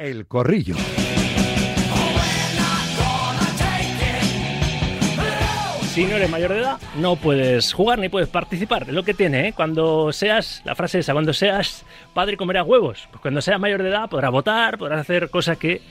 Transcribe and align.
El 0.00 0.26
Corrillo. 0.26 0.76
Si 5.92 6.06
no 6.06 6.16
eres 6.16 6.30
mayor 6.30 6.54
de 6.54 6.60
edad, 6.60 6.78
no 6.96 7.16
puedes 7.16 7.74
jugar 7.74 7.98
ni 7.98 8.08
puedes 8.08 8.30
participar. 8.30 8.84
Es 8.84 8.94
lo 8.94 9.02
que 9.02 9.12
tiene, 9.12 9.48
¿eh? 9.48 9.52
Cuando 9.54 10.10
seas, 10.10 10.62
la 10.64 10.74
frase 10.74 11.00
esa, 11.00 11.12
cuando 11.12 11.34
seas 11.34 11.84
padre 12.14 12.38
comerás 12.38 12.66
huevos. 12.66 13.08
Pues 13.10 13.20
cuando 13.20 13.42
seas 13.42 13.60
mayor 13.60 13.82
de 13.82 13.90
edad 13.90 14.08
podrás 14.08 14.30
votar, 14.30 14.78
podrás 14.78 15.00
hacer 15.00 15.28
cosas 15.28 15.58
que 15.58 15.82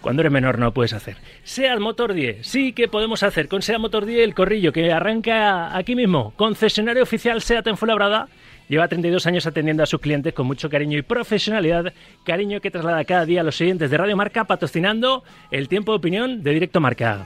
cuando 0.00 0.22
eres 0.22 0.32
menor 0.32 0.58
no 0.58 0.72
puedes 0.72 0.94
hacer. 0.94 1.18
SEAT 1.44 1.78
Motor 1.78 2.14
10, 2.14 2.46
sí 2.46 2.72
que 2.72 2.88
podemos 2.88 3.22
hacer 3.22 3.48
con 3.48 3.60
SEAT 3.60 3.80
Motor 3.80 4.06
10 4.06 4.24
el 4.24 4.34
corrillo 4.34 4.72
que 4.72 4.92
arranca 4.92 5.76
aquí 5.76 5.94
mismo. 5.94 6.32
Concesionario 6.36 7.02
oficial 7.02 7.42
SEAT 7.42 7.66
en 7.66 7.76
Fuenlabrada. 7.76 8.28
Lleva 8.68 8.86
32 8.86 9.26
años 9.26 9.46
atendiendo 9.46 9.82
a 9.82 9.86
sus 9.86 10.00
clientes 10.00 10.34
con 10.34 10.46
mucho 10.46 10.68
cariño 10.68 10.98
y 10.98 11.02
profesionalidad, 11.02 11.92
cariño 12.24 12.60
que 12.60 12.70
traslada 12.70 13.04
cada 13.04 13.24
día 13.24 13.40
a 13.40 13.44
los 13.44 13.56
siguientes 13.56 13.90
de 13.90 13.96
Radio 13.96 14.16
Marca, 14.16 14.44
patrocinando 14.44 15.24
el 15.50 15.68
tiempo 15.68 15.92
de 15.92 15.96
opinión 15.96 16.42
de 16.42 16.52
Directo 16.52 16.80
Marca. 16.80 17.24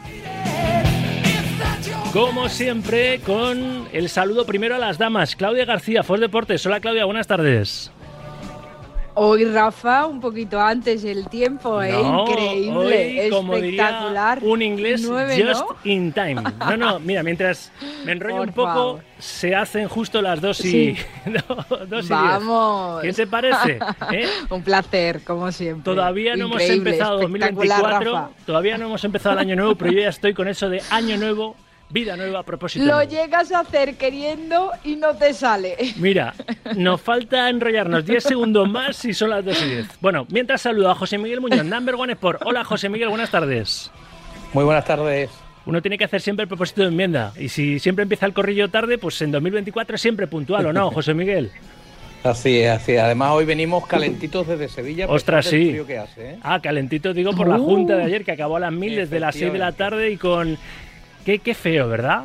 Como 2.12 2.48
siempre, 2.48 3.20
con 3.20 3.88
el 3.92 4.08
saludo 4.08 4.44
primero 4.44 4.74
a 4.74 4.78
las 4.78 4.98
damas. 4.98 5.34
Claudia 5.34 5.64
García, 5.64 6.02
Fos 6.02 6.20
Deportes. 6.20 6.64
Hola 6.66 6.78
Claudia, 6.78 7.06
buenas 7.06 7.26
tardes. 7.26 7.90
Hoy, 9.14 9.44
Rafa, 9.44 10.06
un 10.06 10.20
poquito 10.20 10.58
antes 10.58 11.04
el 11.04 11.28
tiempo, 11.28 11.82
¿eh? 11.82 11.94
increíble, 12.00 13.26
espectacular. 13.26 14.38
un 14.42 14.62
inglés 14.62 15.06
just 15.06 15.64
in 15.84 16.12
time. 16.12 16.42
No, 16.60 16.76
no, 16.76 16.98
mira, 16.98 17.22
mientras 17.22 17.70
me 18.06 18.12
enrollo 18.12 18.42
un 18.42 18.52
poco, 18.52 19.00
se 19.18 19.54
hacen 19.54 19.86
justo 19.88 20.22
las 20.22 20.40
dos 20.40 20.64
y, 20.64 20.96
dos 21.88 22.08
Vamos. 22.08 23.02
¿Qué 23.02 23.12
te 23.12 23.26
parece? 23.26 23.78
¿Eh? 24.12 24.26
un 24.48 24.62
placer, 24.62 25.22
como 25.24 25.52
siempre. 25.52 25.84
Todavía 25.84 26.34
no 26.34 26.46
hemos 26.46 26.62
empezado 26.62 27.20
2024, 27.20 28.30
todavía 28.46 28.78
no 28.78 28.86
hemos 28.86 29.04
empezado 29.04 29.34
el 29.34 29.40
año 29.40 29.56
nuevo, 29.56 29.74
pero 29.74 29.92
yo 29.92 30.00
ya 30.00 30.08
estoy 30.08 30.32
con 30.32 30.48
eso 30.48 30.70
de 30.70 30.80
año 30.90 31.18
nuevo 31.18 31.54
Vida 31.92 32.16
nueva 32.16 32.38
a 32.38 32.42
propósito. 32.42 32.86
Lo 32.86 33.02
llegas 33.02 33.52
a 33.52 33.60
hacer 33.60 33.96
queriendo 33.96 34.70
y 34.82 34.96
no 34.96 35.14
te 35.14 35.34
sale. 35.34 35.76
Mira, 35.96 36.32
nos 36.74 37.02
falta 37.02 37.50
enrollarnos 37.50 38.06
10 38.06 38.24
segundos 38.24 38.66
más 38.66 39.04
y 39.04 39.12
son 39.12 39.28
las 39.28 39.44
2 39.44 39.62
y 39.62 39.68
10. 39.68 39.86
Bueno, 40.00 40.26
mientras 40.30 40.62
saludo 40.62 40.90
a 40.90 40.94
José 40.94 41.18
Miguel 41.18 41.42
Muñoz, 41.42 41.66
Number 41.66 41.94
One 41.96 42.14
Sport. 42.14 42.40
Hola 42.46 42.64
José 42.64 42.88
Miguel, 42.88 43.10
buenas 43.10 43.30
tardes. 43.30 43.90
Muy 44.54 44.64
buenas 44.64 44.86
tardes. 44.86 45.28
Uno 45.66 45.82
tiene 45.82 45.98
que 45.98 46.04
hacer 46.04 46.22
siempre 46.22 46.44
el 46.44 46.48
propósito 46.48 46.80
de 46.80 46.88
enmienda. 46.88 47.34
Y 47.38 47.50
si 47.50 47.78
siempre 47.78 48.04
empieza 48.04 48.24
el 48.24 48.32
corrillo 48.32 48.70
tarde, 48.70 48.96
pues 48.96 49.20
en 49.20 49.30
2024 49.30 49.98
siempre 49.98 50.26
puntual, 50.26 50.64
¿o 50.64 50.72
no, 50.72 50.90
José 50.92 51.12
Miguel? 51.12 51.50
Así 52.24 52.60
es, 52.60 52.70
así 52.70 52.92
es. 52.92 53.00
Además, 53.02 53.32
hoy 53.32 53.44
venimos 53.44 53.86
calentitos 53.86 54.46
desde 54.46 54.68
Sevilla. 54.68 55.08
Ostras, 55.08 55.44
sí. 55.44 55.76
¿eh? 55.76 56.38
Ah, 56.40 56.58
calentitos, 56.62 57.14
digo, 57.14 57.32
por 57.32 57.48
la 57.48 57.58
uh. 57.58 57.64
junta 57.64 57.96
de 57.96 58.04
ayer, 58.04 58.24
que 58.24 58.32
acabó 58.32 58.56
a 58.56 58.60
las 58.60 58.72
mil 58.72 58.96
desde 58.96 59.20
las 59.20 59.34
6 59.34 59.52
de 59.52 59.58
la 59.58 59.72
tarde 59.72 60.10
y 60.10 60.16
con 60.16 60.56
Qué, 61.24 61.38
qué 61.38 61.54
feo, 61.54 61.88
¿verdad? 61.88 62.24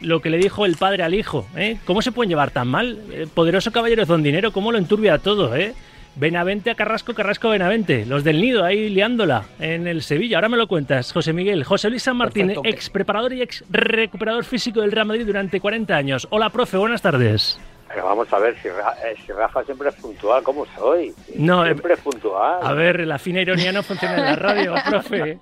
Lo 0.00 0.20
que 0.20 0.30
le 0.30 0.38
dijo 0.38 0.66
el 0.66 0.76
padre 0.76 1.02
al 1.04 1.14
hijo, 1.14 1.46
¿eh? 1.56 1.78
¿Cómo 1.84 2.02
se 2.02 2.10
pueden 2.10 2.28
llevar 2.28 2.50
tan 2.50 2.68
mal? 2.68 2.98
El 3.12 3.28
poderoso 3.28 3.70
caballero 3.70 4.02
es 4.02 4.08
don 4.08 4.22
dinero, 4.22 4.52
¿cómo 4.52 4.72
lo 4.72 4.78
enturbia 4.78 5.18
todo, 5.18 5.54
eh? 5.54 5.74
Benavente 6.14 6.70
a 6.70 6.74
Carrasco, 6.74 7.14
Carrasco 7.14 7.48
a 7.48 7.52
Benavente. 7.52 8.04
Los 8.04 8.22
del 8.22 8.40
Nido 8.40 8.64
ahí 8.64 8.90
liándola 8.90 9.44
en 9.58 9.86
el 9.86 10.02
Sevilla. 10.02 10.36
Ahora 10.36 10.50
me 10.50 10.58
lo 10.58 10.66
cuentas, 10.66 11.10
José 11.12 11.32
Miguel. 11.32 11.64
José 11.64 11.88
Luis 11.88 12.02
San 12.02 12.18
Martín, 12.18 12.52
ex 12.64 12.90
preparador 12.90 13.32
y 13.32 13.40
ex 13.40 13.64
recuperador 13.70 14.44
físico 14.44 14.82
del 14.82 14.92
Real 14.92 15.06
Madrid 15.06 15.24
durante 15.24 15.58
40 15.58 15.96
años. 15.96 16.26
Hola, 16.30 16.50
profe, 16.50 16.76
buenas 16.76 17.00
tardes. 17.00 17.58
Pero 17.92 18.06
vamos 18.06 18.32
a 18.32 18.38
ver, 18.38 18.56
si, 18.62 18.68
eh, 18.68 19.32
Rafa, 19.34 19.64
siempre 19.64 19.90
es 19.90 19.94
puntual, 19.96 20.42
¿cómo 20.42 20.64
soy? 20.76 21.14
No, 21.36 21.64
siempre 21.64 21.94
es 21.94 22.00
puntual. 22.00 22.60
A 22.62 22.72
ver, 22.72 23.06
la 23.06 23.18
fina 23.18 23.42
ironía 23.42 23.70
no 23.70 23.82
funciona 23.82 24.16
en 24.16 24.24
la 24.24 24.36
radio, 24.36 24.74
profe. 24.88 25.38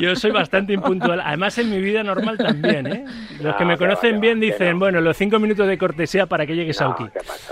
Yo 0.00 0.16
soy 0.16 0.30
bastante 0.30 0.72
impuntual. 0.72 1.20
Además, 1.20 1.58
en 1.58 1.70
mi 1.70 1.78
vida 1.80 2.02
normal 2.02 2.38
también, 2.38 2.86
¿eh? 2.86 3.04
Los 3.40 3.54
que 3.56 3.64
me 3.66 3.76
conocen 3.76 4.18
bien 4.18 4.40
dicen, 4.40 4.78
bueno, 4.78 5.00
los 5.02 5.16
cinco 5.16 5.38
minutos 5.38 5.68
de 5.68 5.76
cortesía 5.76 6.24
para 6.24 6.46
que 6.46 6.56
llegue 6.56 6.72
Sauki. 6.72 7.04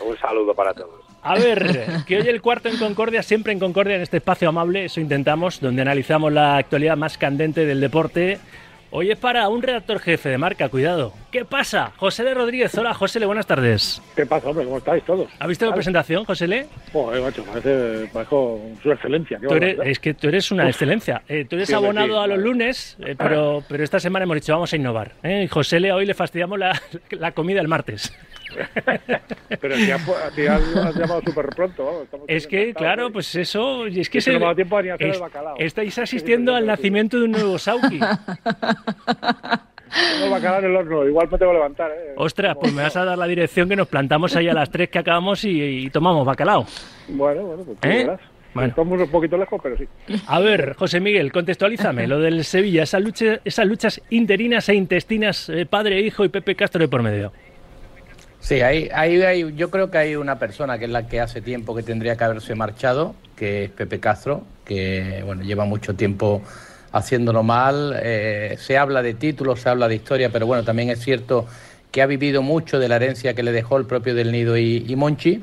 Un 0.06 0.16
saludo 0.16 0.54
para 0.54 0.72
todos. 0.72 1.04
A 1.22 1.34
ver, 1.34 2.02
que 2.06 2.16
hoy 2.16 2.28
el 2.28 2.40
cuarto 2.40 2.70
en 2.70 2.78
Concordia, 2.78 3.22
siempre 3.22 3.52
en 3.52 3.58
Concordia, 3.58 3.96
en 3.96 4.02
este 4.02 4.16
espacio 4.16 4.48
amable, 4.48 4.86
eso 4.86 5.00
intentamos, 5.00 5.60
donde 5.60 5.82
analizamos 5.82 6.32
la 6.32 6.56
actualidad 6.56 6.96
más 6.96 7.18
candente 7.18 7.66
del 7.66 7.80
deporte 7.80 8.38
Hoy 8.90 9.10
es 9.10 9.18
para 9.18 9.46
un 9.50 9.62
redactor 9.62 10.00
jefe 10.00 10.30
de 10.30 10.38
marca, 10.38 10.70
cuidado. 10.70 11.12
¿Qué 11.30 11.44
pasa? 11.44 11.92
José 11.98 12.24
de 12.24 12.32
Rodríguez, 12.32 12.74
hola 12.78 12.94
José, 12.94 13.22
buenas 13.26 13.46
tardes. 13.46 14.00
¿Qué 14.16 14.24
pasa, 14.24 14.48
hombre? 14.48 14.64
¿Cómo 14.64 14.78
estáis 14.78 15.04
todos? 15.04 15.28
¿Ha 15.38 15.46
visto 15.46 15.66
la 15.66 15.74
presentación, 15.74 16.24
José 16.24 16.48
Le? 16.48 16.66
Joder, 16.90 17.20
macho, 17.20 17.44
parece, 17.44 18.08
su 18.82 18.90
excelencia. 18.90 19.38
es 19.84 19.98
que 19.98 20.14
tú 20.14 20.28
eres 20.28 20.50
una 20.50 20.66
excelencia. 20.68 21.22
Eh, 21.28 21.44
tú 21.44 21.56
eres 21.56 21.70
abonado 21.74 22.18
a 22.18 22.26
los 22.26 22.38
lunes, 22.38 22.96
eh, 23.00 23.14
pero, 23.18 23.62
pero 23.68 23.84
esta 23.84 24.00
semana 24.00 24.22
hemos 24.22 24.36
dicho 24.36 24.54
vamos 24.54 24.72
a 24.72 24.76
innovar. 24.76 25.12
¿eh? 25.22 25.42
Y 25.44 25.48
José 25.48 25.80
Le, 25.80 25.92
hoy 25.92 26.06
le 26.06 26.14
fastidiamos 26.14 26.58
la, 26.58 26.80
la 27.10 27.32
comida 27.32 27.60
el 27.60 27.68
martes. 27.68 28.10
Pero 29.60 29.76
si 29.76 29.90
has, 29.90 30.96
llamado 30.96 31.20
súper 31.24 31.46
pronto. 31.50 32.06
es 32.26 32.46
que, 32.46 32.72
claro, 32.74 33.12
pues 33.12 33.34
eso. 33.34 33.86
Es 33.86 34.08
que, 34.08 34.20
se, 34.20 34.38
no 34.38 34.54
tiempo 34.54 34.76
a 34.78 34.80
hacer 34.80 35.02
el 35.02 35.20
bacalao. 35.20 35.56
Estáis 35.58 35.98
asistiendo 35.98 36.54
al 36.54 36.66
nacimiento 36.66 37.18
de 37.18 37.24
un 37.24 37.32
nuevo 37.32 37.58
Sauki. 37.58 38.00
Tengo 39.88 40.30
bacalao 40.30 40.58
en 40.60 40.64
el 40.66 40.76
horno, 40.76 41.06
igual 41.06 41.28
me 41.30 41.38
tengo 41.38 41.52
que 41.52 41.56
levantar. 41.56 41.90
¿eh? 41.90 42.14
Ostras, 42.16 42.56
pues 42.60 42.72
me 42.72 42.82
vas 42.82 42.96
a 42.96 43.04
dar 43.04 43.16
la 43.16 43.26
dirección 43.26 43.68
que 43.68 43.76
nos 43.76 43.88
plantamos 43.88 44.36
ahí 44.36 44.48
a 44.48 44.54
las 44.54 44.70
3 44.70 44.90
que 44.90 44.98
acabamos 44.98 45.44
y, 45.44 45.88
tomamos 45.90 46.26
bacalao. 46.26 46.66
Bueno, 47.08 47.42
bueno, 47.42 47.62
pues 47.64 47.80
tú 47.80 47.88
¿Eh? 47.88 48.18
Bueno. 48.54 48.70
Estamos 48.70 49.00
un 49.00 49.10
poquito 49.10 49.36
lejos, 49.36 49.60
pero 49.62 49.76
sí. 49.76 49.86
A 50.26 50.40
ver, 50.40 50.74
José 50.74 51.00
Miguel, 51.00 51.30
contextualízame 51.30 52.06
lo 52.06 52.18
del 52.18 52.44
Sevilla, 52.44 52.82
esas 52.82 53.02
luchas, 53.02 53.40
esas 53.44 53.66
luchas 53.66 54.00
interinas 54.10 54.68
e 54.68 54.74
intestinas, 54.74 55.48
eh, 55.50 55.66
padre, 55.66 56.00
hijo 56.00 56.24
y 56.24 56.28
Pepe 56.28 56.56
Castro 56.56 56.80
de 56.80 56.88
por 56.88 57.02
medio. 57.02 57.32
Sí, 58.40 58.60
hay, 58.62 58.88
hay, 58.92 59.54
yo 59.54 59.70
creo 59.70 59.90
que 59.90 59.98
hay 59.98 60.16
una 60.16 60.38
persona 60.38 60.78
que 60.78 60.86
es 60.86 60.90
la 60.90 61.06
que 61.06 61.20
hace 61.20 61.40
tiempo 61.42 61.74
que 61.74 61.82
tendría 61.82 62.16
que 62.16 62.24
haberse 62.24 62.54
marchado, 62.54 63.14
que 63.36 63.64
es 63.64 63.70
Pepe 63.70 64.00
Castro, 64.00 64.42
que 64.64 65.22
bueno 65.24 65.42
lleva 65.42 65.64
mucho 65.64 65.94
tiempo 65.94 66.42
haciéndolo 66.92 67.42
mal. 67.42 67.98
Eh, 68.02 68.56
se 68.58 68.78
habla 68.78 69.02
de 69.02 69.14
títulos, 69.14 69.60
se 69.60 69.68
habla 69.68 69.88
de 69.88 69.96
historia, 69.96 70.30
pero 70.30 70.46
bueno, 70.46 70.64
también 70.64 70.90
es 70.90 71.00
cierto 71.00 71.46
que 71.90 72.02
ha 72.02 72.06
vivido 72.06 72.42
mucho 72.42 72.78
de 72.78 72.88
la 72.88 72.96
herencia 72.96 73.34
que 73.34 73.42
le 73.42 73.52
dejó 73.52 73.76
el 73.76 73.86
propio 73.86 74.14
Del 74.14 74.32
Nido 74.32 74.56
y, 74.56 74.94
Monchi, 74.96 75.42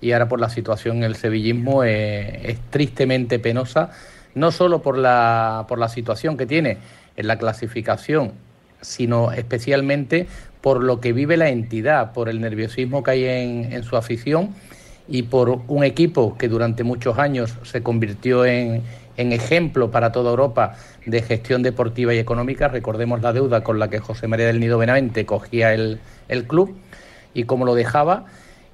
y 0.00 0.12
ahora 0.12 0.28
por 0.28 0.40
la 0.40 0.48
situación 0.48 0.98
en 0.98 1.04
el 1.04 1.16
sevillismo 1.16 1.84
eh, 1.84 2.50
es 2.50 2.58
tristemente 2.70 3.38
penosa, 3.38 3.90
no 4.34 4.50
solo 4.50 4.82
por 4.82 4.96
la, 4.96 5.66
por 5.68 5.78
la 5.78 5.88
situación 5.88 6.36
que 6.36 6.46
tiene 6.46 6.78
en 7.16 7.26
la 7.26 7.38
clasificación, 7.38 8.32
sino 8.80 9.32
especialmente 9.32 10.26
por 10.60 10.82
lo 10.82 11.00
que 11.00 11.12
vive 11.12 11.36
la 11.36 11.50
entidad, 11.50 12.12
por 12.12 12.28
el 12.28 12.40
nerviosismo 12.40 13.02
que 13.02 13.10
hay 13.10 13.24
en, 13.24 13.82
su 13.82 13.96
afición 13.96 14.50
y 15.08 15.24
por 15.24 15.60
un 15.68 15.84
equipo 15.84 16.38
que 16.38 16.48
durante 16.48 16.84
muchos 16.84 17.18
años 17.18 17.58
se 17.64 17.82
convirtió 17.82 18.44
en, 18.46 18.82
ejemplo 19.16 19.90
para 19.90 20.12
toda 20.12 20.30
Europa 20.30 20.76
de 21.04 21.22
gestión 21.22 21.62
deportiva 21.62 22.14
y 22.14 22.18
económica. 22.18 22.68
Recordemos 22.68 23.20
la 23.22 23.32
deuda 23.32 23.62
con 23.62 23.78
la 23.78 23.88
que 23.88 23.98
José 23.98 24.28
María 24.28 24.46
del 24.46 24.60
Nido 24.60 24.78
Benavente 24.78 25.26
cogía 25.26 25.74
el, 25.74 26.00
club 26.46 26.74
y 27.34 27.44
cómo 27.44 27.64
lo 27.64 27.74
dejaba 27.74 28.24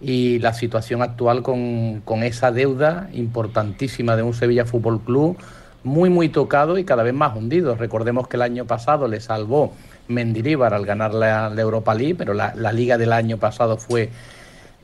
y 0.01 0.39
la 0.39 0.55
situación 0.55 1.03
actual 1.03 1.43
con, 1.43 2.03
con, 2.05 2.23
esa 2.23 2.53
deuda 2.53 3.09
importantísima 3.13 4.15
de 4.15 4.23
un 4.23 4.33
Sevilla 4.33 4.65
Fútbol 4.65 5.01
Club 5.01 5.37
muy 5.83 6.09
muy 6.11 6.29
tocado 6.29 6.79
y 6.79 6.85
cada 6.85 7.03
vez 7.03 7.15
más 7.15 7.37
hundido. 7.37 7.75
Recordemos 7.75 8.29
que 8.29 8.37
el 8.37 8.43
año 8.43 8.65
pasado 8.65 9.09
le 9.09 9.21
salvó 9.21 9.73
Mendilibar 10.09 10.73
al 10.73 10.87
ganar 10.87 11.13
la, 11.13 11.53
Europa 11.55 11.95
League, 11.95 12.15
pero 12.15 12.33
la, 12.33 12.73
liga 12.73 12.97
del 12.97 13.13
año 13.13 13.37
pasado 13.37 13.77
fue 13.77 14.09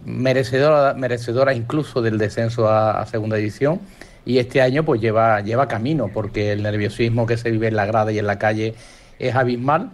merecedora, 0.04 0.92
merecedora 0.92 1.54
incluso 1.54 2.02
del 2.02 2.18
descenso 2.18 2.68
a, 2.68 3.04
segunda 3.06 3.38
edición 3.38 3.80
y 4.26 4.38
este 4.38 4.62
año 4.62 4.84
pues 4.84 5.00
lleva, 5.00 5.40
lleva 5.40 5.68
camino 5.68 6.10
porque 6.12 6.52
el 6.52 6.62
nerviosismo 6.62 7.26
que 7.26 7.36
se 7.36 7.50
vive 7.50 7.68
en 7.68 7.76
la 7.76 7.86
grada 7.86 8.12
y 8.12 8.18
en 8.18 8.26
la 8.26 8.38
calle 8.38 8.74
es 9.18 9.34
abismal 9.34 9.90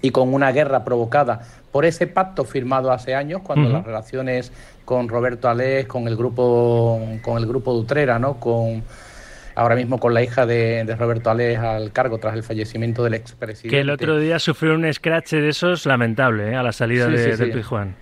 y 0.00 0.10
con 0.10 0.32
una 0.34 0.50
guerra 0.52 0.84
provocada 0.84 1.42
por 1.70 1.84
ese 1.84 2.06
pacto 2.06 2.44
firmado 2.44 2.92
hace 2.92 3.14
años 3.14 3.40
cuando 3.42 3.68
las 3.70 3.84
relaciones 3.84 4.52
con 4.84 5.08
Roberto 5.08 5.48
Alés, 5.48 5.86
con 5.86 6.08
el 6.08 6.16
grupo 6.16 7.00
con 7.22 7.38
el 7.38 7.46
grupo 7.46 7.72
Dutrera, 7.72 8.18
¿no? 8.18 8.38
con 8.38 8.82
ahora 9.54 9.74
mismo 9.74 9.98
con 9.98 10.14
la 10.14 10.22
hija 10.22 10.46
de, 10.46 10.84
Roberto 10.98 11.30
Alex 11.30 11.60
al 11.60 11.92
cargo 11.92 12.18
tras 12.18 12.34
el 12.34 12.42
fallecimiento 12.42 13.04
del 13.04 13.14
expresidente. 13.14 13.74
Que 13.74 13.80
el 13.80 13.90
otro 13.90 14.18
día 14.18 14.38
sufrió 14.38 14.74
un 14.74 14.92
scratch 14.92 15.32
de 15.32 15.48
esos 15.48 15.86
lamentable 15.86 16.50
¿eh? 16.50 16.56
a 16.56 16.62
la 16.62 16.72
salida 16.72 17.08
de, 17.08 17.36
sí, 17.36 17.44
Pijuán. 17.46 17.94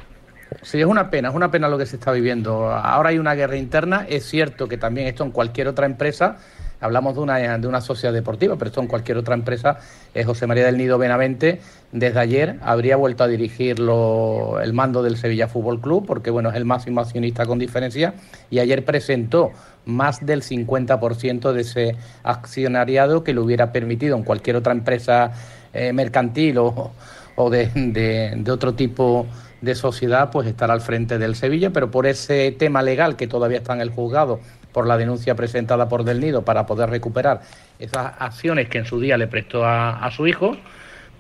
Sí, 0.62 0.80
es 0.80 0.86
una 0.86 1.10
pena, 1.10 1.28
es 1.28 1.34
una 1.34 1.50
pena 1.50 1.68
lo 1.68 1.78
que 1.78 1.86
se 1.86 1.96
está 1.96 2.12
viviendo. 2.12 2.70
Ahora 2.70 3.10
hay 3.10 3.18
una 3.18 3.34
guerra 3.34 3.56
interna, 3.56 4.06
es 4.08 4.24
cierto 4.24 4.68
que 4.68 4.76
también 4.76 5.06
esto 5.06 5.24
en 5.24 5.30
cualquier 5.30 5.68
otra 5.68 5.86
empresa 5.86 6.38
hablamos 6.80 7.14
de 7.14 7.20
una, 7.20 7.58
de 7.58 7.66
una 7.66 7.80
sociedad 7.80 8.12
deportiva, 8.12 8.56
pero 8.56 8.68
esto 8.68 8.80
en 8.80 8.86
cualquier 8.86 9.18
otra 9.18 9.34
empresa, 9.34 9.78
es 10.14 10.26
José 10.26 10.46
María 10.46 10.64
del 10.64 10.78
Nido 10.78 10.98
Benavente, 10.98 11.60
desde 11.92 12.18
ayer 12.18 12.56
habría 12.62 12.96
vuelto 12.96 13.24
a 13.24 13.28
dirigir 13.28 13.76
el 13.78 14.72
mando 14.72 15.02
del 15.02 15.16
Sevilla 15.16 15.48
Fútbol 15.48 15.80
Club, 15.80 16.06
porque 16.06 16.30
bueno, 16.30 16.50
es 16.50 16.56
el 16.56 16.64
máximo 16.64 17.00
accionista 17.00 17.46
con 17.46 17.58
diferencia, 17.58 18.14
y 18.50 18.58
ayer 18.58 18.84
presentó 18.84 19.52
más 19.84 20.24
del 20.24 20.42
50% 20.42 21.52
de 21.52 21.60
ese 21.60 21.96
accionariado 22.22 23.24
que 23.24 23.34
le 23.34 23.40
hubiera 23.40 23.72
permitido 23.72 24.16
en 24.16 24.24
cualquier 24.24 24.56
otra 24.56 24.72
empresa 24.72 25.32
eh, 25.72 25.92
mercantil 25.92 26.58
o, 26.58 26.92
o 27.36 27.50
de, 27.50 27.70
de, 27.74 28.50
otro 28.50 28.74
tipo 28.74 29.26
de 29.60 29.74
sociedad, 29.74 30.30
pues 30.30 30.46
estar 30.46 30.70
al 30.70 30.80
frente 30.80 31.18
del 31.18 31.36
Sevilla, 31.36 31.70
pero 31.70 31.90
por 31.90 32.06
ese 32.06 32.52
tema 32.52 32.82
legal 32.82 33.16
que 33.16 33.26
todavía 33.26 33.58
está 33.58 33.74
en 33.74 33.80
el 33.80 33.90
juzgado, 33.90 34.40
por 34.72 34.86
la 34.86 34.96
denuncia 34.96 35.34
presentada 35.34 35.88
por 35.88 36.04
Del 36.04 36.20
Nido 36.20 36.44
para 36.44 36.66
poder 36.66 36.90
recuperar 36.90 37.42
esas 37.78 38.12
acciones 38.18 38.68
que 38.68 38.78
en 38.78 38.86
su 38.86 39.00
día 39.00 39.16
le 39.16 39.26
prestó 39.26 39.64
a, 39.64 40.04
a 40.04 40.10
su 40.10 40.26
hijo, 40.26 40.56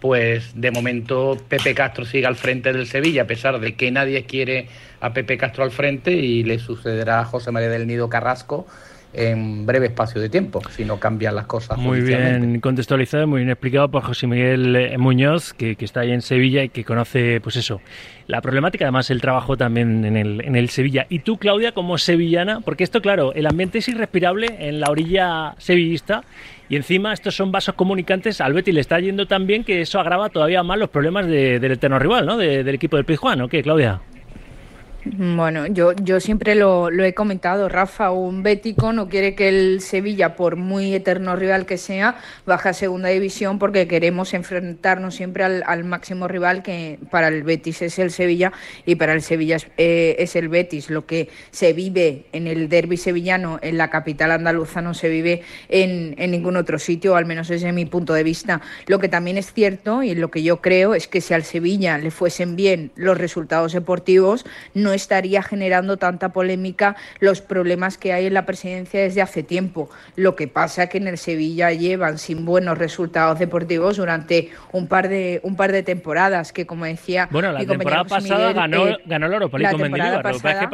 pues 0.00 0.52
de 0.54 0.70
momento 0.70 1.36
Pepe 1.48 1.74
Castro 1.74 2.04
sigue 2.04 2.26
al 2.26 2.36
frente 2.36 2.72
del 2.72 2.86
Sevilla, 2.86 3.22
a 3.22 3.26
pesar 3.26 3.60
de 3.60 3.74
que 3.74 3.90
nadie 3.90 4.24
quiere 4.24 4.68
a 5.00 5.12
Pepe 5.12 5.36
Castro 5.36 5.64
al 5.64 5.70
frente 5.70 6.12
y 6.12 6.42
le 6.42 6.58
sucederá 6.58 7.20
a 7.20 7.24
José 7.24 7.50
María 7.50 7.68
del 7.68 7.86
Nido 7.86 8.08
Carrasco 8.08 8.66
en 9.12 9.66
breve 9.66 9.86
espacio 9.86 10.20
de 10.20 10.28
tiempo, 10.28 10.60
si 10.70 10.84
no 10.84 10.98
cambian 10.98 11.34
las 11.34 11.46
cosas. 11.46 11.78
Muy 11.78 12.00
bien 12.00 12.60
contextualizado, 12.60 13.26
muy 13.26 13.40
bien 13.40 13.50
explicado 13.50 13.88
por 13.90 14.02
José 14.02 14.26
Miguel 14.26 14.76
eh, 14.76 14.98
Muñoz, 14.98 15.52
que, 15.52 15.76
está 15.80 16.00
ahí 16.00 16.12
en 16.12 16.22
Sevilla 16.22 16.62
y 16.62 16.68
que 16.68 16.84
conoce, 16.84 17.40
pues 17.40 17.56
eso, 17.56 17.80
la 18.26 18.40
problemática, 18.40 18.84
además 18.84 19.10
el 19.10 19.20
trabajo 19.20 19.56
también 19.56 20.04
en 20.04 20.16
el, 20.16 20.40
en 20.44 20.54
el 20.54 20.68
Sevilla. 20.68 21.06
Y 21.08 21.20
tú, 21.20 21.38
Claudia, 21.38 21.72
como 21.72 21.98
sevillana, 21.98 22.60
porque 22.60 22.84
esto, 22.84 23.02
claro, 23.02 23.32
el 23.34 23.46
ambiente 23.46 23.78
es 23.78 23.88
irrespirable 23.88 24.46
en 24.60 24.80
la 24.80 24.90
orilla 24.90 25.54
sevillista 25.58 26.22
y 26.68 26.76
encima 26.76 27.12
estos 27.12 27.34
son 27.34 27.50
vasos 27.50 27.74
comunicantes. 27.74 28.40
Al 28.40 28.52
Betty 28.52 28.70
le 28.70 28.80
está 28.80 29.00
yendo 29.00 29.26
tan 29.26 29.46
bien 29.46 29.64
que 29.64 29.80
eso 29.80 29.98
agrava 29.98 30.28
todavía 30.28 30.62
más 30.62 30.78
los 30.78 30.88
problemas 30.88 31.26
del 31.26 31.64
eterno 31.64 31.98
rival, 31.98 32.26
¿no? 32.26 32.36
del 32.36 32.68
equipo 32.68 32.96
del 32.96 33.04
Pizjuán, 33.04 33.38
¿no? 33.40 33.48
¿Qué, 33.48 33.62
Claudia? 33.62 34.00
Bueno, 35.02 35.66
yo, 35.66 35.92
yo 35.94 36.20
siempre 36.20 36.54
lo, 36.54 36.90
lo, 36.90 37.04
he 37.04 37.14
comentado, 37.14 37.70
Rafa, 37.70 38.10
un 38.10 38.42
bético 38.42 38.92
no 38.92 39.08
quiere 39.08 39.34
que 39.34 39.48
el 39.48 39.80
Sevilla, 39.80 40.36
por 40.36 40.56
muy 40.56 40.94
eterno 40.94 41.36
rival 41.36 41.64
que 41.64 41.78
sea, 41.78 42.18
baje 42.44 42.68
a 42.68 42.72
segunda 42.74 43.08
división 43.08 43.58
porque 43.58 43.88
queremos 43.88 44.34
enfrentarnos 44.34 45.14
siempre 45.14 45.44
al, 45.44 45.62
al 45.66 45.84
máximo 45.84 46.28
rival 46.28 46.62
que 46.62 46.98
para 47.10 47.28
el 47.28 47.44
Betis 47.44 47.80
es 47.80 47.98
el 47.98 48.10
Sevilla 48.10 48.52
y 48.84 48.96
para 48.96 49.14
el 49.14 49.22
Sevilla 49.22 49.56
es, 49.56 49.68
eh, 49.78 50.16
es 50.18 50.36
el 50.36 50.50
Betis. 50.50 50.90
Lo 50.90 51.06
que 51.06 51.30
se 51.50 51.72
vive 51.72 52.26
en 52.32 52.46
el 52.46 52.68
derby 52.68 52.98
sevillano, 52.98 53.58
en 53.62 53.78
la 53.78 53.88
capital 53.88 54.32
andaluza, 54.32 54.82
no 54.82 54.92
se 54.92 55.08
vive 55.08 55.42
en, 55.70 56.14
en 56.18 56.30
ningún 56.30 56.56
otro 56.56 56.78
sitio, 56.78 57.16
al 57.16 57.24
menos 57.24 57.48
desde 57.48 57.72
mi 57.72 57.86
punto 57.86 58.12
de 58.12 58.22
vista. 58.22 58.60
Lo 58.86 58.98
que 58.98 59.08
también 59.08 59.38
es 59.38 59.54
cierto 59.54 60.02
y 60.02 60.14
lo 60.14 60.30
que 60.30 60.42
yo 60.42 60.60
creo 60.60 60.94
es 60.94 61.08
que 61.08 61.22
si 61.22 61.32
al 61.32 61.44
Sevilla 61.44 61.96
le 61.96 62.10
fuesen 62.10 62.54
bien 62.54 62.92
los 62.96 63.16
resultados 63.16 63.72
deportivos, 63.72 64.44
no 64.74 64.89
no 64.90 64.94
estaría 64.94 65.40
generando 65.40 65.98
tanta 65.98 66.30
polémica 66.30 66.96
los 67.20 67.40
problemas 67.40 67.96
que 67.96 68.12
hay 68.12 68.26
en 68.26 68.34
la 68.34 68.44
presidencia 68.44 69.00
desde 69.00 69.22
hace 69.22 69.44
tiempo. 69.44 69.88
Lo 70.16 70.34
que 70.34 70.48
pasa 70.48 70.88
que 70.88 70.98
en 70.98 71.06
el 71.06 71.16
Sevilla 71.16 71.70
llevan 71.70 72.18
sin 72.18 72.44
buenos 72.44 72.76
resultados 72.76 73.38
deportivos 73.38 73.98
durante 73.98 74.50
un 74.72 74.88
par 74.88 75.08
de 75.08 75.40
un 75.44 75.54
par 75.54 75.70
de 75.70 75.84
temporadas, 75.84 76.52
que 76.52 76.66
como 76.66 76.86
decía 76.86 77.28
bueno, 77.30 77.52
la 77.52 77.64
temporada 77.64 78.04
pasada 78.04 78.52
ganó, 78.52 78.88
eh, 78.88 78.96
ganó 79.06 79.26
el 79.26 79.34
Oro 79.34 79.50
la 79.58 79.70
temporada 79.70 80.22
pasada, 80.22 80.68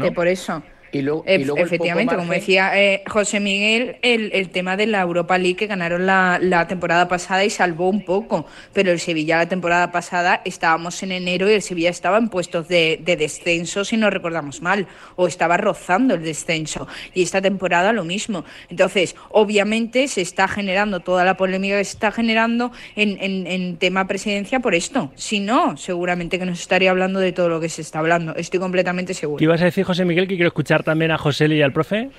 que 0.00 0.12
por 0.12 0.26
eso. 0.26 0.62
Y 0.92 1.02
luego, 1.02 1.24
efectivamente, 1.26 2.16
como 2.16 2.32
decía 2.32 2.78
eh, 2.80 3.02
José 3.06 3.38
Miguel, 3.40 3.96
el, 4.02 4.30
el, 4.32 4.50
tema 4.50 4.76
de 4.76 4.86
la 4.86 5.00
Europa 5.00 5.38
League 5.38 5.56
que 5.56 5.66
ganaron 5.66 6.06
la, 6.06 6.38
la, 6.40 6.66
temporada 6.66 7.06
pasada 7.06 7.44
y 7.44 7.50
salvó 7.50 7.88
un 7.88 8.04
poco, 8.04 8.46
pero 8.72 8.90
el 8.90 8.98
Sevilla 8.98 9.38
la 9.38 9.48
temporada 9.48 9.92
pasada 9.92 10.42
estábamos 10.44 11.02
en 11.02 11.12
enero 11.12 11.48
y 11.48 11.54
el 11.54 11.62
Sevilla 11.62 11.90
estaba 11.90 12.18
en 12.18 12.28
puestos 12.28 12.68
de, 12.68 13.00
de 13.02 13.16
descenso, 13.16 13.84
si 13.84 13.96
no 13.96 14.10
recordamos 14.10 14.62
mal, 14.62 14.86
o 15.16 15.26
estaba 15.26 15.56
rozando 15.56 16.14
el 16.14 16.22
descenso. 16.22 16.88
Y 17.14 17.22
esta 17.22 17.40
temporada 17.40 17.92
lo 17.92 18.04
mismo. 18.04 18.44
Entonces, 18.68 19.14
obviamente 19.30 20.08
se 20.08 20.20
está 20.20 20.48
generando 20.48 21.00
toda 21.00 21.24
la 21.24 21.36
polémica 21.36 21.78
que 21.78 21.84
se 21.84 21.92
está 21.92 22.10
generando 22.10 22.72
en, 22.96 23.16
en, 23.20 23.46
en 23.46 23.76
tema 23.76 24.06
presidencia 24.06 24.60
por 24.60 24.74
esto. 24.74 25.12
Si 25.14 25.40
no, 25.40 25.76
seguramente 25.76 26.38
que 26.38 26.46
nos 26.46 26.60
estaría 26.60 26.90
hablando 26.90 27.20
de 27.20 27.32
todo 27.32 27.48
lo 27.48 27.60
que 27.60 27.68
se 27.68 27.82
está 27.82 28.00
hablando. 28.00 28.34
Estoy 28.34 28.60
completamente 28.60 29.14
seguro. 29.14 29.38
¿Qué 29.38 29.44
ibas 29.44 29.62
a 29.62 29.66
decir, 29.66 29.84
José 29.84 30.04
Miguel, 30.04 30.26
que 30.26 30.34
quiero 30.34 30.48
escuchar 30.48 30.79
también 30.82 31.10
a 31.10 31.18
José 31.18 31.46
y 31.46 31.62
al 31.62 31.72
profe? 31.72 32.10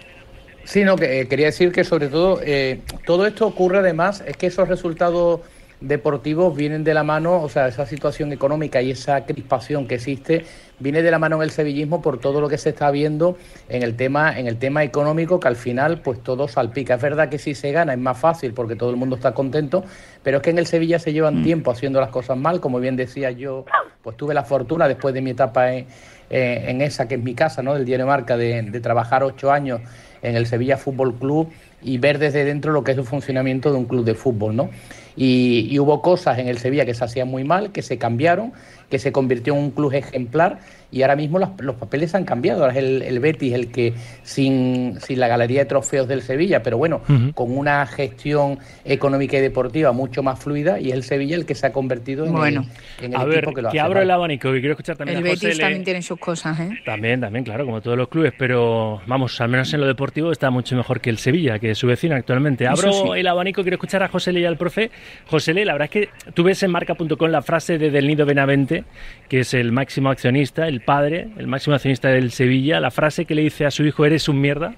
Sí, 0.63 0.84
no, 0.84 0.96
que, 0.96 1.22
eh, 1.22 1.28
quería 1.28 1.48
decir 1.48 1.72
que 1.72 1.84
sobre 1.84 2.08
todo 2.08 2.40
eh, 2.44 2.81
todo 3.06 3.25
esto 3.25 3.48
ocurre 3.48 3.80
además, 3.80 4.24
es 4.25 4.38
que 4.38 4.48
esos 4.48 4.68
resultados 4.68 5.42
deportivos 5.81 6.56
vienen 6.56 6.83
de 6.83 6.94
la 6.94 7.04
mano, 7.04 7.42
o 7.42 7.50
sea, 7.50 7.68
esa 7.68 7.86
situación 7.86 8.31
económica 8.31 8.81
y 8.81 8.92
esa 8.92 9.25
crispación 9.25 9.88
que 9.88 9.95
existe 9.95 10.45
viene 10.80 11.01
de 11.01 11.12
la 11.12 11.19
mano 11.19 11.38
en 11.38 11.42
el 11.44 11.51
sevillismo 11.51 12.01
por 12.01 12.19
todo 12.19 12.39
lo 12.39 12.48
que 12.48 12.57
se 12.57 12.69
está 12.69 12.89
viendo 12.92 13.38
en 13.68 13.83
el 13.83 13.95
tema 13.95 14.38
en 14.39 14.48
el 14.48 14.57
tema 14.57 14.83
económico 14.83 15.39
que 15.39 15.48
al 15.48 15.56
final 15.56 16.01
pues 16.01 16.22
todo 16.24 16.48
salpica. 16.48 16.95
Es 16.95 17.01
verdad 17.01 17.30
que 17.30 17.38
si 17.38 17.56
se 17.56 17.72
gana 17.72 17.94
es 17.94 18.00
más 18.00 18.18
fácil 18.18 18.54
porque 18.54 18.75
todo 18.75 18.92
el 18.92 18.95
mundo 18.95 19.16
está 19.16 19.33
contento, 19.33 19.83
pero 20.24 20.38
es 20.38 20.44
que 20.44 20.51
en 20.51 20.60
el 20.60 20.68
Sevilla 20.68 21.00
se 21.00 21.13
llevan 21.13 21.42
mm. 21.42 21.44
tiempo 21.44 21.72
haciendo 21.72 22.00
las 22.00 22.10
cosas 22.10 22.38
mal, 22.38 22.62
como 22.62 22.80
bien 22.80 22.95
decía 22.95 23.31
yo, 23.31 23.66
pues 24.01 24.16
tuve 24.16 24.34
la 24.34 24.44
fortuna 24.44 24.88
después 24.88 25.13
de 25.13 25.22
mi 25.22 25.31
etapa 25.31 25.74
en 25.74 25.88
eh, 26.34 26.69
en 26.69 26.80
esa 26.80 27.10
que 27.10 27.16
es 27.16 27.22
mi 27.22 27.36
casa, 27.36 27.62
¿no? 27.62 27.74
del 27.74 27.84
diario 27.84 28.07
Marca, 28.07 28.38
de, 28.38 28.63
trabajar 28.80 29.22
ocho 29.22 29.51
años 29.51 29.81
en 30.22 30.38
el 30.38 30.48
Sevilla 30.48 30.77
Fútbol 30.77 31.16
Club 31.16 31.51
y 31.81 31.98
ver 31.98 32.19
desde 32.19 32.45
dentro 32.45 32.72
lo 32.72 32.86
que 32.86 32.94
es 32.94 32.98
el 32.98 33.04
funcionamiento 33.04 33.69
de 33.69 33.77
un 33.77 33.84
club 33.84 34.06
de 34.06 34.16
fútbol, 34.16 34.56
¿no? 34.56 34.69
Y, 35.16 35.68
y, 35.69 35.80
hubo 35.80 36.02
cosas 36.02 36.40
en 36.40 36.48
el 36.48 36.58
Sevilla 36.58 36.86
que 36.86 36.94
se 36.94 37.04
hacían 37.04 37.28
muy 37.28 37.44
mal, 37.44 37.72
que 37.72 37.81
se 37.81 37.98
cambiaron, 37.98 38.54
que 38.90 39.00
se 39.00 39.12
convirtió 39.12 39.54
en 39.54 39.60
un 39.60 39.72
club 39.72 39.94
ejemplar 39.94 40.60
y 40.92 41.02
ahora 41.02 41.16
mismo 41.16 41.40
los, 41.40 41.76
papeles 41.76 42.14
han 42.16 42.26
cambiado. 42.26 42.62
Ahora 42.62 42.74
es 42.74 42.80
el, 42.80 43.02
el, 43.02 43.20
Betis 43.20 43.54
el 43.54 43.72
que, 43.72 43.94
sin, 44.24 45.00
sin 45.00 45.20
la 45.20 45.28
galería 45.28 45.62
de 45.62 45.66
trofeos 45.66 46.08
del 46.08 46.22
Sevilla, 46.22 46.62
pero 46.62 46.78
bueno, 46.78 47.02
con 47.34 47.58
una 47.58 47.86
gestión 47.86 48.60
económica 48.86 49.38
y 49.38 49.42
deportiva 49.42 49.92
mucho 49.92 50.24
más 50.24 50.40
fluida, 50.40 50.80
y 50.80 50.90
es 50.90 50.94
el 50.94 51.04
Sevilla 51.04 51.36
el 51.36 51.46
que 51.46 51.56
se 51.56 51.68
ha 51.68 51.74
convertido 51.74 52.26
en 52.26 52.36
el, 52.38 52.62
en 53.02 53.16
a 53.16 53.24
ver, 53.24 53.48
que 53.72 53.80
abro 53.80 54.02
el 54.02 54.12
abanico, 54.12 54.52
que 54.52 54.60
quiero 54.60 54.74
escuchar 54.74 54.98
también 54.98 55.18
el 55.18 55.24
Betis 55.24 55.58
también 55.58 55.84
tiene 55.84 56.02
sus 56.02 56.20
cosas, 56.20 56.60
¿eh? 56.60 56.70
También, 56.86 57.22
también, 57.22 57.46
claro, 57.46 57.66
como 57.66 57.82
todos 57.82 57.98
los 57.98 58.08
clubes, 58.08 58.34
pero 58.38 59.02
vamos, 59.08 59.40
al 59.42 59.50
menos 59.50 59.74
en 59.74 59.82
lo 59.82 59.88
deportivo 59.88 60.32
está 60.32 60.50
mucho 60.50 60.76
mejor 60.76 61.00
que 61.00 61.10
el 61.10 61.18
Sevilla, 61.18 61.60
que 61.60 61.72
es 61.72 61.78
su 61.78 61.88
vecino 61.88 62.16
actualmente. 62.16 62.68
Abro 62.68 63.16
el 63.16 63.28
abanico, 63.28 63.62
quiero 63.62 63.76
escuchar 63.76 64.04
a 64.04 64.08
José 64.08 64.34
Le 64.34 64.42
y 64.42 64.46
al 64.46 64.58
profe. 64.58 64.92
José 65.28 65.54
Le, 65.54 65.66
la 65.66 65.74
verdad 65.74 65.86
es 65.86 65.92
que 65.92 66.10
tú 66.34 66.44
ves 66.44 66.62
en 66.64 66.72
marca.com 66.72 67.30
la 67.30 67.42
frase 67.42 67.78
de 67.78 67.92
Del 67.92 68.08
Nido 68.08 68.26
Benavente, 68.26 68.84
que 69.31 69.39
es 69.39 69.54
el 69.54 69.72
máximo 69.72 70.10
accionista, 70.10 70.68
el 70.68 70.81
padre, 70.81 71.30
el 71.38 71.48
máximo 71.48 71.74
accionista 71.74 72.10
del 72.10 72.31
Sevilla, 72.31 72.81
la 72.81 72.92
frase 72.92 73.24
que 73.24 73.33
le 73.33 73.44
dice 73.44 73.66
a 73.66 73.72
su 73.72 73.86
hijo, 73.86 74.04
eres 74.04 74.28
un 74.28 74.42
mierda, 74.42 74.74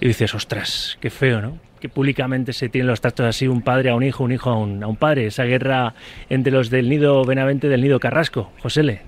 y 0.00 0.06
dices, 0.06 0.34
ostras, 0.34 0.96
qué 1.02 1.10
feo, 1.10 1.42
¿no? 1.42 1.58
Que 1.80 1.90
públicamente 1.90 2.54
se 2.54 2.70
tienen 2.70 2.86
los 2.86 3.02
tratos 3.02 3.26
así, 3.26 3.46
un 3.46 3.60
padre 3.60 3.90
a 3.90 3.94
un 3.94 4.02
hijo, 4.02 4.24
un 4.24 4.32
hijo 4.32 4.48
a 4.48 4.56
un, 4.56 4.82
a 4.82 4.86
un 4.86 4.96
padre, 4.96 5.26
esa 5.26 5.44
guerra 5.44 5.92
entre 6.30 6.50
los 6.50 6.70
del 6.70 6.88
nido 6.88 7.26
Benavente 7.26 7.68
del 7.68 7.82
nido 7.82 8.00
Carrasco. 8.00 8.52
José 8.62 8.84
Le. 8.84 9.02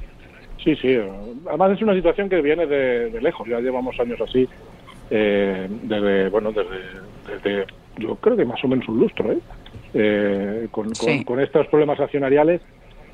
Sí, 0.62 0.76
sí, 0.76 0.94
además 1.48 1.72
es 1.72 1.80
una 1.80 1.94
situación 1.94 2.28
que 2.28 2.42
viene 2.42 2.66
de, 2.66 3.18
lejos, 3.22 3.48
ya 3.48 3.60
llevamos 3.60 3.98
años 3.98 4.20
así, 4.20 4.46
eh, 5.08 5.68
desde, 5.84 6.28
bueno, 6.28 6.52
desde, 6.52 7.64
yo 7.96 8.16
creo 8.16 8.36
que 8.36 8.44
más 8.44 8.62
o 8.62 8.68
menos 8.68 8.86
un 8.88 8.98
lustro, 8.98 9.32
¿eh? 9.32 9.38
eh 9.94 10.68
con, 10.70 10.90
con 11.24 11.40
estos 11.40 11.66
problemas 11.68 11.98
accionariales 11.98 12.60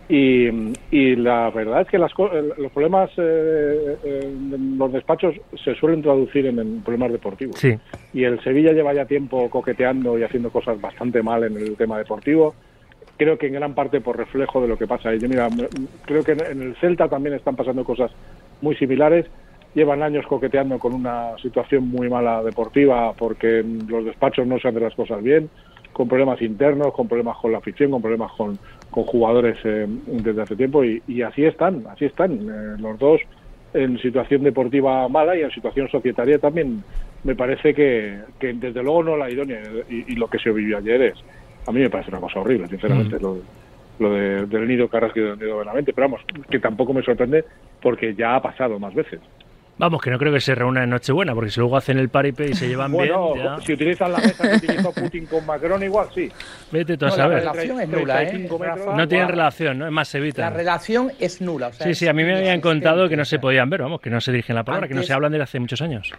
y, 0.09 0.49
y, 0.91 1.17
la 1.17 1.51
verdad 1.51 1.83
es 1.83 1.89
que 1.89 1.99
las, 1.99 2.13
los 2.19 2.73
problemas 2.73 3.11
eh, 3.17 3.97
en 4.05 4.77
los 4.77 4.93
despachos 4.93 5.35
se 5.63 5.75
suelen 5.77 6.03
traducir 6.03 6.47
en, 6.47 6.83
problemas 6.83 7.13
deportivos. 7.13 7.59
Sí. 7.59 7.79
Y 8.13 8.25
el 8.25 8.43
Sevilla 8.43 8.73
lleva 8.73 8.93
ya 8.93 9.07
tiempo 9.07 9.49
coqueteando 9.49 10.19
y 10.19 10.25
haciendo 10.25 10.51
cosas 10.51 10.81
bastante 10.81 11.23
mal 11.23 11.45
en 11.45 11.57
el 11.57 11.77
tema 11.77 11.99
deportivo. 11.99 12.55
Creo 13.17 13.39
que 13.39 13.47
en 13.47 13.55
gran 13.55 13.75
parte 13.75 14.01
por 14.01 14.17
reflejo 14.17 14.61
de 14.61 14.69
lo 14.69 14.77
que 14.77 14.87
pasa 14.87 15.11
ahí. 15.11 15.19
Yo, 15.19 15.29
mira, 15.29 15.49
creo 16.05 16.25
que 16.25 16.33
en 16.33 16.63
el 16.63 16.77
Celta 16.77 17.09
también 17.09 17.37
están 17.37 17.55
pasando 17.55 17.85
cosas 17.85 18.11
muy 18.61 18.75
similares. 18.77 19.27
Llevan 19.75 20.03
años 20.03 20.27
coqueteando 20.27 20.79
con 20.79 20.93
una 20.93 21.39
situación 21.41 21.89
muy 21.89 22.11
mala 22.11 22.43
deportiva 22.43 23.13
porque 23.15 23.65
los 23.89 24.05
despachos 24.05 24.47
no 24.47 24.59
se 24.59 24.69
hacen 24.69 24.83
las 24.83 24.95
cosas 24.95 25.23
bien, 25.23 25.49
con 25.93 26.09
problemas 26.09 26.43
internos, 26.43 26.93
con 26.93 27.09
problemas 27.09 27.39
con 27.39 27.53
la 27.53 27.59
afición, 27.59 27.91
con 27.93 28.03
problemas 28.03 28.33
con, 28.33 28.59
con 28.93 29.05
jugadores 29.05 29.57
eh, 29.65 29.87
desde 30.07 30.43
hace 30.43 30.55
tiempo 30.55 30.85
y, 30.85 31.23
así 31.23 31.45
están, 31.45 31.85
así 31.89 32.05
están. 32.05 32.33
Eh, 32.33 32.77
los 32.79 32.99
dos 32.99 33.21
en 33.75 33.99
situación 33.99 34.43
deportiva 34.43 35.09
mala 35.09 35.35
y 35.35 35.41
en 35.41 35.51
situación 35.51 35.89
societaria 35.89 36.39
también. 36.39 36.85
Me 37.25 37.35
parece 37.35 37.73
que, 37.75 38.19
que 38.39 38.53
desde 38.53 38.83
luego 38.83 39.03
no 39.03 39.17
la 39.17 39.31
idónea 39.31 39.63
y, 39.89 40.15
lo 40.15 40.29
que 40.29 40.39
se 40.39 40.51
vivió 40.51 40.79
ayer 40.79 41.03
es 41.03 41.15
a 41.67 41.73
mí 41.73 41.81
me 41.81 41.89
parece 41.89 42.11
una 42.11 42.19
cosa 42.21 42.41
horrible 42.41 42.67
sinceramente 42.67 43.17
mm. 43.17 43.23
lo, 43.23 43.39
lo 44.01 44.13
de, 44.13 44.47
del 44.47 44.67
nido 44.67 44.89
Carrasco 44.89 45.21
y 45.21 45.23
del 45.23 45.39
nido 45.39 45.59
Benavente 45.59 45.93
pero 45.93 46.09
vamos 46.09 46.27
que 46.51 46.59
tampoco 46.59 46.93
me 46.93 47.03
sorprende 47.03 47.45
porque 47.81 48.17
ya 48.17 48.35
ha 48.35 48.43
pasado 48.43 48.81
más 48.81 48.93
veces 48.93 49.21
Vamos, 49.79 50.01
que 50.03 50.11
no 50.11 50.19
creo 50.19 50.33
que 50.33 50.41
se 50.41 50.55
reúna 50.55 50.85
en 50.85 50.91
Nochebuena, 50.91 51.35
porque 51.35 51.51
si 51.51 51.59
luego 51.59 51.77
hacen 51.77 51.99
el 51.99 52.09
paripé 52.09 52.51
y 52.51 52.55
se 52.55 52.69
llevan 52.69 52.93
Bueno, 52.93 53.33
bien, 53.35 53.47
ya... 53.47 53.61
si 53.65 53.73
utilizan 53.73 54.13
la 54.13 54.19
mesa 54.19 54.49
que 54.51 54.57
utilizó 54.57 54.93
Putin 54.93 55.27
con 55.27 55.45
Macron, 55.47 55.83
igual 55.83 56.09
sí. 56.15 56.31
Vete 56.71 56.97
tú 56.97 57.07
a 57.07 57.09
No, 57.09 57.17
la 57.17 57.23
saber. 57.23 57.39
relación 57.41 57.81
es 57.81 57.89
nula, 57.89 58.23
¿eh? 58.23 58.27
35 58.27 58.59
metros. 58.59 58.79
Rafa? 58.87 58.97
No 58.97 59.09
tienen 59.09 59.29
relación, 59.29 59.79
¿no? 59.79 59.87
Es 59.87 59.93
más, 59.93 60.09
se 60.09 60.19
La 60.19 60.25
evitan. 60.25 60.55
relación 60.55 61.13
es 61.19 61.41
nula. 61.41 61.69
o 61.69 61.73
sea, 61.73 61.87
Sí, 61.87 61.95
sí, 61.95 62.07
a 62.07 62.13
mí 62.13 62.23
me 62.23 62.37
habían 62.37 62.61
contado 62.61 63.09
que 63.09 63.17
no 63.17 63.25
se 63.25 63.39
podían 63.39 63.71
ver, 63.71 63.83
vamos, 63.83 64.01
que 64.01 64.11
no 64.11 64.21
se 64.21 64.31
dirigen 64.31 64.55
la 64.57 64.63
palabra, 64.63 64.87
que 64.87 64.95
no 64.95 65.03
se 65.03 65.13
hablan 65.15 65.33
desde 65.33 65.45
hace 65.45 65.59
muchos 65.59 65.81
años. 65.81 66.13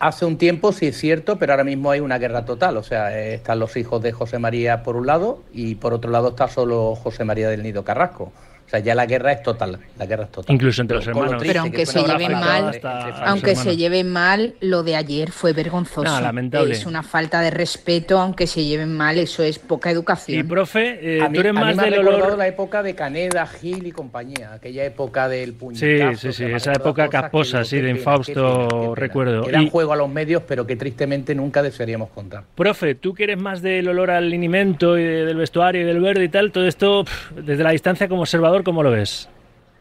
Hace 0.00 0.24
un 0.24 0.36
tiempo 0.38 0.72
sí 0.72 0.86
es 0.88 0.96
cierto, 0.98 1.38
pero 1.38 1.52
ahora 1.52 1.62
mismo 1.64 1.90
hay 1.90 2.00
una 2.00 2.18
guerra 2.18 2.44
total. 2.44 2.76
O 2.78 2.82
sea, 2.82 3.16
están 3.16 3.60
los 3.60 3.76
hijos 3.76 4.02
de 4.02 4.10
José 4.12 4.38
María 4.40 4.82
por 4.82 4.96
un 4.96 5.06
lado 5.06 5.44
y 5.52 5.76
por 5.76 5.94
otro 5.94 6.10
lado 6.10 6.30
está 6.30 6.48
solo 6.48 6.94
José 6.96 7.24
María 7.24 7.48
del 7.48 7.62
Nido 7.62 7.84
Carrasco. 7.84 8.32
O 8.66 8.70
sea, 8.70 8.78
ya 8.80 8.94
la 8.94 9.04
guerra 9.06 9.32
es 9.32 9.42
total. 9.42 9.78
La 9.98 10.06
guerra 10.06 10.24
es 10.24 10.30
total. 10.32 10.54
Incluso 10.54 10.80
entre 10.82 10.96
los 10.96 11.04
lo 11.06 11.10
hermanos. 11.12 11.30
triste 11.36 11.48
Pero 11.48 11.60
aunque 11.60 11.76
que 11.78 11.86
se 11.86 12.02
lleven 12.02 12.32
mal. 12.32 12.80
Aunque 13.26 13.54
se 13.56 13.76
lleven 13.76 14.10
mal, 14.10 14.54
lo 14.60 14.82
de 14.82 14.96
ayer 14.96 15.30
fue 15.30 15.52
vergonzoso. 15.52 16.02
No, 16.04 16.20
lamentable. 16.20 16.72
Es 16.72 16.86
una 16.86 17.02
falta 17.02 17.40
de 17.40 17.50
respeto, 17.50 18.18
aunque 18.18 18.46
se 18.46 18.64
lleven 18.64 18.96
mal, 18.96 19.18
eso 19.18 19.42
es 19.42 19.58
poca 19.58 19.90
Y, 19.90 19.92
educación. 19.92 20.48
profe, 20.48 20.98
eh, 21.18 21.20
A 21.22 21.28
mí, 21.28 21.34
tú 21.34 21.40
eres 21.40 21.50
a 21.50 21.52
mí 21.52 21.60
más 21.60 21.76
me 21.76 21.82
ha 21.82 21.84
del 21.84 21.94
recordado 22.00 22.24
olor... 22.24 22.38
la 22.38 22.48
época 22.48 22.82
de 22.82 22.94
Caneda, 22.94 23.46
Gil 23.46 23.86
y 23.86 23.92
compañía, 23.92 24.54
aquella 24.54 24.84
época 24.84 25.28
del 25.28 25.52
puñetazo. 25.52 26.16
Sí, 26.18 26.28
sí, 26.28 26.32
sí, 26.32 26.44
me 26.46 26.56
esa 26.56 26.72
época 26.72 27.08
casposa, 27.08 27.64
sí, 27.64 27.80
de 27.80 27.90
Infausto, 27.90 28.68
pena, 28.68 28.80
pena. 28.82 28.94
recuerdo. 28.94 29.44
Que 29.44 29.52
dan 29.52 29.62
Y- 29.64 29.70
juego 29.70 29.92
a 29.92 29.96
los 29.96 30.08
medios, 30.08 30.42
pero 30.48 30.66
que 30.66 30.76
tristemente 30.76 31.34
nunca 31.34 31.62
desearíamos 31.62 32.08
contar. 32.10 32.44
Profe, 32.54 32.94
tú 32.94 33.14
que 33.14 33.24
eres 33.24 33.38
más 33.38 33.60
del 33.62 33.86
olor 33.88 34.10
al 34.10 34.30
linimento 34.30 34.98
y 34.98 35.02
de- 35.04 35.24
del 35.26 35.36
vestuario 35.36 35.82
y 35.82 35.84
del 35.84 36.00
verde 36.00 36.24
y 36.24 36.28
tal, 36.28 36.50
todo 36.50 36.66
esto, 36.66 37.04
desde 37.36 37.62
la 37.62 37.70
distancia 37.70 38.08
como 38.08 38.22
observador, 38.22 38.53
¿cómo 38.62 38.82
lo 38.82 38.90
ves? 38.90 39.28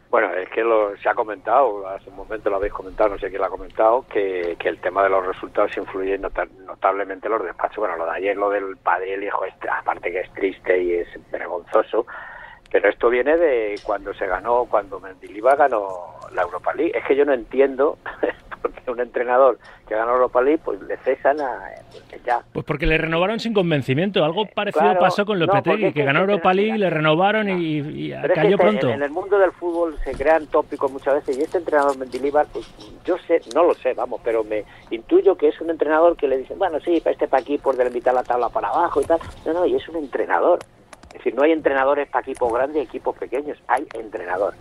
Bueno, 0.09 0.31
es 0.35 0.47
que 0.49 0.63
lo, 0.63 0.95
se 0.97 1.09
ha 1.09 1.15
comentado, 1.15 1.87
hace 1.87 2.09
un 2.09 2.15
momento 2.17 2.49
lo 2.49 2.57
habéis 2.57 2.71
comentado, 2.73 3.09
no 3.09 3.17
sé 3.17 3.29
quién 3.29 3.41
lo 3.41 3.47
ha 3.47 3.49
comentado, 3.49 4.05
que, 4.07 4.55
que 4.59 4.69
el 4.69 4.79
tema 4.79 5.03
de 5.03 5.09
los 5.09 5.25
resultados 5.25 5.75
influye 5.75 6.17
nota- 6.19 6.47
notablemente 6.67 7.27
en 7.27 7.33
los 7.33 7.43
despachos. 7.43 7.77
Bueno, 7.77 7.97
lo 7.97 8.05
de 8.05 8.11
ayer, 8.11 8.37
lo 8.37 8.51
del 8.51 8.77
padre 8.77 9.09
y 9.09 9.13
el 9.13 9.23
hijo, 9.23 9.43
es, 9.43 9.53
aparte 9.69 10.11
que 10.11 10.19
es 10.21 10.31
triste 10.33 10.83
y 10.83 10.93
es 10.93 11.07
vergonzoso, 11.31 12.05
pero 12.73 12.89
esto 12.89 13.07
viene 13.07 13.37
de 13.37 13.75
cuando 13.83 14.15
se 14.15 14.25
ganó, 14.25 14.65
cuando 14.65 14.99
Mendilibar 14.99 15.55
ganó 15.55 16.15
la 16.33 16.41
Europa 16.41 16.73
League. 16.73 16.91
Es 16.97 17.05
que 17.05 17.15
yo 17.15 17.23
no 17.23 17.31
entiendo 17.31 17.99
por 18.63 18.71
qué 18.71 18.89
un 18.89 18.99
entrenador 18.99 19.59
que 19.87 19.93
gana 19.93 20.07
la 20.07 20.13
Europa 20.13 20.41
League, 20.41 20.59
pues 20.65 20.81
le 20.81 20.97
cesan 20.97 21.39
a 21.39 21.69
pues 22.09 22.23
ya. 22.23 22.41
Pues 22.51 22.65
porque 22.65 22.87
le 22.87 22.97
renovaron 22.97 23.39
sin 23.39 23.53
convencimiento. 23.53 24.25
Algo 24.25 24.47
parecido 24.47 24.85
claro, 24.85 24.99
pasó 24.99 25.23
con 25.23 25.37
no, 25.37 25.45
Lopetegui, 25.45 25.85
es 25.85 25.93
que 25.93 26.03
ganó 26.03 26.21
Europa 26.21 26.51
League, 26.51 26.79
le 26.79 26.89
renovaron 26.89 27.47
y, 27.47 27.77
y 27.77 28.09
Pero 28.09 28.21
es 28.21 28.39
que 28.39 28.41
cayó 28.41 28.57
pronto. 28.57 28.87
En, 28.87 28.95
en 28.95 29.03
el 29.03 29.11
mundo 29.11 29.37
del 29.37 29.51
fútbol 29.51 29.95
se 30.03 30.13
crean 30.13 30.47
tópicos 30.47 30.91
muchas 30.91 31.13
veces 31.13 31.37
y 31.37 31.43
este 31.43 31.59
entrenador 31.59 31.95
Mendilibar, 31.99 32.47
pues 32.51 32.67
yo 33.05 33.19
sé, 33.19 33.39
no 33.53 33.65
lo 33.65 33.75
sé, 33.75 33.93
vamos, 33.93 34.19
pero 34.23 34.43
me 34.43 34.65
intuyo 34.89 35.37
que 35.37 35.49
es 35.49 35.61
un 35.61 35.69
entrenador 35.69 36.17
que 36.17 36.27
le 36.27 36.39
dicen, 36.39 36.57
bueno, 36.57 36.79
sí, 36.79 36.99
para 37.01 37.11
este 37.11 37.27
para 37.27 37.43
aquí, 37.43 37.59
por 37.59 37.77
delimitar 37.77 38.15
la 38.15 38.23
tabla 38.23 38.49
para 38.49 38.69
abajo 38.69 38.99
y 38.99 39.05
tal. 39.05 39.19
No, 39.45 39.53
no, 39.53 39.65
y 39.67 39.75
es 39.75 39.87
un 39.89 39.97
entrenador. 39.97 40.57
Es 41.13 41.19
decir, 41.19 41.35
no 41.35 41.43
hay 41.43 41.51
entrenadores 41.51 42.09
para 42.09 42.23
equipos 42.23 42.51
grandes 42.51 42.77
y 42.77 42.85
equipos 42.85 43.15
pequeños, 43.17 43.57
hay 43.67 43.87
entrenador. 43.93 44.55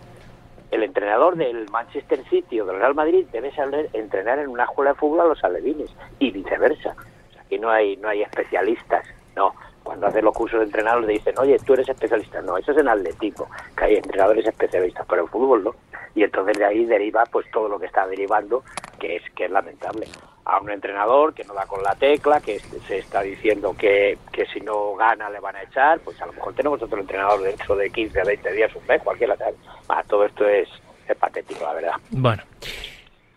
El 0.71 0.83
entrenador 0.83 1.35
del 1.35 1.69
Manchester 1.69 2.23
City 2.29 2.59
o 2.59 2.65
del 2.65 2.77
Real 2.77 2.95
Madrid 2.95 3.25
debe 3.31 3.53
saber 3.53 3.89
entrenar 3.93 4.39
en 4.39 4.47
una 4.47 4.63
escuela 4.63 4.93
de 4.93 4.97
fútbol 4.97 5.21
a 5.21 5.25
los 5.25 5.43
alevines 5.43 5.89
y 6.19 6.31
viceversa. 6.31 6.95
O 6.95 7.39
aquí 7.39 7.59
no 7.59 7.69
hay, 7.69 7.97
no 7.97 8.09
hay 8.09 8.21
especialistas, 8.21 9.05
no. 9.35 9.53
Cuando 9.83 10.07
hacen 10.07 10.23
los 10.23 10.33
cursos 10.33 10.59
de 10.59 10.65
entrenador 10.65 11.03
le 11.03 11.13
dicen, 11.13 11.35
oye, 11.37 11.57
tú 11.65 11.73
eres 11.73 11.89
especialista. 11.89 12.41
No, 12.41 12.57
eso 12.57 12.71
es 12.71 12.77
en 12.77 12.87
atletismo, 12.87 13.47
que 13.77 13.83
hay 13.85 13.95
entrenadores 13.95 14.47
especialistas, 14.47 15.05
pero 15.07 15.23
en 15.23 15.27
fútbol 15.27 15.63
no. 15.63 15.75
Y 16.15 16.23
entonces 16.23 16.57
de 16.57 16.65
ahí 16.65 16.85
deriva 16.85 17.23
pues 17.31 17.49
todo 17.51 17.67
lo 17.67 17.77
que 17.77 17.87
está 17.87 18.07
derivando, 18.07 18.63
que 18.99 19.17
es 19.17 19.23
que 19.35 19.45
es 19.45 19.51
lamentable. 19.51 20.07
A 20.45 20.59
un 20.59 20.69
entrenador 20.69 21.33
que 21.33 21.43
no 21.43 21.53
da 21.53 21.65
con 21.65 21.81
la 21.83 21.95
tecla, 21.95 22.41
que 22.41 22.59
se 22.59 22.97
está 22.97 23.21
diciendo 23.21 23.75
que, 23.77 24.17
que 24.31 24.45
si 24.47 24.59
no 24.59 24.95
gana 24.95 25.29
le 25.29 25.39
van 25.39 25.55
a 25.55 25.63
echar, 25.63 25.99
pues 25.99 26.21
a 26.21 26.25
lo 26.25 26.33
mejor 26.33 26.53
tenemos 26.53 26.81
otro 26.81 26.99
entrenador 26.99 27.41
dentro 27.41 27.75
de 27.75 27.89
15 27.89 28.19
a 28.19 28.23
20 28.25 28.51
días, 28.51 28.75
un 28.75 28.85
mes, 28.85 29.01
cualquiera. 29.01 29.35
Ah, 29.87 30.03
todo 30.07 30.25
esto 30.25 30.47
es, 30.47 30.67
es 31.07 31.17
patético, 31.17 31.63
la 31.63 31.73
verdad. 31.73 31.93
Bueno, 32.11 32.43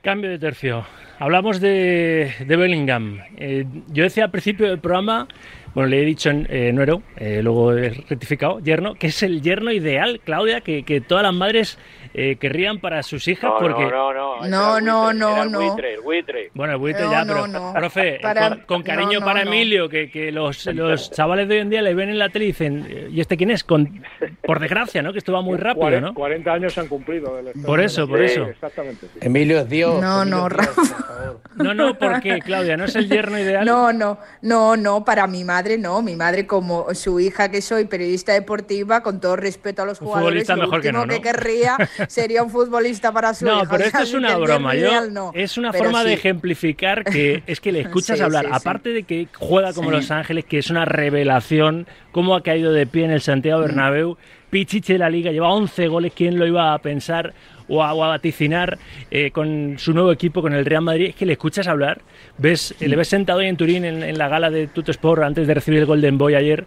cambio 0.03 0.31
de 0.31 0.39
tercio. 0.39 0.85
Hablamos 1.19 1.61
de, 1.61 2.33
de 2.47 2.57
Bellingham. 2.57 3.21
Eh, 3.37 3.65
yo 3.89 4.05
decía 4.05 4.25
al 4.25 4.31
principio 4.31 4.69
del 4.69 4.79
programa, 4.79 5.27
bueno, 5.75 5.89
le 5.91 6.03
he 6.03 6.05
dicho 6.05 6.31
eh, 6.31 6.71
nuero, 6.75 7.03
eh, 7.17 7.41
luego 7.43 7.73
he 7.73 7.91
rectificado, 7.91 8.61
yerno, 8.61 8.95
que 8.95 9.09
es 9.09 9.23
el 9.23 9.41
yerno 9.43 9.71
ideal, 9.73 10.21
Claudia, 10.25 10.61
que, 10.61 10.83
que 10.85 11.01
todas 11.01 11.23
las 11.23 11.35
madres 11.35 11.79
eh, 12.15 12.37
querrían 12.37 12.81
para 12.81 13.03
sus 13.03 13.29
hijas, 13.29 13.51
No, 13.51 13.59
porque... 13.59 13.85
no, 13.85 14.13
no, 14.49 14.81
no, 14.81 15.13
No, 15.13 15.13
no, 15.13 15.29
buitre, 15.35 15.51
no, 15.51 15.61
el 15.61 15.69
buitre, 15.69 15.95
el 15.95 16.01
buitre. 16.01 16.51
Bueno, 16.55 16.73
el 16.75 16.79
buitre 16.79 17.05
No, 17.05 17.11
ya, 17.11 17.25
no, 17.27 17.33
pero, 17.35 17.47
no. 17.47 17.73
profe, 17.75 18.15
eh, 18.17 18.19
Para- 18.23 18.49
con, 18.51 18.61
con 18.61 18.83
cariño 18.83 19.15
no, 19.15 19.21
no, 19.21 19.27
para 19.27 19.45
no. 19.45 19.51
Emilio, 19.53 19.89
que, 19.91 20.11
que 20.11 20.33
los, 20.33 20.65
los 20.67 21.11
chavales 21.11 21.47
de 21.49 21.57
hoy 21.57 21.61
en 21.61 21.69
día 21.71 21.83
le 21.83 21.95
ven 21.95 22.09
en 22.09 22.19
la 22.19 22.31
tele 22.31 22.47
y 22.47 22.49
dicen, 22.49 22.87
eh, 22.89 23.09
¿y 23.13 23.21
este 23.21 23.37
quién 23.37 23.51
es? 23.51 23.65
Con, 23.65 24.03
por 24.43 24.61
desgracia, 24.61 25.03
¿no? 25.03 25.13
Que 25.13 25.19
esto 25.19 25.33
va 25.35 25.43
muy 25.43 25.59
rápido, 25.59 25.81
40, 25.83 26.09
¿no? 26.09 26.15
40 26.15 26.53
años 26.53 26.73
se 26.73 26.81
han 26.81 26.89
cumplido. 26.89 27.39
Por 27.67 27.81
eso, 27.81 28.09
por 28.09 28.23
eso. 28.23 28.45
Exactamente. 28.47 29.09
sí. 29.13 29.19
Emilio 29.21 29.59
es 29.61 29.69
Dios. 29.69 30.01
No, 30.01 30.23
Emilio 30.23 30.39
no, 30.39 30.49
Rafa. 30.49 30.83
favor. 31.07 31.41
No, 31.57 31.75
no, 31.75 31.99
¿por 31.99 32.21
qué, 32.21 32.41
Claudia? 32.41 32.77
¿No 32.77 32.85
es 32.85 32.95
el 32.97 33.09
yerno 33.09 33.39
ideal? 33.39 33.65
No, 33.65 33.93
no, 33.93 34.19
no, 34.43 34.77
no, 34.77 35.05
para 35.05 35.27
mi 35.27 35.45
madre 35.45 35.79
no. 35.79 36.03
Mi 36.03 36.17
madre, 36.17 36.47
como 36.47 36.93
su 36.95 37.19
hija 37.21 37.51
que 37.51 37.63
soy, 37.63 37.85
periodista 37.87 38.33
deportiva, 38.33 39.03
con 39.03 39.21
todo 39.21 39.37
respeto 39.37 39.83
a 39.83 39.87
los 39.87 40.01
Un 40.01 40.09
jugadores, 40.09 40.47
futbolista 40.47 40.57
lo 40.57 40.63
mejor 40.63 40.81
que 40.83 40.89
último 40.89 41.07
no, 41.07 41.07
¿no? 41.07 41.15
que 41.15 41.21
querría 41.23 41.77
sería 42.09 42.43
un 42.43 42.51
futbolista 42.51 43.13
para 43.13 43.33
su 43.35 43.45
No, 43.47 43.63
hija. 43.63 43.71
pero 43.71 43.83
O 43.85 43.87
esto 43.87 43.99
sea, 43.99 44.05
es 44.07 44.15
una 44.15 44.37
broma. 44.37 44.75
Yo, 44.75 44.81
ideal, 44.89 45.13
no. 45.15 45.31
es 45.35 45.57
una 45.59 45.73
Pero 45.73 45.85
forma 45.85 46.05
de 46.05 46.13
ejemplificar 46.15 47.05
que 47.05 47.43
es 47.47 47.61
que 47.61 47.73
le 47.73 47.81
escuchas 47.81 48.19
Sí, 48.19 48.23
hablar. 48.25 48.45
sí, 48.45 48.51
sí. 48.51 48.57
Aparte 48.57 48.89
de 48.91 49.03
que 49.05 49.29
juega 49.35 49.73
como 49.73 49.91
Sí. 49.91 49.97
Los 49.97 50.11
Ángeles, 50.11 50.45
que 50.45 50.59
es 50.59 50.71
una 50.71 50.85
revelación, 50.85 51.87
cómo 52.13 52.35
ha 52.35 52.43
caído 52.43 52.73
de 52.73 52.87
pie 52.87 53.05
en 53.05 53.11
el 53.11 53.21
Santiago 53.21 53.61
Mm. 53.61 53.65
Bernabéu. 53.65 54.17
Pichiche 54.51 54.93
de 54.95 54.99
la 55.01 55.11
Liga, 55.11 55.33
lleva 55.33 55.53
11 55.53 55.89
goles. 55.89 56.13
¿Quién 56.15 56.39
lo 56.39 56.47
iba 56.47 56.73
a 56.73 56.79
pensar 56.79 57.35
o 57.69 57.83
a, 57.83 57.93
o 57.95 58.05
a 58.05 58.09
vaticinar 58.09 58.79
eh, 59.11 59.31
con 59.31 59.75
su 59.79 59.93
nuevo 59.93 60.13
equipo, 60.13 60.43
con 60.43 60.53
el 60.55 60.65
Real 60.65 60.83
Madrid? 60.83 61.07
Es 61.09 61.15
que 61.15 61.27
le 61.27 61.33
escuchas 61.33 61.67
hablar. 61.67 62.01
ves 62.39 62.75
Le 62.81 62.95
ves 62.97 63.09
sentado 63.09 63.41
ahí 63.41 63.49
en 63.49 63.57
Turín, 63.57 63.85
en, 63.85 64.03
en 64.03 64.19
la 64.19 64.29
gala 64.29 64.51
de 64.51 64.67
Tuttosport, 64.67 65.23
antes 65.23 65.47
de 65.47 65.55
recibir 65.55 65.81
el 65.81 65.87
Golden 65.87 66.19
Boy 66.19 66.35
ayer, 66.35 66.65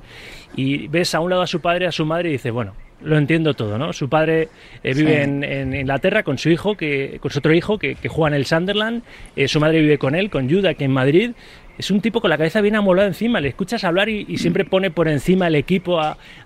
y 0.55 0.87
ves 0.87 1.13
a 1.15 1.19
un 1.19 1.29
lado 1.29 1.41
a 1.41 1.47
su 1.47 1.61
padre, 1.61 1.87
a 1.87 1.91
su 1.91 2.05
madre, 2.05 2.29
y 2.29 2.33
dices, 2.33 2.51
bueno, 2.51 2.73
lo 3.01 3.17
entiendo 3.17 3.53
todo, 3.53 3.77
¿no? 3.77 3.93
Su 3.93 4.09
padre 4.09 4.49
eh, 4.83 4.93
vive 4.93 5.15
Sí. 5.15 5.21
en, 5.21 5.43
en 5.43 5.73
Inglaterra 5.73 6.23
con 6.23 6.37
su 6.37 6.49
hijo, 6.49 6.75
que, 6.75 7.17
con 7.21 7.31
su 7.31 7.39
otro 7.39 7.53
hijo, 7.53 7.77
que, 7.77 7.95
que 7.95 8.09
juega 8.09 8.29
en 8.29 8.41
el 8.41 8.45
Sunderland. 8.45 9.03
eh, 9.37 9.47
su 9.47 9.59
madre 9.61 9.79
vive 9.79 9.97
con 9.97 10.15
él, 10.15 10.29
con 10.29 10.49
Judah, 10.49 10.73
que 10.73 10.83
en 10.83 10.91
Madrid. 10.91 11.31
Es 11.79 11.91
un 11.91 12.01
tipo 12.01 12.19
con 12.19 12.29
la 12.29 12.37
cabeza 12.37 12.59
bien 12.59 12.75
amolada 12.75 13.07
encima. 13.07 13.39
Le 13.39 13.47
escuchas 13.47 13.85
hablar 13.85 14.09
y, 14.09 14.37
siempre 14.37 14.65
pone 14.65 14.91
por 14.91 15.07
encima 15.07 15.47
el 15.47 15.55
equipo 15.55 15.97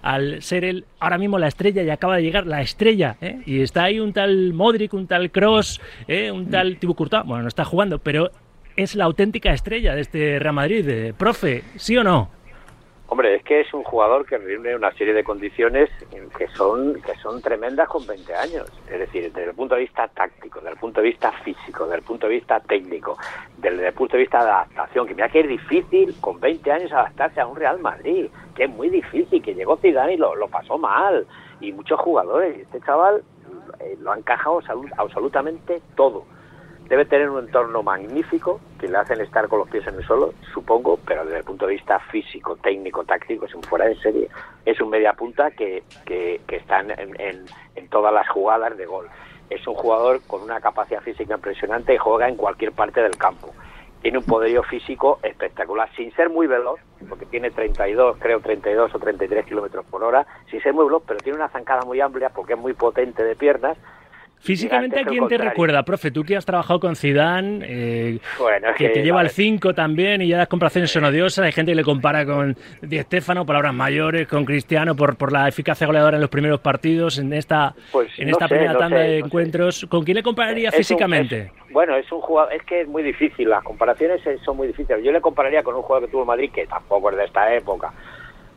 al 0.03 0.43
ser 0.43 0.63
él 0.63 0.85
ahora 0.99 1.17
mismo 1.17 1.39
la 1.39 1.47
estrella 1.47 1.81
y 1.81 1.89
acaba 1.89 2.17
de 2.17 2.21
llegar 2.21 2.45
la 2.45 2.61
estrella. 2.61 3.17
¿eh? 3.19 3.41
Y 3.47 3.61
está 3.61 3.85
ahí 3.85 3.99
un 3.99 4.13
tal 4.13 4.53
Modric, 4.53 4.93
un 4.93 5.07
tal 5.07 5.31
Cross, 5.31 5.81
un 6.31 6.51
tal 6.51 6.77
Thibaut 6.77 6.95
Courtois. 6.95 7.25
Bueno, 7.25 7.41
no 7.41 7.47
está 7.47 7.65
jugando, 7.65 7.97
pero 7.97 8.29
es 8.75 8.93
la 8.93 9.05
auténtica 9.05 9.51
estrella 9.51 9.95
de 9.95 10.01
este 10.01 10.37
Real 10.37 10.53
Madrid. 10.53 10.87
eh, 10.87 11.13
profe, 11.17 11.63
¿sí 11.77 11.97
o 11.97 12.03
no? 12.03 12.29
Hombre, 13.07 13.35
es 13.35 13.43
que 13.43 13.61
es 13.61 13.71
un 13.73 13.83
jugador 13.83 14.25
que 14.25 14.37
reúne 14.37 14.75
una 14.75 14.91
serie 14.93 15.13
de 15.13 15.23
condiciones 15.23 15.89
que 16.37 16.47
son 16.47 16.99
que 17.01 17.13
son 17.17 17.41
tremendas 17.41 17.87
con 17.87 18.07
20 18.07 18.33
años. 18.33 18.71
Es 18.89 18.97
decir, 18.97 19.31
desde 19.31 19.49
el 19.49 19.55
punto 19.55 19.75
de 19.75 19.81
vista 19.81 20.07
táctico, 20.07 20.59
desde 20.59 20.71
el 20.71 20.77
punto 20.77 21.01
de 21.01 21.07
vista 21.09 21.31
físico, 21.43 21.83
desde 21.83 21.97
el 21.97 22.03
punto 22.03 22.27
de 22.27 22.33
vista 22.35 22.59
técnico, 22.61 23.17
desde 23.57 23.87
el 23.87 23.93
punto 23.93 24.13
de 24.17 24.23
vista 24.23 24.43
de 24.43 24.49
adaptación. 24.49 25.05
Que 25.05 25.13
mira 25.13 25.29
que 25.29 25.41
es 25.41 25.47
difícil 25.47 26.15
con 26.21 26.39
20 26.39 26.71
años 26.71 26.91
adaptarse 26.91 27.39
a 27.41 27.45
un 27.45 27.55
Real 27.57 27.79
Madrid, 27.79 28.27
que 28.55 28.63
es 28.63 28.69
muy 28.69 28.89
difícil, 28.89 29.43
que 29.43 29.53
llegó 29.53 29.77
Zidane 29.77 30.13
y 30.13 30.17
lo, 30.17 30.33
lo 30.35 30.47
pasó 30.47 30.77
mal. 30.79 31.27
Y 31.59 31.71
muchos 31.71 31.99
jugadores. 31.99 32.57
Este 32.57 32.81
chaval 32.81 33.23
eh, 33.79 33.95
lo 33.99 34.11
ha 34.13 34.17
encajado 34.17 34.59
absolu- 34.61 34.91
absolutamente 34.97 35.81
todo. 35.95 36.25
Debe 36.93 37.05
tener 37.05 37.27
un 37.27 37.39
entorno 37.39 37.81
magnífico 37.81 38.61
que 38.79 38.87
le 38.87 38.95
hacen 38.99 39.19
estar 39.19 39.47
con 39.47 39.57
los 39.57 39.67
pies 39.67 39.87
en 39.87 39.95
el 39.95 40.05
suelo, 40.05 40.31
supongo, 40.53 40.99
pero 41.07 41.25
desde 41.25 41.39
el 41.39 41.43
punto 41.43 41.65
de 41.65 41.73
vista 41.73 41.97
físico, 42.11 42.55
técnico, 42.57 43.03
táctico, 43.03 43.47
es 43.47 43.55
un 43.55 43.63
fuera 43.63 43.85
de 43.85 43.95
serie. 43.95 44.29
Es 44.63 44.79
un 44.79 44.91
media 44.91 45.13
punta 45.13 45.49
que, 45.49 45.81
que, 46.05 46.41
que 46.45 46.57
está 46.57 46.81
en, 46.81 46.91
en- 47.19 47.45
en 47.73 47.87
todas 47.89 48.13
las 48.13 48.29
jugadas 48.29 48.77
de 48.77 48.85
gol. 48.85 49.07
Es 49.49 49.65
un 49.67 49.73
jugador 49.73 50.21
con 50.27 50.43
una 50.43 50.61
capacidad 50.61 51.01
física 51.01 51.33
impresionante 51.33 51.95
y 51.95 51.97
juega 51.97 52.29
en 52.29 52.35
cualquier 52.35 52.73
parte 52.73 53.01
del 53.01 53.17
campo. 53.17 53.51
Tiene 54.03 54.19
un 54.19 54.25
poderío 54.25 54.61
físico 54.61 55.17
espectacular, 55.23 55.89
sin 55.95 56.13
ser 56.13 56.29
muy 56.29 56.45
veloz, 56.45 56.79
porque 57.09 57.25
tiene 57.25 57.49
32, 57.49 58.17
creo 58.19 58.39
32 58.39 58.93
o 58.93 58.99
33 58.99 59.47
kilómetros 59.47 59.83
por 59.87 60.03
hora, 60.03 60.27
sin 60.51 60.61
ser 60.61 60.75
muy 60.75 60.85
veloz, 60.85 61.01
pero 61.07 61.19
tiene 61.21 61.39
una 61.39 61.49
zancada 61.49 61.81
muy 61.85 61.99
amplia 62.01 62.29
porque 62.29 62.53
es 62.53 62.59
muy 62.59 62.73
potente 62.73 63.23
de 63.23 63.35
piernas 63.35 63.79
Físicamente, 64.43 64.99
¿a 64.99 65.05
quién 65.05 65.25
te 65.29 65.37
recuerda, 65.37 65.83
profe? 65.83 66.11
Tú 66.11 66.25
que 66.25 66.35
has 66.35 66.45
trabajado 66.45 66.77
con 66.81 66.97
Zidane, 66.97 67.59
eh, 67.63 68.19
que, 68.77 68.89
te 68.89 69.01
lleva 69.01 69.21
al 69.21 69.29
5 69.29 69.73
también 69.73 70.21
y 70.21 70.27
ya 70.27 70.37
las 70.37 70.49
comparaciones 70.49 70.91
son 70.91 71.05
odiosas. 71.05 71.45
Hay 71.45 71.53
gente 71.53 71.71
que 71.71 71.77
le 71.77 71.83
compara 71.83 72.25
con 72.25 72.53
Di 72.81 72.99
Stefano, 72.99 73.45
palabras 73.45 73.73
mayores, 73.73 74.27
con 74.27 74.43
Cristiano 74.43 74.97
por, 74.97 75.15
por 75.15 75.31
la 75.31 75.47
eficacia 75.47 75.87
goleadora 75.87 76.17
en 76.17 76.21
los 76.21 76.29
primeros 76.29 76.59
partidos, 76.59 77.19
en 77.19 77.31
esta, 77.31 77.73
Pues 77.93 78.09
en 78.19 78.25
no 78.27 78.31
esta 78.33 78.49
sé, 78.49 78.53
primera 78.55 78.73
no 78.73 78.79
tanda 78.79 78.97
sé, 78.97 79.03
de 79.03 79.09
no 79.11 79.13
sé. 79.19 79.25
encuentros. 79.27 79.85
¿Con 79.89 80.03
quién 80.03 80.15
le 80.15 80.23
compararía 80.23 80.67
Es 80.67 80.73
un- 80.75 80.77
físicamente? 80.79 81.39
es- 81.39 81.51
bueno, 81.71 81.95
es 81.95 82.11
un 82.11 82.19
jugador, 82.19 82.51
es 82.53 82.63
que 82.63 82.81
es 82.81 82.87
muy 82.89 83.01
difícil, 83.01 83.49
las 83.49 83.63
comparaciones 83.63 84.19
son 84.43 84.57
muy 84.57 84.67
difíciles. 84.67 85.01
Yo 85.05 85.13
le 85.13 85.21
compararía 85.21 85.63
con 85.63 85.73
un 85.75 85.83
jugador 85.83 86.07
que 86.07 86.11
tuvo 86.11 86.25
Madrid, 86.25 86.51
que 86.53 86.67
tampoco 86.67 87.09
es 87.11 87.15
de 87.15 87.23
esta 87.23 87.55
época, 87.55 87.93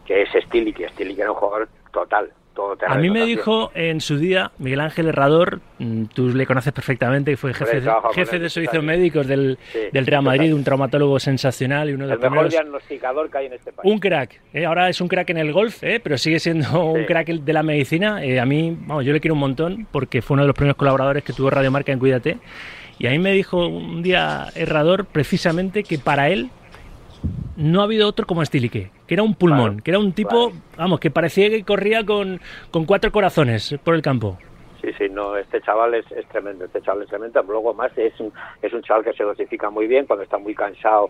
que 0.04 0.22
es 0.22 0.28
Stilic, 0.46 0.88
Stilic 0.90 1.20
era 1.20 1.30
un 1.30 1.36
jugador 1.36 1.68
total, 1.92 2.30
todo 2.56 2.76
A 2.86 2.96
mí 2.96 3.10
me 3.10 3.24
dijo 3.24 3.70
en 3.74 4.00
su 4.00 4.18
día 4.18 4.50
Miguel 4.58 4.80
Ángel 4.80 5.08
Herrador, 5.08 5.60
mm, 5.78 6.06
tú 6.06 6.30
le 6.30 6.46
conoces 6.46 6.72
perfectamente, 6.72 7.30
que 7.30 7.36
fue 7.36 7.54
jefe, 7.54 7.82
jefe 8.14 8.36
de 8.36 8.40
muchos 8.40 8.52
servicios 8.52 8.82
médicos 8.82 9.26
del, 9.26 9.58
Sí, 9.72 9.78
del 9.92 10.06
Real 10.06 10.22
Madrid, 10.22 10.52
un 10.52 10.64
traumatólogo 10.64 11.20
sensacional 11.20 11.90
y 11.90 11.92
uno 11.92 12.06
de 12.06 12.14
los 12.14 12.18
mejor 12.20 12.30
primeros 12.30 12.52
diagnosticador 12.52 13.30
que 13.30 13.38
hay 13.38 13.46
en 13.46 13.52
este 13.52 13.72
país. 13.72 13.92
Un 13.92 13.98
crack, 13.98 14.40
¿eh? 14.52 14.64
ahora 14.64 14.88
es 14.88 15.00
un 15.00 15.08
crack 15.08 15.30
en 15.30 15.38
el 15.38 15.52
golf, 15.52 15.82
¿eh? 15.84 16.00
pero 16.02 16.18
sigue 16.18 16.40
siendo 16.40 16.84
un 16.84 17.04
crack 17.04 17.28
de 17.28 17.52
la 17.52 17.62
medicina. 17.62 18.24
Eh, 18.24 18.40
a 18.40 18.46
mí, 18.46 18.76
vamos, 18.80 19.04
yo 19.04 19.12
le 19.12 19.20
quiero 19.20 19.34
un 19.34 19.40
montón 19.40 19.86
porque 19.92 20.22
fue 20.22 20.34
uno 20.34 20.42
de 20.42 20.48
los 20.48 20.56
primeros 20.56 20.76
colaboradores 20.76 21.22
que 21.22 21.32
tuvo 21.32 21.50
Radio 21.50 21.70
Marca 21.70 21.92
en 21.92 21.98
Cuídate. 21.98 22.38
Y 22.98 23.06
a 23.06 23.10
mí 23.10 23.18
me 23.18 23.32
dijo 23.32 23.66
un 23.66 24.02
día 24.02 24.46
Herrador 24.54 25.04
precisamente 25.04 25.82
que 25.82 25.98
para 25.98 26.30
él 26.30 26.50
no 27.56 27.80
ha 27.80 27.84
habido 27.84 28.08
otro 28.08 28.26
como 28.26 28.44
Stilique, 28.44 28.90
que 29.06 29.14
era 29.14 29.22
un 29.22 29.34
pulmón, 29.34 29.80
que 29.80 29.90
era 29.90 29.98
un 29.98 30.12
tipo, 30.12 30.52
vamos, 30.76 31.00
que 31.00 31.10
parecía 31.10 31.48
que 31.50 31.62
corría 31.64 32.04
con, 32.04 32.40
con 32.70 32.84
cuatro 32.84 33.10
corazones 33.12 33.76
por 33.82 33.94
el 33.94 34.02
campo. 34.02 34.38
Sí, 34.80 34.90
sí, 34.98 35.08
no, 35.10 35.36
este 35.36 35.60
chaval 35.62 35.94
es, 35.94 36.10
es 36.12 36.26
tremendo, 36.28 36.64
este 36.66 36.80
chaval 36.82 37.02
es 37.02 37.08
tremendo. 37.08 37.42
Luego 37.42 37.74
más 37.74 37.96
es 37.96 38.18
un, 38.20 38.32
es 38.62 38.72
un 38.72 38.82
chaval 38.82 39.04
que 39.04 39.14
se 39.14 39.24
dosifica 39.24 39.70
muy 39.70 39.86
bien, 39.86 40.06
cuando 40.06 40.22
está 40.22 40.38
muy 40.38 40.54
cansado 40.54 41.08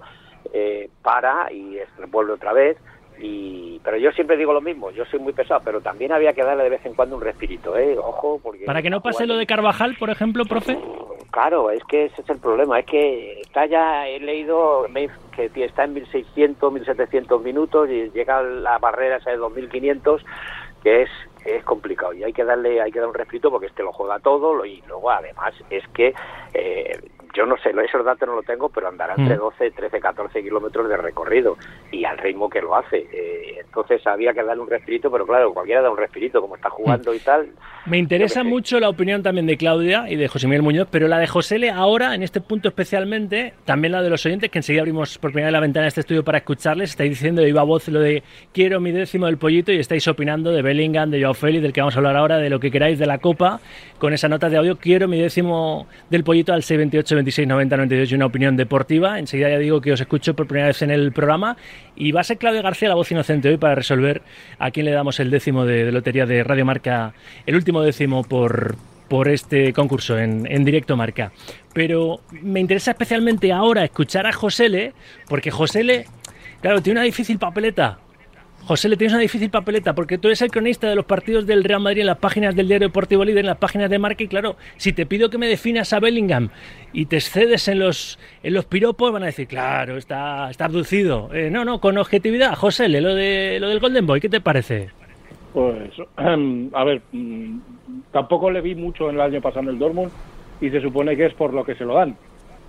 eh, 0.52 0.88
para 1.02 1.52
y 1.52 1.78
vuelve 2.08 2.32
otra 2.32 2.52
vez. 2.52 2.78
Y, 3.18 3.80
pero 3.82 3.96
yo 3.96 4.11
siempre 4.12 4.37
digo 4.37 4.52
lo 4.52 4.61
mismo, 4.61 4.90
yo 4.90 5.04
soy 5.06 5.18
muy 5.18 5.32
pesado, 5.32 5.62
pero 5.64 5.80
también 5.80 6.12
había 6.12 6.35
que 6.35 6.42
darle 6.42 6.64
de 6.64 6.70
vez 6.70 6.85
en 6.85 6.94
cuando 6.94 7.16
un 7.16 7.23
respirito, 7.23 7.76
¿eh? 7.76 7.96
Ojo, 7.99 8.38
porque... 8.42 8.66
Para 8.66 8.82
que 8.82 8.90
no 8.90 9.00
pase 9.00 9.26
lo 9.26 9.37
de 9.37 9.46
Carvajal, 9.46 9.96
por 9.99 10.11
ejemplo, 10.11 10.44
profe. 10.44 10.78
Claro, 11.30 11.71
es 11.71 11.85
que 11.85 12.06
ese 12.06 12.23
es 12.23 12.30
el 12.30 12.38
problema, 12.38 12.78
es 12.78 12.87
que 12.87 13.40
está 13.40 13.66
ya, 13.66 14.09
he 14.09 14.18
leído 14.21 14.87
que 15.35 15.64
está 15.64 15.85
en 15.85 15.95
1600, 15.95 16.73
1700 16.73 17.42
minutos 17.42 17.90
y 17.90 18.11
llega 18.11 18.38
a 18.38 18.42
la 18.42 18.78
barrera 18.78 19.16
esa 19.16 19.30
de 19.30 19.37
2500, 19.37 20.25
que 20.83 21.02
es 21.02 21.11
es 21.45 21.62
complicado 21.62 22.12
y 22.12 22.25
hay 22.25 22.33
que 22.33 22.45
darle 22.45 22.80
hay 22.80 22.90
que 22.90 22.99
dar 22.99 23.09
un 23.09 23.14
respiro 23.14 23.52
porque 23.52 23.66
este 23.66 23.85
lo 23.85 23.92
juega 23.92 24.18
todo 24.18 24.64
y 24.64 24.83
luego 24.88 25.12
además 25.12 25.54
es 25.71 25.87
que 25.95 26.12
eh, 26.52 26.99
yo 27.37 27.45
no 27.45 27.56
sé, 27.59 27.71
esos 27.85 28.04
datos 28.04 28.26
no 28.26 28.35
lo 28.37 28.42
tengo, 28.42 28.71
pero 28.71 28.88
andará 28.88 29.14
entre 29.16 29.37
Mm. 29.37 29.40
12, 29.40 29.71
13, 29.73 30.00
14 30.00 30.42
kilómetros 30.42 30.88
de 30.88 30.97
recorrido 30.97 31.59
y 31.92 32.04
al 32.06 32.16
ritmo 32.16 32.49
que 32.49 32.62
lo 32.62 32.75
hace. 32.75 33.06
Eh, 33.12 33.45
entonces 33.68 34.06
había 34.06 34.32
que 34.32 34.42
darle 34.42 34.62
un 34.62 34.70
respirito, 34.70 35.11
pero 35.11 35.26
claro, 35.26 35.52
cualquiera 35.52 35.82
da 35.82 35.90
un 35.90 35.99
respirito, 35.99 36.40
como 36.40 36.56
está 36.56 36.70
jugando 36.70 37.14
y 37.14 37.18
tal. 37.18 37.49
Me 37.85 37.99
interesa 37.99 38.42
sé. 38.42 38.44
mucho 38.44 38.80
la 38.80 38.88
opinión 38.88 39.23
también 39.23 39.46
de 39.46 39.56
Claudia 39.56 40.06
y 40.08 40.16
de 40.16 40.28
José 40.28 40.46
Miguel 40.46 40.62
Muñoz, 40.62 40.88
pero 40.90 41.08
la 41.08 41.18
de 41.18 41.26
José 41.26 41.58
Le 41.58 41.70
ahora, 41.70 42.14
en 42.14 42.23
este 42.23 42.40
punto 42.40 42.68
especialmente, 42.68 43.54
también 43.64 43.92
la 43.92 44.02
de 44.02 44.11
los 44.11 44.25
oyentes, 44.25 44.50
que 44.50 44.58
enseguida 44.58 44.82
abrimos 44.82 45.18
por 45.18 45.30
primera 45.30 45.49
vez 45.49 45.52
la 45.52 45.61
ventana 45.61 45.82
de 45.85 45.88
este 45.88 46.00
estudio 46.00 46.25
para 46.25 46.38
escucharles, 46.38 46.90
estáis 46.90 47.11
diciendo 47.11 47.42
de 47.42 47.46
viva 47.46 47.62
voz 47.62 47.87
lo 47.88 48.00
de 48.00 48.23
quiero 48.52 48.80
mi 48.80 48.92
décimo 48.92 49.26
del 49.26 49.38
pollito 49.38 49.73
y 49.73 49.78
estáis 49.78 50.08
opinando 50.08 50.52
de 50.52 50.62
Bellingham, 50.62 51.11
de 51.11 51.20
Joao 51.20 51.35
Félix, 51.35 51.62
del 51.62 51.73
que 51.73 51.80
vamos 51.80 51.94
a 51.96 51.99
hablar 51.99 52.16
ahora, 52.16 52.38
de 52.38 52.50
lo 52.50 52.58
que 52.58 52.70
queráis 52.70 52.99
de 52.99 53.06
la 53.06 53.18
Copa, 53.18 53.61
con 53.99 54.12
esa 54.12 54.28
nota 54.28 54.49
de 54.49 54.56
audio, 54.56 54.76
quiero 54.76 55.06
mi 55.06 55.20
décimo 55.20 55.87
del 56.11 56.25
pollito 56.25 56.52
al 56.52 56.62
628 56.62 57.14
26 57.14 57.49
90 57.49 57.76
92 57.76 58.12
y 58.12 58.14
una 58.14 58.26
opinión 58.26 58.56
deportiva. 58.56 59.18
Enseguida 59.18 59.50
ya 59.50 59.58
digo 59.58 59.80
que 59.80 59.92
os 59.92 60.00
escucho 60.00 60.35
por 60.35 60.46
primera 60.46 60.68
vez 60.68 60.82
en 60.82 60.90
el 60.90 61.12
programa 61.12 61.56
y 61.94 62.12
va 62.12 62.20
a 62.20 62.25
ser 62.25 62.38
Claudia 62.38 62.62
García 62.62 62.88
la 62.88 62.94
voz 62.94 63.11
inocente 63.11 63.49
hoy 63.49 63.56
para 63.56 63.65
resolver 63.75 64.23
a 64.58 64.70
quién 64.70 64.87
le 64.87 64.92
damos 64.92 65.20
el 65.20 65.30
décimo 65.30 65.64
de, 65.64 65.85
de 65.85 65.92
lotería 65.92 66.26
de 66.26 66.44
Radio 66.44 66.64
Marca, 66.64 67.12
el 67.46 67.56
último 67.56 67.82
décimo 67.82 68.23
por, 68.25 68.76
por 69.08 69.28
este 69.28 69.73
concurso 69.73 70.18
en, 70.18 70.46
en 70.50 70.64
directo 70.64 70.96
Marca. 70.96 71.32
Pero 71.73 72.20
me 72.30 72.61
interesa 72.61 72.92
especialmente 72.92 73.52
ahora 73.52 73.85
escuchar 73.85 74.26
a 74.26 74.32
Josele, 74.32 74.92
porque 75.28 75.50
Josele, 75.50 76.06
claro, 76.61 76.82
tiene 76.82 77.00
una 77.00 77.04
difícil 77.04 77.38
papeleta. 77.38 77.99
José, 78.66 78.88
le 78.88 78.96
tienes 78.96 79.12
una 79.12 79.23
difícil 79.23 79.49
papeleta 79.49 79.94
porque 79.94 80.18
tú 80.18 80.26
eres 80.26 80.42
el 80.42 80.50
cronista 80.50 80.88
de 80.88 80.96
los 80.96 81.04
partidos 81.04 81.46
del 81.46 81.62
Real 81.62 81.80
Madrid 81.80 82.00
en 82.00 82.08
las 82.08 82.18
páginas 82.18 82.56
del 82.56 82.66
Diario 82.66 82.88
Deportivo 82.88 83.25
Líder, 83.25 83.40
en 83.40 83.46
las 83.46 83.58
páginas 83.58 83.88
de 83.88 84.00
marca 84.00 84.25
y 84.25 84.26
claro, 84.26 84.56
si 84.76 84.92
te 84.92 85.06
pido 85.06 85.30
que 85.30 85.38
me 85.38 85.46
definas 85.46 85.92
a 85.92 86.00
Bellingham 86.00 86.49
y 86.92 87.06
te 87.06 87.14
excedes 87.14 87.68
en 87.68 87.78
los 87.78 88.18
en 88.42 88.54
los 88.54 88.64
piropos, 88.64 89.12
van 89.12 89.23
a 89.23 89.26
decir, 89.26 89.46
claro, 89.46 89.96
está, 89.96 90.50
está 90.50 90.64
abducido. 90.64 91.32
Eh, 91.32 91.49
no, 91.49 91.64
no, 91.64 91.80
con 91.80 91.96
objetividad. 91.96 92.56
José, 92.56 92.88
lo, 92.88 93.14
de, 93.14 93.58
lo 93.61 93.68
del 93.68 93.78
Golden 93.78 94.04
Boy, 94.04 94.20
¿qué 94.20 94.28
te 94.28 94.40
parece? 94.40 94.90
Pues, 95.52 95.92
a 96.16 96.85
ver, 96.85 97.02
mm, 97.12 97.59
tampoco 98.11 98.50
le 98.50 98.62
vi 98.62 98.74
mucho 98.74 99.09
en 99.11 99.14
el 99.14 99.20
año 99.20 99.40
pasado 99.40 99.62
en 99.62 99.68
el 99.68 99.79
Dortmund 99.79 100.11
y 100.61 100.70
se 100.70 100.81
supone 100.81 101.16
que 101.16 101.26
es 101.26 101.35
por 101.35 101.55
lo 101.55 101.64
que 101.64 101.76
se 101.76 101.85
lo 101.85 101.94
dan. 101.94 102.16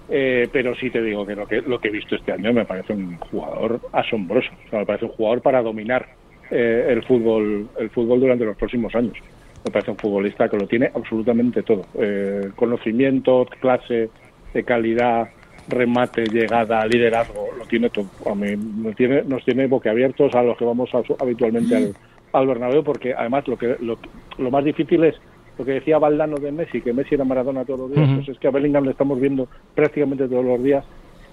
Eh, 0.10 0.48
pero 0.54 0.74
sí 0.76 0.90
te 0.90 1.02
digo 1.02 1.26
que 1.26 1.36
lo, 1.36 1.46
que 1.48 1.62
lo 1.62 1.80
que 1.80 1.90
he 1.90 1.92
visto 1.92 2.16
este 2.16 2.32
año 2.32 2.54
me 2.54 2.66
parece 2.66 2.94
un 2.94 3.18
jugador 3.18 3.82
asombroso. 3.92 4.50
O 4.66 4.70
sea, 4.70 4.80
me 4.80 4.86
parece 4.86 5.06
un 5.06 5.12
jugador 5.12 5.42
para 5.42 5.62
dominar 5.62 6.08
eh, 6.50 6.86
el 6.90 7.04
fútbol 7.04 7.70
el 7.78 7.90
fútbol 7.90 8.20
durante 8.22 8.46
los 8.46 8.58
próximos 8.58 8.96
años. 8.96 9.18
Me 9.64 9.72
parece 9.72 9.92
un 9.92 9.98
futbolista 9.98 10.48
que 10.48 10.58
lo 10.58 10.68
tiene 10.68 10.90
absolutamente 10.94 11.64
todo. 11.64 11.88
Eh, 12.00 12.52
conocimiento, 12.56 13.46
clase, 13.60 14.12
de 14.54 14.64
calidad, 14.64 15.28
remate, 15.68 16.30
llegada, 16.30 16.86
liderazgo, 16.86 17.50
lo 17.58 17.66
tiene 17.66 17.90
todo. 17.90 18.08
A 18.26 18.34
mí 18.36 18.56
nos 18.56 18.96
tiene, 18.96 19.24
nos 19.24 19.44
tiene 19.44 19.68
boquiabiertos 19.68 20.34
a 20.36 20.44
los 20.44 20.58
que 20.58 20.64
vamos 20.64 20.90
a- 20.94 21.02
habitualmente 21.20 21.76
al, 21.76 21.96
al 22.32 22.48
Bernabéu 22.48 22.84
porque 22.84 23.14
además 23.14 23.46
lo 23.48 23.58
que 23.58 23.76
lo, 23.82 24.00
lo 24.38 24.52
más 24.52 24.64
difícil 24.64 25.04
es 25.04 25.16
lo 25.58 25.66
que 25.66 25.72
decía 25.74 25.98
Valdano 25.98 26.38
de 26.38 26.52
Messi, 26.52 26.82
que 26.82 26.94
Messi 26.94 27.16
era 27.16 27.24
Maradona 27.24 27.66
todos 27.66 27.80
los 27.80 27.92
días, 27.92 28.10
pues 28.16 28.30
es 28.30 28.40
que 28.40 28.48
a 28.48 28.52
Bellingham 28.52 28.86
le 28.86 28.92
estamos 28.92 29.20
viendo 29.20 29.48
prácticamente 29.74 30.28
todos 30.28 30.46
los 30.46 30.62
días 30.62 30.86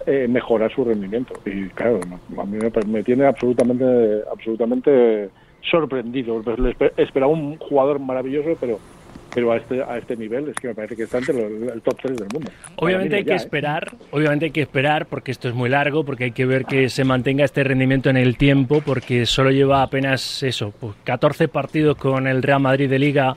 eh, 0.06 0.26
mejorar 0.28 0.72
su 0.72 0.84
rendimiento. 0.84 1.34
Y 1.44 1.68
claro, 1.70 2.00
a 2.38 2.44
mí 2.44 2.58
me, 2.58 2.70
me 2.86 3.02
tiene 3.02 3.26
absolutamente 3.26 4.22
absolutamente 4.30 5.30
sorprendido. 5.70 6.42
Pues 6.42 6.58
esperaba 6.96 7.32
un 7.32 7.56
jugador 7.58 7.98
maravilloso, 7.98 8.56
pero 8.60 8.78
pero 9.34 9.52
a 9.52 9.56
este 9.56 9.82
a 9.82 9.98
este 9.98 10.16
nivel 10.16 10.48
es 10.48 10.56
que 10.56 10.68
me 10.68 10.74
parece 10.74 10.96
que 10.96 11.02
está 11.02 11.18
entre 11.18 11.34
los- 11.34 11.72
el 11.72 11.82
top 11.82 11.98
3 12.00 12.16
del 12.18 12.28
mundo. 12.32 12.50
Obviamente 12.76 13.16
hay 13.16 13.24
que 13.24 13.28
ya, 13.30 13.34
¿eh? 13.34 13.38
esperar, 13.38 13.90
obviamente 14.10 14.46
hay 14.46 14.50
que 14.52 14.62
esperar 14.62 15.06
porque 15.06 15.30
esto 15.32 15.48
es 15.48 15.54
muy 15.54 15.68
largo, 15.68 16.04
porque 16.04 16.24
hay 16.24 16.32
que 16.32 16.46
ver 16.46 16.64
que 16.64 16.88
se 16.88 17.04
mantenga 17.04 17.44
este 17.44 17.64
rendimiento 17.64 18.10
en 18.10 18.16
el 18.16 18.36
tiempo, 18.36 18.80
porque 18.84 19.26
solo 19.26 19.50
lleva 19.50 19.82
apenas 19.82 20.42
eso, 20.42 20.72
pues 20.78 20.94
14 21.04 21.48
partidos 21.48 21.96
con 21.96 22.26
el 22.26 22.42
Real 22.42 22.60
Madrid 22.60 22.88
de 22.88 22.98
Liga, 22.98 23.36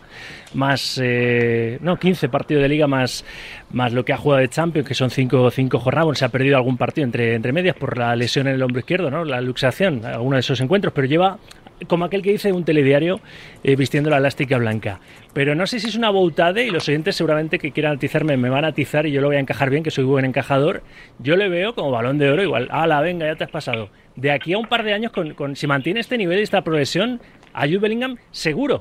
más, 0.54 1.00
eh, 1.04 1.78
no, 1.82 1.98
15 1.98 2.30
partidos 2.30 2.64
de 2.64 2.70
Liga 2.70 2.88
más, 2.88 3.26
más 3.72 3.92
lo 3.94 4.06
que 4.06 4.14
ha 4.14 4.18
jugado 4.18 4.42
de 4.42 4.50
Champions, 4.50 4.88
que 4.88 4.94
son 4.94 5.10
5 5.10 5.50
cinco 5.52 5.80
jornadas, 5.80 6.06
Bueno, 6.06 6.16
se 6.16 6.26
ha 6.26 6.30
perdido 6.30 6.58
algún 6.58 6.78
partido 6.78 7.06
entre, 7.06 7.36
entre 7.36 7.52
medias 7.52 7.76
por 7.76 7.98
la 7.98 8.16
lesión 8.16 8.48
en 8.48 8.54
el 8.56 8.64
hombro 8.64 8.80
izquierdo, 8.80 9.10
¿no? 9.12 9.26
la 9.26 9.42
luxación, 9.42 10.06
alguno 10.06 10.36
de 10.36 10.42
esos 10.42 10.60
encuentros, 10.62 10.94
pero 10.94 11.08
lleva 11.08 11.38
como 11.88 12.06
aquel 12.06 12.22
que 12.22 12.32
dice 12.32 12.52
un 12.52 12.64
telediario 12.64 13.20
eh, 13.64 13.76
vistiendo 13.76 14.10
la 14.10 14.18
elástica 14.18 14.58
blanca. 14.58 15.00
Pero 15.34 15.54
no 15.54 15.68
sé 15.68 15.80
si 15.80 15.88
es 15.88 15.96
una 15.96 16.10
boutade 16.10 16.66
y 16.66 16.72
los 16.72 16.88
oyentes 16.90 17.16
seguramente 17.16 17.60
que 17.60 17.72
quieran 17.72 17.98
atizarme 17.98 18.38
me 18.38 18.50
van 18.50 18.66
a 18.66 18.70
atizar 18.70 19.06
y 19.06 19.12
yo 19.12 19.22
lo 19.22 19.28
voy 19.28 19.36
a 19.36 19.40
encajar 19.40 19.70
bien, 19.70 19.84
que 19.84 19.92
soy 19.92 20.04
buen 20.04 20.26
encajador. 20.26 20.82
Yo 21.20 21.36
le 21.36 21.50
veo 21.50 21.76
como 21.76 21.92
balón 21.92 22.18
de 22.18 22.30
oro 22.30 22.42
igual. 22.42 22.68
la 22.68 23.02
venga, 23.02 23.28
ya 23.28 23.36
te 23.36 23.44
has 23.44 23.52
pasado. 23.52 23.90
De 24.16 24.32
aquí 24.32 24.54
a 24.54 24.58
un 24.58 24.66
par 24.66 24.84
de 24.84 24.94
años, 24.94 25.12
con, 25.12 25.56
si 25.56 25.68
mantiene 25.68 26.00
este 26.00 26.18
nivel 26.18 26.40
y 26.40 26.44
esta 26.44 26.64
progresión, 26.64 27.22
a 27.54 27.66
Jude 27.66 27.80
Bellingham 27.80 28.18
seguro. 28.32 28.80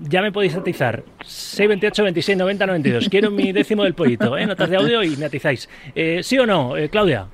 Ya 0.00 0.22
me 0.22 0.32
podéis 0.32 0.56
atizar. 0.56 1.04
628, 1.24 2.02
26, 2.02 2.38
90, 2.38 2.66
92. 2.66 3.08
Quiero 3.08 3.30
mi 3.30 3.52
décimo 3.52 3.84
del 3.84 3.94
pollito, 3.94 4.36
¿eh? 4.36 4.44
Notas 4.44 4.68
de 4.68 4.76
audio 4.76 5.04
y 5.04 5.16
me 5.16 5.26
atizáis. 5.26 5.68
Eh, 5.94 6.20
¿Sí 6.24 6.36
o 6.36 6.46
no, 6.46 6.76
eh, 6.76 6.88
Claudia? 6.88 7.28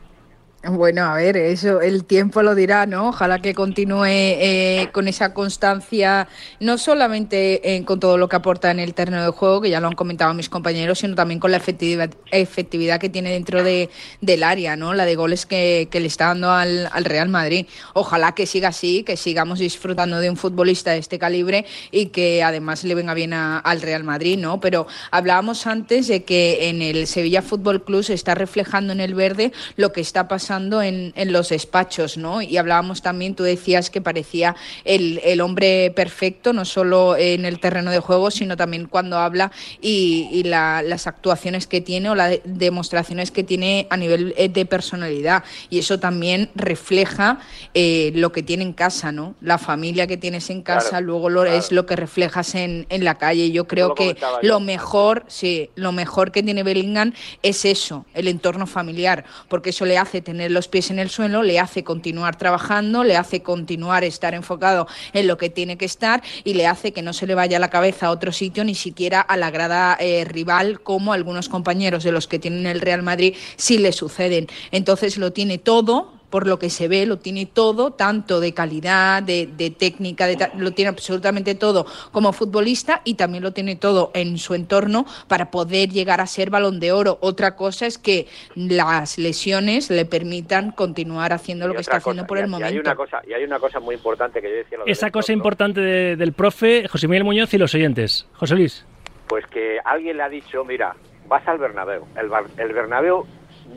Bueno, 0.63 1.05
a 1.07 1.15
ver, 1.15 1.39
eso 1.39 1.81
el 1.81 2.05
tiempo 2.05 2.43
lo 2.43 2.55
dirá, 2.55 2.85
¿no? 2.85 3.09
Ojalá 3.09 3.39
que 3.41 3.55
continúe 3.55 4.05
eh, 4.05 4.91
con 4.93 5.09
esa 5.09 5.33
constancia, 5.33 6.29
no 6.61 6.77
solamente 6.77 7.77
eh, 7.77 7.83
con 7.87 7.99
todo 7.99 8.19
lo 8.19 8.29
que 8.29 8.37
aporta 8.37 8.71
en 8.71 8.79
el 8.79 8.93
terreno 8.93 9.25
de 9.25 9.31
juego, 9.31 9.63
que 9.63 9.71
ya 9.71 9.81
lo 9.81 9.87
han 9.89 9.95
comentado 9.95 10.35
mis 10.35 10.51
compañeros, 10.51 10.99
sino 10.99 11.15
también 11.15 11.41
con 11.41 11.51
la 11.51 11.57
efectividad, 11.57 12.11
efectividad 12.31 13.01
que 13.01 13.09
tiene 13.09 13.31
dentro 13.31 13.65
de, 13.65 13.89
del 14.21 14.43
área, 14.43 14.77
¿no? 14.77 14.93
La 14.93 15.07
de 15.07 15.15
goles 15.17 15.47
que, 15.47 15.89
le 15.91 16.07
está 16.07 16.27
dando 16.27 16.51
al, 16.51 16.91
al 16.93 17.07
Real 17.07 17.31
Madrid. 17.31 17.65
Ojalá 17.95 18.33
que 18.33 18.45
siga 18.45 18.69
así, 18.69 19.03
que 19.03 19.17
sigamos 19.17 19.61
disfrutando 19.61 20.21
de 20.21 20.29
un 20.29 20.37
futbolista 20.37 20.91
de 20.91 20.99
este 20.99 21.19
calibre 21.19 21.65
y 21.91 22.07
que 22.09 22.43
además 22.43 22.85
le 22.85 22.95
venga 22.95 23.15
bien 23.15 23.33
a- 23.33 23.61
al 23.61 23.81
Real 23.81 24.05
Madrid, 24.05 24.37
¿no? 24.37 24.61
Pero 24.61 24.87
hablábamos 25.11 25.67
antes 25.67 26.07
de 26.07 26.23
que 26.25 26.69
en 26.69 26.83
el 26.83 27.07
Sevilla 27.07 27.41
Fútbol 27.41 27.83
Club 27.83 28.05
se 28.05 28.13
está 28.13 28.35
reflejando 28.35 28.93
en 28.93 29.01
el 29.01 29.15
verde 29.15 29.53
lo 29.77 29.93
que 29.95 30.03
está 30.03 30.29
pasando 30.29 30.50
pasando 30.51 30.83
en, 30.83 31.13
los 31.33 31.51
despachos, 31.51 32.17
¿no? 32.17 32.43
Y 32.43 32.57
hablábamos 32.57 33.03
también, 33.03 33.37
tú 33.37 33.45
decías 33.45 33.89
que 33.89 34.01
parecía 34.01 34.57
el, 34.85 35.41
hombre 35.41 35.93
perfecto, 35.95 36.53
no 36.53 36.65
solo 36.65 37.17
en 37.17 37.45
el 37.45 37.61
terreno 37.61 37.93
de 37.93 38.01
juego, 38.01 38.33
sino 38.33 38.57
también 38.57 38.87
cuando 38.87 39.17
habla 39.17 39.53
y, 39.81 40.43
las 40.43 41.07
actuaciones 41.07 41.69
que 41.69 41.81
tiene 41.81 42.11
o 42.11 42.17
las 42.17 42.41
demostraciones 42.45 43.31
que 43.31 43.45
tiene 43.45 43.87
a 43.91 43.97
nivel 43.97 44.35
eh, 44.37 44.49
de 44.49 44.67
personalidad. 44.67 45.45
Y 45.69 45.79
eso 45.79 46.01
también 46.01 46.51
refleja 46.57 47.39
eh, 47.73 48.11
lo 48.17 48.33
que 48.33 48.43
tiene 48.43 48.65
en 48.65 48.73
casa, 48.73 49.13
¿no? 49.13 49.37
La 49.41 49.59
familia 49.59 50.09
que 50.09 50.17
tienes 50.17 50.51
en 50.51 50.63
casa, 50.63 51.01
luego 51.01 51.31
lo, 51.31 51.45
es 51.45 51.71
lo 51.71 51.87
que 51.87 51.95
reflejas 51.95 52.57
en, 52.57 52.87
en 52.89 53.05
la 53.05 53.19
calle. 53.19 53.53
Yo 53.53 53.69
creo 53.69 53.95
que 53.95 54.17
lo 54.43 54.59
mejor, 54.59 55.25
sí, 55.29 55.71
lo 55.77 55.93
mejor 55.93 56.33
que 56.33 56.43
tiene 56.43 56.65
Bellingham 56.65 57.13
es 57.45 57.65
eso, 57.65 58.05
el 58.15 58.27
entorno 58.27 58.67
familiar, 58.67 59.25
porque 59.49 59.71
eso 59.71 59.85
le 59.85 59.97
hace 59.97 60.21
tener 60.21 60.40
los 60.49 60.69
pies 60.69 60.91
en 60.91 60.99
el 60.99 61.11
suelo, 61.11 61.43
le 61.43 61.59
hace 61.59 61.85
continuar 61.85 62.37
trabajando, 62.37 63.05
le 63.05 63.17
hace 63.17 63.43
continuar 63.43 64.05
estar 64.05 64.35
enfocado 64.35 64.87
en 65.13 65.27
lo 65.27 65.37
que 65.37 65.51
tiene 65.51 65.77
que 65.77 65.85
estar 65.85 66.23
y 66.45 66.55
le 66.55 66.67
hace 66.67 66.93
que 66.93 67.03
no 67.03 67.13
se 67.13 67.27
le 67.27 67.35
vaya 67.35 67.59
la 67.59 67.71
cabeza 67.71 68.07
a 68.07 68.11
otro 68.11 68.33
sitio, 68.33 68.65
ni 68.65 68.75
siquiera 68.75 69.21
a 69.21 69.37
la 69.37 69.51
grada 69.51 69.97
eh, 70.01 70.25
rival, 70.25 70.81
como 70.81 71.13
algunos 71.13 71.49
compañeros 71.49 72.05
de 72.05 72.13
los 72.13 72.27
que 72.27 72.39
tienen 72.39 72.67
el 72.67 72.81
Real 72.81 73.03
Madrid 73.03 73.35
sí 73.57 73.79
le 73.79 73.93
suceden. 73.93 74.47
Entonces 74.71 75.19
lo 75.19 75.33
tiene 75.33 75.59
todo, 75.59 76.20
por 76.31 76.47
lo 76.47 76.59
que 76.59 76.71
se 76.71 76.89
ve, 76.89 77.07
lo 77.07 77.19
tiene 77.19 77.47
todo, 77.47 77.93
tanto 77.93 78.41
de 78.41 78.55
calidad, 78.55 79.23
de, 79.23 79.75
técnica, 79.79 80.27
lo 80.57 80.73
tiene 80.73 80.89
absolutamente 80.89 81.55
todo 81.55 81.87
como 82.13 82.33
futbolista 82.33 83.03
y 83.05 83.15
también 83.15 83.43
lo 83.43 83.53
tiene 83.53 83.77
todo 83.77 84.11
en 84.15 84.39
su 84.39 84.55
entorno 84.55 85.05
para 85.29 85.51
poder 85.51 85.91
llegar 85.91 86.21
a 86.21 86.27
ser 86.27 86.51
balón 86.51 86.81
de 86.81 86.93
oro. 86.93 87.19
Otra 87.21 87.57
cosa 87.57 87.87
es 87.87 87.99
que 87.99 88.27
las 88.55 89.19
lesiones 89.19 89.91
le 89.91 90.05
permitan 90.05 90.73
continuar 90.73 91.33
haciendo 91.33 91.69
lo 91.69 91.75
que 91.75 91.81
está 91.81 91.97
haciendo 91.97 92.27
por 92.27 92.39
el 92.39 92.49
momento. 92.49 92.73
Y 92.73 92.77
hay, 92.77 92.81
una 92.81 92.95
cosa, 92.95 93.21
y 93.27 93.33
hay 93.33 93.45
una 93.45 93.59
cosa 93.59 93.81
muy 93.81 93.97
importante 93.97 94.41
que 94.41 94.49
yo 94.49 94.57
decía. 94.57 94.79
Esa 94.87 95.11
cosa 95.11 95.33
importante 95.33 95.81
del 95.81 96.33
profe 96.33 96.89
José 96.89 97.09
Miguel 97.09 97.25
Muñoz 97.25 97.53
y 97.55 97.59
los 97.59 97.75
oyentes. 97.75 98.27
José 98.35 98.55
Luis. 98.55 98.87
Pues 99.27 99.47
que 99.47 99.79
alguien 99.85 100.17
le 100.17 100.23
ha 100.23 100.29
dicho, 100.29 100.65
mira, 100.65 100.95
vas 101.29 101.47
al 101.47 101.59
Bernabéu. 101.59 102.07
El, 102.17 102.31
el 102.59 102.73
Bernabéu 102.73 103.27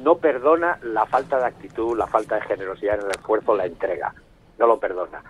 no 0.04 0.18
perdona 0.18 0.78
la 0.84 1.06
falta 1.06 1.38
de 1.40 1.46
actitud, 1.46 1.98
la 1.98 2.08
falta 2.08 2.36
de 2.36 2.42
generosidad 2.42 3.00
en 3.00 3.06
el 3.06 3.12
esfuerzo, 3.12 3.56
la 3.56 3.66
entrega. 3.66 4.14
No 4.60 4.68
lo 4.68 4.80
perdona. 4.80 5.24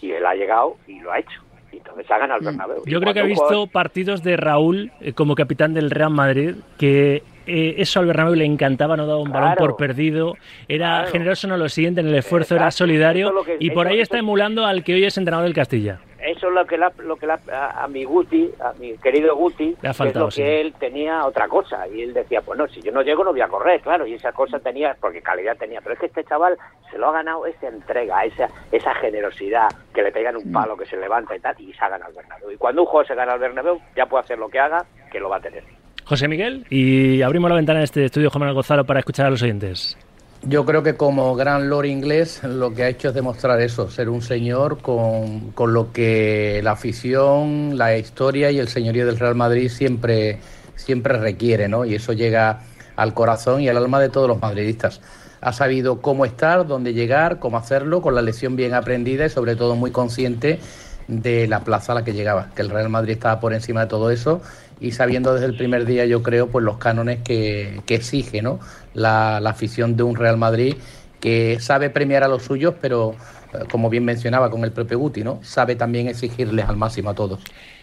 Y 0.00 0.12
él 0.12 0.24
ha 0.26 0.34
llegado 0.34 0.76
y 0.86 1.00
lo 1.00 1.12
ha 1.12 1.18
hecho. 1.18 1.42
Y 1.72 1.78
entonces 1.78 2.10
hagan 2.10 2.30
al 2.30 2.40
mm. 2.40 2.44
Bernabéu. 2.44 2.82
Yo 2.86 3.00
creo 3.00 3.14
que 3.14 3.20
ha 3.20 3.24
visto 3.24 3.66
partidos 3.66 4.22
de 4.22 4.36
Raúl 4.36 4.92
eh, 5.00 5.12
como 5.12 5.34
capitán 5.34 5.74
del 5.74 5.90
Real 5.90 6.10
Madrid 6.10 6.56
que 6.78 7.22
eh, 7.46 7.74
eso 7.78 8.00
al 8.00 8.06
Bernabéu 8.06 8.34
le 8.34 8.44
encantaba, 8.44 8.96
no 8.96 9.06
daba 9.06 9.20
un 9.20 9.32
balón 9.32 9.54
por 9.56 9.76
perdido, 9.76 10.34
era 10.68 11.06
generoso 11.06 11.48
no 11.48 11.56
lo 11.56 11.68
siguiente 11.68 12.00
en 12.02 12.08
el 12.08 12.14
esfuerzo, 12.14 12.54
era 12.54 12.70
solidario 12.70 13.32
y 13.58 13.70
por 13.70 13.86
ahí 13.86 14.00
está 14.00 14.18
emulando 14.18 14.66
al 14.66 14.84
que 14.84 14.94
hoy 14.94 15.04
es 15.04 15.16
entrenador 15.16 15.44
del 15.44 15.54
Castilla 15.54 16.00
eso 16.28 16.48
es 16.48 16.54
lo 16.54 16.66
que 16.66 16.76
lo 16.76 17.16
que 17.16 17.26
a, 17.52 17.88
mi 17.88 18.04
Guti, 18.04 18.50
a 18.60 18.72
mi 18.78 18.98
querido 18.98 19.34
Guti, 19.34 19.74
es 19.82 20.14
lo 20.14 20.28
que 20.28 20.60
él 20.60 20.74
tenía 20.78 21.24
otra 21.24 21.48
cosa. 21.48 21.88
Y 21.88 22.02
él 22.02 22.12
decía, 22.12 22.42
pues 22.42 22.58
no, 22.58 22.68
si 22.68 22.82
yo 22.82 22.92
no 22.92 23.02
llego 23.02 23.24
no 23.24 23.30
voy 23.30 23.40
a 23.40 23.48
correr, 23.48 23.80
claro. 23.80 24.06
Y 24.06 24.14
esa 24.14 24.32
cosa 24.32 24.58
tenía, 24.58 24.96
porque 25.00 25.22
calidad 25.22 25.56
tenía. 25.56 25.80
Pero 25.80 25.94
es 25.94 26.00
que 26.00 26.06
este 26.06 26.24
chaval 26.24 26.58
se 26.90 26.98
lo 26.98 27.08
ha 27.08 27.12
ganado 27.12 27.46
esa 27.46 27.68
entrega, 27.68 28.24
esa, 28.24 28.48
esa 28.70 28.94
generosidad, 28.96 29.68
que 29.94 30.02
le 30.02 30.12
pegan 30.12 30.36
un 30.36 30.50
mm. 30.50 30.52
palo, 30.52 30.76
que 30.76 30.84
se 30.84 30.96
levanta 30.96 31.34
y 31.34 31.40
tal, 31.40 31.54
y 31.58 31.72
se 31.72 31.84
ha 31.84 31.88
ganado 31.88 32.10
el 32.10 32.16
Bernabéu. 32.16 32.50
Y 32.50 32.56
cuando 32.56 32.82
un 32.82 32.88
juego 32.88 33.06
se 33.06 33.14
gana 33.14 33.32
al 33.32 33.38
Bernabéu, 33.38 33.80
ya 33.96 34.06
puede 34.06 34.24
hacer 34.24 34.38
lo 34.38 34.48
que 34.48 34.58
haga, 34.58 34.84
que 35.10 35.20
lo 35.20 35.30
va 35.30 35.36
a 35.36 35.40
tener. 35.40 35.64
José 36.04 36.28
Miguel, 36.28 36.66
y 36.70 37.22
abrimos 37.22 37.50
la 37.50 37.56
ventana 37.56 37.80
de 37.80 37.84
este 37.84 38.04
estudio 38.04 38.30
Juan 38.30 38.52
Gonzalo 38.54 38.84
para 38.84 39.00
escuchar 39.00 39.26
a 39.26 39.30
los 39.30 39.42
oyentes. 39.42 39.96
Yo 40.42 40.64
creo 40.64 40.84
que 40.84 40.94
como 40.94 41.34
gran 41.34 41.68
lord 41.68 41.86
inglés 41.86 42.42
lo 42.44 42.72
que 42.72 42.84
ha 42.84 42.88
hecho 42.88 43.08
es 43.08 43.14
demostrar 43.14 43.60
eso, 43.60 43.90
ser 43.90 44.08
un 44.08 44.22
señor 44.22 44.78
con, 44.78 45.50
con, 45.50 45.72
lo 45.72 45.92
que 45.92 46.60
la 46.62 46.72
afición, 46.72 47.76
la 47.76 47.96
historia 47.96 48.50
y 48.52 48.58
el 48.58 48.68
señorío 48.68 49.04
del 49.04 49.18
Real 49.18 49.34
Madrid 49.34 49.68
siempre, 49.68 50.38
siempre 50.76 51.18
requiere, 51.18 51.68
¿no? 51.68 51.84
Y 51.84 51.96
eso 51.96 52.12
llega 52.12 52.60
al 52.94 53.14
corazón 53.14 53.62
y 53.62 53.68
al 53.68 53.76
alma 53.76 53.98
de 54.00 54.10
todos 54.10 54.28
los 54.28 54.40
madridistas. 54.40 55.00
Ha 55.40 55.52
sabido 55.52 56.00
cómo 56.00 56.24
estar, 56.24 56.66
dónde 56.66 56.94
llegar, 56.94 57.40
cómo 57.40 57.56
hacerlo, 57.56 58.00
con 58.00 58.14
la 58.14 58.22
lección 58.22 58.54
bien 58.54 58.74
aprendida 58.74 59.26
y 59.26 59.30
sobre 59.30 59.56
todo 59.56 59.74
muy 59.74 59.90
consciente 59.90 60.60
de 61.08 61.48
la 61.48 61.60
plaza 61.60 61.92
a 61.92 61.94
la 61.96 62.04
que 62.04 62.12
llegaba, 62.12 62.50
que 62.54 62.62
el 62.62 62.70
Real 62.70 62.88
Madrid 62.90 63.14
estaba 63.14 63.40
por 63.40 63.54
encima 63.54 63.82
de 63.82 63.86
todo 63.86 64.10
eso 64.10 64.40
y 64.80 64.92
sabiendo 64.92 65.34
desde 65.34 65.46
el 65.46 65.56
primer 65.56 65.84
día, 65.84 66.06
yo 66.06 66.22
creo, 66.22 66.48
pues 66.48 66.64
los 66.64 66.78
cánones 66.78 67.20
que, 67.22 67.80
que 67.86 67.96
exige 67.96 68.42
¿no? 68.42 68.60
la, 68.94 69.38
afición 69.38 69.96
de 69.96 70.02
un 70.02 70.16
Real 70.16 70.36
Madrid 70.36 70.76
que 71.20 71.58
sabe 71.60 71.90
premiar 71.90 72.22
a 72.22 72.28
los 72.28 72.44
suyos, 72.44 72.74
pero 72.80 73.14
eh, 73.52 73.58
como 73.70 73.90
bien 73.90 74.04
mencionaba 74.04 74.50
con 74.50 74.64
el 74.64 74.70
propio 74.70 74.98
Guti, 74.98 75.24
¿no? 75.24 75.40
sabe 75.42 75.74
también 75.74 76.06
exigirles 76.08 76.68
al 76.68 76.76
máximo 76.76 77.10
a 77.10 77.14
todos. 77.14 77.40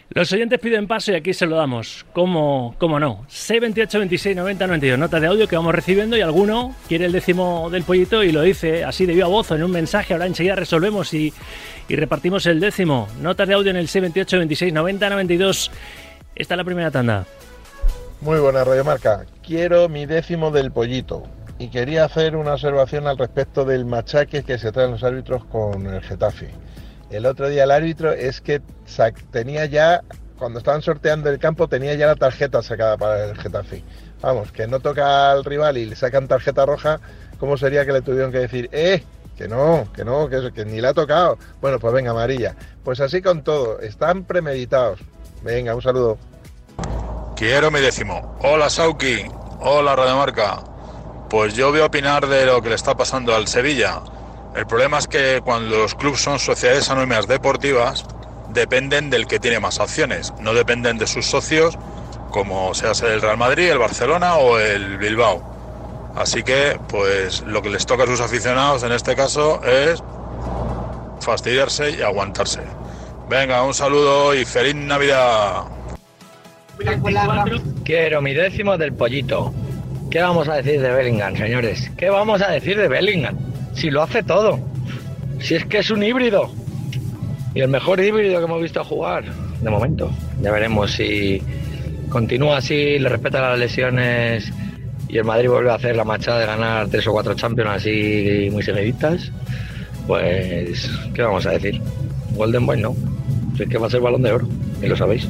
Los 0.09 0.31
oyentes 0.31 0.59
piden 0.59 0.85
paso 0.87 1.11
y 1.11 1.15
aquí 1.15 1.33
se 1.33 1.47
lo 1.47 1.55
damos. 1.55 2.05
¿Cómo, 2.13 2.75
cómo 2.77 2.99
no? 2.99 3.25
628 3.27 3.99
26 3.99 4.35
90 4.35 4.67
92. 4.67 4.99
Notas 4.99 5.19
de 5.19 5.27
audio 5.27 5.47
que 5.47 5.55
vamos 5.55 5.73
recibiendo 5.73 6.15
y 6.15 6.21
alguno 6.21 6.75
quiere 6.87 7.05
el 7.05 7.11
décimo 7.11 7.69
del 7.71 7.83
pollito 7.83 8.23
y 8.23 8.31
lo 8.31 8.43
dice 8.43 8.83
así 8.83 9.07
de 9.07 9.13
viva 9.13 9.27
voz 9.27 9.49
en 9.49 9.63
un 9.63 9.71
mensaje. 9.71 10.13
Ahora 10.13 10.27
enseguida 10.27 10.55
resolvemos 10.55 11.11
y, 11.15 11.33
y 11.89 11.95
repartimos 11.95 12.45
el 12.45 12.59
décimo. 12.59 13.07
Notas 13.19 13.47
de 13.47 13.55
audio 13.55 13.71
en 13.71 13.77
el 13.77 13.87
628 13.87 14.37
26 14.37 14.73
90 14.73 15.09
92. 15.09 15.71
Esta 16.35 16.55
es 16.55 16.57
la 16.57 16.65
primera 16.65 16.91
tanda. 16.91 17.25
Muy 18.19 18.39
buena, 18.39 18.65
Radio 18.65 18.83
Marca. 18.83 19.25
Quiero 19.41 19.87
mi 19.87 20.05
décimo 20.05 20.51
del 20.51 20.71
pollito. 20.71 21.23
Y 21.57 21.69
quería 21.69 22.03
hacer 22.03 22.35
una 22.35 22.55
observación 22.55 23.07
al 23.07 23.17
respecto 23.17 23.63
del 23.63 23.85
machaque 23.85 24.43
que 24.43 24.57
se 24.57 24.73
traen 24.73 24.91
los 24.91 25.03
árbitros 25.03 25.45
con 25.45 25.87
el 25.87 26.01
Getafe. 26.01 26.49
El 27.09 27.25
otro 27.25 27.47
día 27.47 27.63
el 27.63 27.71
árbitro 27.71 28.11
es 28.11 28.41
que 28.41 28.61
tenía 29.31 29.65
ya, 29.65 30.01
cuando 30.37 30.59
estaban 30.59 30.81
sorteando 30.81 31.29
el 31.29 31.39
campo, 31.39 31.69
tenía 31.69 31.93
ya 31.95 32.07
la 32.07 32.17
tarjeta 32.17 32.61
sacada 32.61 32.97
para 32.97 33.29
el 33.29 33.37
Getafe. 33.37 33.83
Vamos, 34.21 34.51
que 34.51 34.67
no 34.67 34.81
toca 34.81 35.31
al 35.31 35.45
rival 35.45 35.77
y 35.77 35.85
le 35.85 35.95
sacan 35.95 36.27
tarjeta 36.27 36.65
roja, 36.65 36.99
¿cómo 37.39 37.55
sería 37.55 37.85
que 37.85 37.93
le 37.93 38.01
tuvieron 38.01 38.33
que 38.33 38.39
decir, 38.39 38.67
eh, 38.73 39.03
que 39.37 39.47
no, 39.47 39.87
que 39.93 40.03
no, 40.03 40.27
que, 40.27 40.51
que 40.51 40.65
ni 40.65 40.81
le 40.81 40.89
ha 40.89 40.93
tocado? 40.93 41.37
Bueno, 41.61 41.79
pues 41.79 41.93
venga, 41.93 42.11
amarilla. 42.11 42.55
Pues 42.83 42.99
así 42.99 43.21
con 43.21 43.41
todo, 43.43 43.79
están 43.79 44.25
premeditados. 44.25 44.99
Venga, 45.45 45.75
un 45.75 45.81
saludo. 45.81 46.17
Quiero 47.35 47.69
mi 47.69 47.79
décimo. 47.79 48.35
Hola 48.41 48.67
Sauki. 48.67 49.27
Hola 49.59 49.95
Radiomarca. 49.95 50.63
Pues 51.29 51.53
yo 51.53 51.69
voy 51.69 51.81
a 51.81 51.85
opinar 51.85 52.25
de 52.25 52.47
lo 52.47 52.63
que 52.63 52.69
le 52.69 52.75
está 52.75 52.97
pasando 52.97 53.35
al 53.35 53.47
Sevilla. 53.47 54.01
El 54.55 54.65
problema 54.65 54.97
es 54.97 55.07
que 55.07 55.41
cuando 55.45 55.77
los 55.77 55.93
clubes 55.93 56.21
son 56.21 56.39
sociedades 56.39 56.89
anónimas 56.89 57.27
deportivas, 57.27 58.05
dependen 58.53 59.11
del 59.11 59.27
que 59.27 59.39
tiene 59.39 59.59
más 59.59 59.79
acciones, 59.79 60.33
no 60.39 60.55
dependen 60.55 60.97
de 60.97 61.05
sus 61.05 61.27
socios, 61.27 61.77
como 62.31 62.73
sea 62.73 62.93
el 63.07 63.21
Real 63.21 63.37
Madrid, 63.37 63.69
el 63.69 63.77
Barcelona 63.77 64.37
o 64.37 64.57
el 64.57 64.97
Bilbao. 64.97 65.43
Así 66.15 66.41
que, 66.41 66.79
pues 66.87 67.41
lo 67.41 67.61
que 67.61 67.69
les 67.69 67.85
toca 67.85 68.05
a 68.05 68.07
sus 68.07 68.19
aficionados 68.19 68.81
en 68.81 68.93
este 68.93 69.15
caso 69.15 69.61
es 69.63 70.01
fastidiarse 71.19 71.91
y 71.91 72.01
aguantarse. 72.01 72.61
Venga, 73.29 73.63
un 73.63 73.73
saludo 73.73 74.35
y 74.35 74.45
feliz 74.45 74.75
Navidad. 74.75 75.63
Quiero 77.83 78.21
mi 78.21 78.33
décimo 78.33 78.77
del 78.77 78.93
pollito. 78.93 79.51
¿Qué 80.11 80.21
vamos 80.21 80.47
a 80.47 80.55
decir 80.55 80.79
de 80.79 80.91
Bellingham, 80.91 81.35
señores? 81.35 81.91
¿Qué 81.97 82.09
vamos 82.09 82.41
a 82.41 82.51
decir 82.51 82.77
de 82.77 82.87
Bellingham? 82.87 83.35
Si 83.73 83.89
lo 83.89 84.03
hace 84.03 84.21
todo. 84.21 84.59
Si 85.39 85.55
es 85.55 85.65
que 85.65 85.79
es 85.79 85.89
un 85.89 86.03
híbrido. 86.03 86.51
Y 87.55 87.61
el 87.61 87.69
mejor 87.69 87.99
híbrido 87.99 88.37
que 88.37 88.45
hemos 88.45 88.61
visto 88.61 88.83
jugar. 88.83 89.23
De 89.61 89.69
momento. 89.71 90.11
Ya 90.41 90.51
veremos 90.51 90.91
si 90.91 91.41
continúa 92.09 92.57
así, 92.57 92.99
le 92.99 93.09
respeta 93.09 93.41
las 93.41 93.57
lesiones 93.57 94.53
y 95.09 95.17
el 95.17 95.23
Madrid 95.23 95.49
vuelve 95.49 95.71
a 95.71 95.75
hacer 95.75 95.95
la 95.95 96.03
machada 96.03 96.41
de 96.41 96.45
ganar 96.45 96.87
tres 96.89 97.07
o 97.07 97.11
cuatro 97.11 97.33
Champions 97.33 97.71
así 97.71 98.49
muy 98.51 98.61
seguiditas. 98.61 99.31
Pues, 100.05 100.91
¿qué 101.13 101.23
vamos 101.23 101.45
a 101.47 101.51
decir? 101.51 101.81
Golden 102.35 102.65
Boy 102.65 102.81
no. 102.81 102.95
Es 103.57 103.69
que 103.69 103.77
va 103.77 103.87
a 103.87 103.89
ser 103.89 104.01
balón 104.01 104.21
de 104.21 104.33
oro, 104.33 104.47
y 104.81 104.87
lo 104.87 104.95
sabéis. 104.95 105.29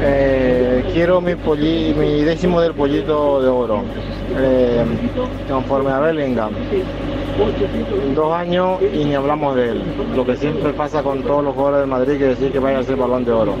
Eh, 0.00 0.84
quiero 0.92 1.20
mi, 1.20 1.34
mi 1.34 2.22
décimo 2.22 2.60
del 2.60 2.72
pollito 2.72 3.42
de 3.42 3.48
oro, 3.48 3.82
eh, 4.38 4.84
conforme 5.48 5.90
a 5.90 6.00
Bellingham. 6.00 6.52
Dos 8.14 8.32
años 8.32 8.78
y 8.94 9.04
ni 9.04 9.14
hablamos 9.14 9.56
de 9.56 9.70
él. 9.70 9.82
Lo 10.14 10.24
que 10.24 10.36
siempre 10.36 10.72
pasa 10.72 11.02
con 11.02 11.22
todos 11.22 11.44
los 11.44 11.54
jugadores 11.54 11.80
de 11.80 11.86
Madrid 11.86 12.18
que 12.18 12.24
decir 12.24 12.52
que 12.52 12.58
vaya 12.58 12.78
a 12.78 12.82
ser 12.82 12.96
balón 12.96 13.24
de 13.24 13.32
oro. 13.32 13.54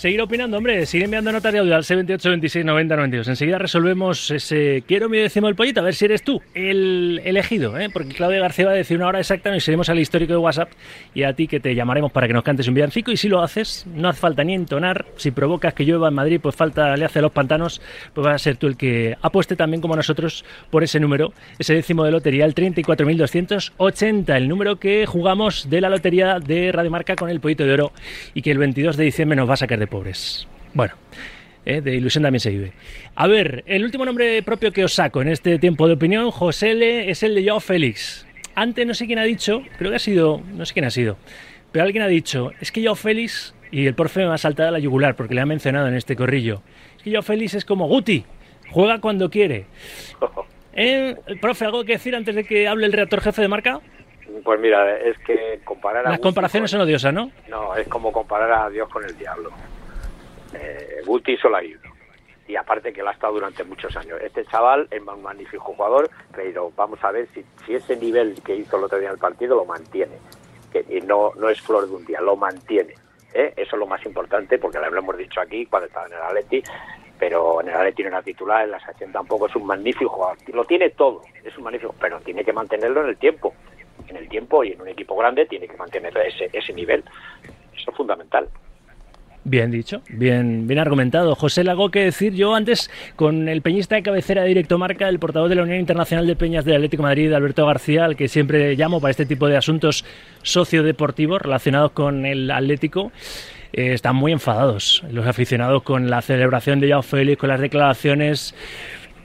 Seguir 0.00 0.22
opinando, 0.22 0.56
hombre, 0.56 0.86
sigue 0.86 1.04
enviando 1.04 1.30
notas 1.30 1.52
de 1.52 1.58
audio 1.58 1.76
al 1.76 1.84
78 1.84 2.30
26 2.30 2.64
90 2.64 2.96
92. 2.96 3.28
Enseguida 3.28 3.58
resolvemos 3.58 4.30
ese 4.30 4.82
quiero 4.86 5.10
mi 5.10 5.18
décimo 5.18 5.46
del 5.46 5.56
pollito, 5.56 5.80
a 5.80 5.82
ver 5.82 5.94
si 5.94 6.06
eres 6.06 6.22
tú 6.22 6.40
el 6.54 7.20
elegido, 7.22 7.78
¿eh? 7.78 7.90
porque 7.92 8.14
Claudia 8.14 8.40
García 8.40 8.64
va 8.64 8.70
a 8.70 8.74
decir 8.76 8.96
una 8.96 9.08
hora 9.08 9.18
exacta, 9.18 9.50
nos 9.50 9.68
iremos 9.68 9.90
al 9.90 9.98
histórico 9.98 10.32
de 10.32 10.38
WhatsApp 10.38 10.70
y 11.12 11.24
a 11.24 11.34
ti 11.34 11.46
que 11.46 11.60
te 11.60 11.74
llamaremos 11.74 12.12
para 12.12 12.26
que 12.26 12.32
nos 12.32 12.42
cantes 12.44 12.66
un 12.66 12.72
villancico 12.72 13.10
y 13.10 13.18
si 13.18 13.28
lo 13.28 13.42
haces, 13.42 13.84
no 13.94 14.08
hace 14.08 14.18
falta 14.20 14.42
ni 14.42 14.54
entonar, 14.54 15.04
si 15.16 15.32
provocas 15.32 15.74
que 15.74 15.84
llueva 15.84 16.08
en 16.08 16.14
Madrid, 16.14 16.40
pues 16.42 16.56
falta 16.56 16.96
le 16.96 17.04
hace 17.04 17.18
a 17.18 17.22
los 17.22 17.32
pantanos, 17.32 17.82
pues 18.14 18.24
vas 18.24 18.36
a 18.36 18.38
ser 18.38 18.56
tú 18.56 18.68
el 18.68 18.78
que 18.78 19.18
apueste 19.20 19.54
también 19.54 19.82
como 19.82 19.96
nosotros 19.96 20.46
por 20.70 20.82
ese 20.82 20.98
número, 20.98 21.34
ese 21.58 21.74
décimo 21.74 22.04
de 22.04 22.12
lotería, 22.12 22.46
el 22.46 22.54
34.280, 22.54 24.34
el 24.34 24.48
número 24.48 24.76
que 24.76 25.04
jugamos 25.04 25.68
de 25.68 25.82
la 25.82 25.90
lotería 25.90 26.38
de 26.38 26.72
Radio 26.72 26.90
Marca 26.90 27.16
con 27.16 27.28
el 27.28 27.40
pollito 27.40 27.64
de 27.64 27.74
oro 27.74 27.92
y 28.32 28.40
que 28.40 28.50
el 28.50 28.56
22 28.56 28.96
de 28.96 29.04
diciembre 29.04 29.36
nos 29.36 29.46
va 29.46 29.52
a 29.52 29.58
sacar 29.58 29.78
de 29.78 29.89
pobres. 29.90 30.46
Bueno, 30.72 30.94
eh, 31.66 31.80
de 31.80 31.94
ilusión 31.94 32.22
también 32.22 32.40
se 32.40 32.50
vive. 32.50 32.72
A 33.16 33.26
ver, 33.26 33.64
el 33.66 33.84
último 33.84 34.04
nombre 34.04 34.42
propio 34.42 34.72
que 34.72 34.84
os 34.84 34.94
saco 34.94 35.20
en 35.20 35.28
este 35.28 35.58
tiempo 35.58 35.86
de 35.88 35.94
opinión, 35.94 36.30
José 36.30 36.70
L, 36.72 37.10
es 37.10 37.22
el 37.22 37.34
de 37.34 37.44
Joao 37.44 37.60
Félix. 37.60 38.26
Antes 38.54 38.86
no 38.86 38.94
sé 38.94 39.06
quién 39.06 39.18
ha 39.18 39.24
dicho, 39.24 39.62
creo 39.78 39.90
que 39.90 39.96
ha 39.96 40.00
sido, 40.00 40.40
no 40.54 40.64
sé 40.64 40.72
quién 40.72 40.84
ha 40.84 40.90
sido, 40.90 41.16
pero 41.72 41.84
alguien 41.84 42.02
ha 42.02 42.08
dicho, 42.08 42.50
es 42.60 42.72
que 42.72 42.82
Joao 42.82 42.94
Félix, 42.96 43.54
y 43.70 43.86
el 43.86 43.94
profe 43.94 44.20
me 44.20 44.26
va 44.26 44.34
a 44.34 44.38
saltar 44.38 44.66
a 44.66 44.70
la 44.70 44.78
yugular 44.78 45.14
porque 45.16 45.34
le 45.34 45.40
ha 45.40 45.46
mencionado 45.46 45.86
en 45.88 45.94
este 45.94 46.16
corrillo, 46.16 46.62
es 46.96 47.02
que 47.04 47.10
Joao 47.12 47.22
Félix 47.22 47.54
es 47.54 47.64
como 47.64 47.86
Guti, 47.86 48.24
juega 48.70 49.00
cuando 49.00 49.28
quiere. 49.30 49.66
¿Eh? 50.72 51.16
Profe, 51.40 51.64
¿algo 51.64 51.84
que 51.84 51.92
decir 51.94 52.14
antes 52.14 52.34
de 52.34 52.44
que 52.44 52.68
hable 52.68 52.86
el 52.86 52.92
reactor 52.92 53.20
jefe 53.20 53.42
de 53.42 53.48
marca? 53.48 53.80
Pues 54.44 54.60
mira, 54.60 54.96
es 54.98 55.18
que 55.26 55.60
comparar 55.64 56.06
a 56.06 56.10
Las 56.10 56.20
comparaciones 56.20 56.70
con- 56.70 56.78
son 56.78 56.86
odiosas, 56.86 57.12
¿no? 57.12 57.30
No, 57.48 57.74
es 57.74 57.86
como 57.88 58.12
comparar 58.12 58.52
a 58.52 58.70
Dios 58.70 58.88
con 58.88 59.04
el 59.04 59.16
diablo. 59.18 59.50
Eh, 60.54 61.02
Guti 61.04 61.36
solo 61.36 61.56
hay 61.56 61.74
uno. 61.74 61.94
Y 62.46 62.56
aparte 62.56 62.92
que 62.92 63.00
él 63.00 63.08
ha 63.08 63.12
estado 63.12 63.34
durante 63.34 63.62
muchos 63.62 63.96
años. 63.96 64.20
Este 64.20 64.44
chaval 64.44 64.88
es 64.90 65.00
un 65.00 65.22
magnífico 65.22 65.62
jugador, 65.62 66.10
pero 66.34 66.72
vamos 66.74 67.02
a 67.04 67.12
ver 67.12 67.28
si, 67.32 67.44
si 67.64 67.74
ese 67.74 67.96
nivel 67.96 68.42
que 68.42 68.56
hizo 68.56 68.76
el 68.76 68.84
otro 68.84 68.98
día 68.98 69.08
en 69.08 69.14
el 69.14 69.20
partido 69.20 69.54
lo 69.56 69.64
mantiene. 69.64 70.18
Y 70.88 71.00
no, 71.00 71.32
no 71.36 71.48
es 71.48 71.60
flor 71.60 71.88
de 71.88 71.94
un 71.94 72.04
día, 72.04 72.20
lo 72.20 72.36
mantiene. 72.36 72.94
¿eh? 73.34 73.52
Eso 73.56 73.76
es 73.76 73.78
lo 73.78 73.86
más 73.86 74.04
importante, 74.04 74.58
porque 74.58 74.78
lo 74.78 74.86
hemos 74.86 75.16
dicho 75.16 75.40
aquí 75.40 75.66
cuando 75.66 75.86
estaba 75.86 76.06
en 76.06 76.12
el 76.12 76.22
Atleti, 76.22 76.62
pero 77.18 77.60
en 77.60 77.68
el 77.68 77.74
Atleti 77.74 78.02
no 78.02 78.08
era 78.08 78.22
titular, 78.22 78.64
en 78.64 78.72
la 78.72 78.80
sección 78.80 79.12
tampoco 79.12 79.46
es 79.46 79.54
un 79.56 79.66
magnífico 79.66 80.10
jugador. 80.10 80.38
Lo 80.52 80.64
tiene 80.64 80.90
todo, 80.90 81.22
es 81.44 81.56
un 81.56 81.64
magnífico, 81.64 81.94
pero 82.00 82.20
tiene 82.20 82.44
que 82.44 82.52
mantenerlo 82.52 83.02
en 83.02 83.10
el 83.10 83.16
tiempo. 83.16 83.54
En 84.08 84.16
el 84.16 84.28
tiempo 84.28 84.64
y 84.64 84.72
en 84.72 84.80
un 84.80 84.88
equipo 84.88 85.14
grande 85.16 85.46
tiene 85.46 85.68
que 85.68 85.76
mantener 85.76 86.16
ese, 86.18 86.50
ese 86.52 86.72
nivel. 86.72 87.04
Eso 87.76 87.90
es 87.90 87.96
fundamental. 87.96 88.48
Bien 89.42 89.70
dicho, 89.70 90.02
bien, 90.10 90.66
bien 90.66 90.78
argumentado. 90.78 91.34
José 91.34 91.64
Lago, 91.64 91.90
que 91.90 92.04
decir 92.04 92.34
yo 92.34 92.54
antes 92.54 92.90
con 93.16 93.48
el 93.48 93.62
peñista 93.62 93.94
de 93.94 94.02
cabecera 94.02 94.42
de 94.42 94.48
Directo 94.48 94.76
Marca, 94.76 95.08
el 95.08 95.18
portavoz 95.18 95.48
de 95.48 95.54
la 95.54 95.62
Unión 95.62 95.80
Internacional 95.80 96.26
de 96.26 96.36
Peñas 96.36 96.66
del 96.66 96.76
Atlético 96.76 97.02
de 97.02 97.08
Madrid, 97.08 97.32
Alberto 97.32 97.64
García, 97.64 98.04
al 98.04 98.16
que 98.16 98.28
siempre 98.28 98.76
llamo 98.76 99.00
para 99.00 99.12
este 99.12 99.24
tipo 99.24 99.48
de 99.48 99.56
asuntos 99.56 100.04
sociodeportivos 100.42 101.40
relacionados 101.40 101.92
con 101.92 102.26
el 102.26 102.50
Atlético. 102.50 103.12
eh, 103.72 103.94
están 103.94 104.14
muy 104.16 104.32
enfadados 104.32 105.02
los 105.10 105.26
aficionados 105.26 105.82
con 105.84 106.10
la 106.10 106.20
celebración 106.20 106.78
de 106.80 106.88
Joao 106.88 107.02
Félix, 107.02 107.38
con 107.38 107.48
las 107.48 107.60
declaraciones. 107.60 108.54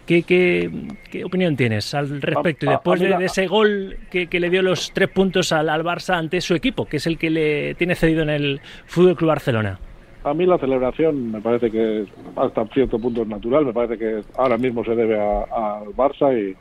¿Qué, 0.06 0.23
qué, 0.23 0.69
qué 1.12 1.25
opinión 1.25 1.58
tienes 1.58 1.93
al 1.93 2.21
respecto? 2.21 2.67
Y 2.67 2.69
después 2.69 3.01
de, 3.01 3.25
ese 3.25 3.47
gol 3.47 3.97
que, 4.12 4.28
que 4.28 4.39
le 4.39 4.49
dio 4.49 4.62
los 4.62 4.93
tres 4.93 5.10
puntos 5.10 5.51
al, 5.51 5.67
al 5.67 5.84
Barça 5.84 6.13
ante 6.15 6.39
su 6.41 6.54
equipo, 6.54 6.86
que 6.86 6.97
es 6.97 7.08
el 7.08 7.17
que 7.17 7.32
le 7.32 7.75
tiene 7.75 7.95
cedido 7.95 8.21
en 8.21 8.30
el 8.30 8.62
Fútbol 8.86 9.15
Club 9.15 9.30
Barcelona. 9.30 9.80
A 10.25 10.33
mí 10.33 10.45
la 10.47 10.57
celebración 10.57 11.31
me 11.31 11.39
parece 11.39 11.69
que 11.69 12.05
hasta 12.35 12.65
cierto 12.73 12.97
punto 12.97 13.21
es 13.21 13.27
natural, 13.27 13.63
me 13.65 13.73
parece 13.73 13.97
que 13.97 14.21
ahora 14.38 14.57
mismo 14.57 14.83
se 14.83 14.95
debe 14.95 15.19
al 15.19 15.85
Barça 15.95 16.33
y 16.35 16.55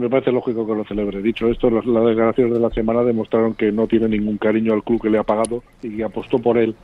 me 0.00 0.08
parece 0.08 0.30
lógico 0.30 0.64
que 0.64 0.74
lo 0.76 0.84
celebre. 0.84 1.20
Dicho 1.20 1.48
esto, 1.48 1.70
las, 1.70 1.84
las 1.86 2.04
declaraciones 2.06 2.54
de 2.54 2.60
la 2.60 2.70
semana 2.70 3.02
demostraron 3.02 3.54
que 3.54 3.72
no 3.72 3.88
tiene 3.88 4.08
ningún 4.08 4.38
cariño 4.38 4.72
al 4.72 4.84
club 4.84 5.02
que 5.02 5.10
le 5.10 5.18
ha 5.18 5.24
pagado 5.24 5.64
y 5.82 5.96
que 5.96 6.04
apostó 6.04 6.38
por 6.38 6.56
él 6.56 6.76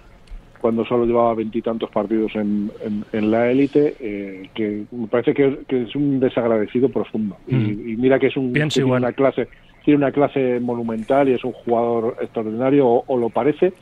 cuando 0.61 0.85
solo 0.85 1.07
llevaba 1.07 1.35
veintitantos 1.35 1.89
partidos 1.91 2.35
en, 2.35 2.71
en- 2.85 3.05
en 3.13 3.31
la 3.31 3.51
élite, 3.51 3.95
eh, 4.01 4.51
que 4.55 4.83
me 4.91 5.07
parece 5.07 5.33
que, 5.33 5.61
que 5.69 5.83
es 5.83 5.95
un 5.95 6.19
desagradecido 6.21 6.89
profundo. 6.89 7.37
Y, 7.47 7.55
Mm. 7.55 7.89
y 7.89 7.97
mira 7.97 8.19
que 8.19 8.27
es 8.27 8.37
un 8.37 8.53
tiene 8.53 8.91
una 8.93 9.13
clase 9.13 9.47
tiene 9.85 9.97
una 9.99 10.13
clase 10.13 10.59
monumental 10.61 11.29
y 11.29 11.33
es 11.35 11.43
un 11.45 11.53
jugador 11.53 12.17
extraordinario 12.21 12.87
o, 12.87 13.05
o 13.07 13.17
lo 13.17 13.31
parece 13.31 13.73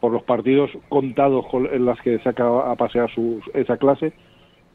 por 0.00 0.12
los 0.12 0.22
partidos 0.22 0.70
contados 0.88 1.46
con- 1.50 1.66
en 1.72 1.84
las 1.86 2.00
que 2.00 2.18
saca 2.20 2.70
a 2.70 2.74
pasear 2.76 3.10
su, 3.14 3.40
esa 3.54 3.76
clase 3.76 4.12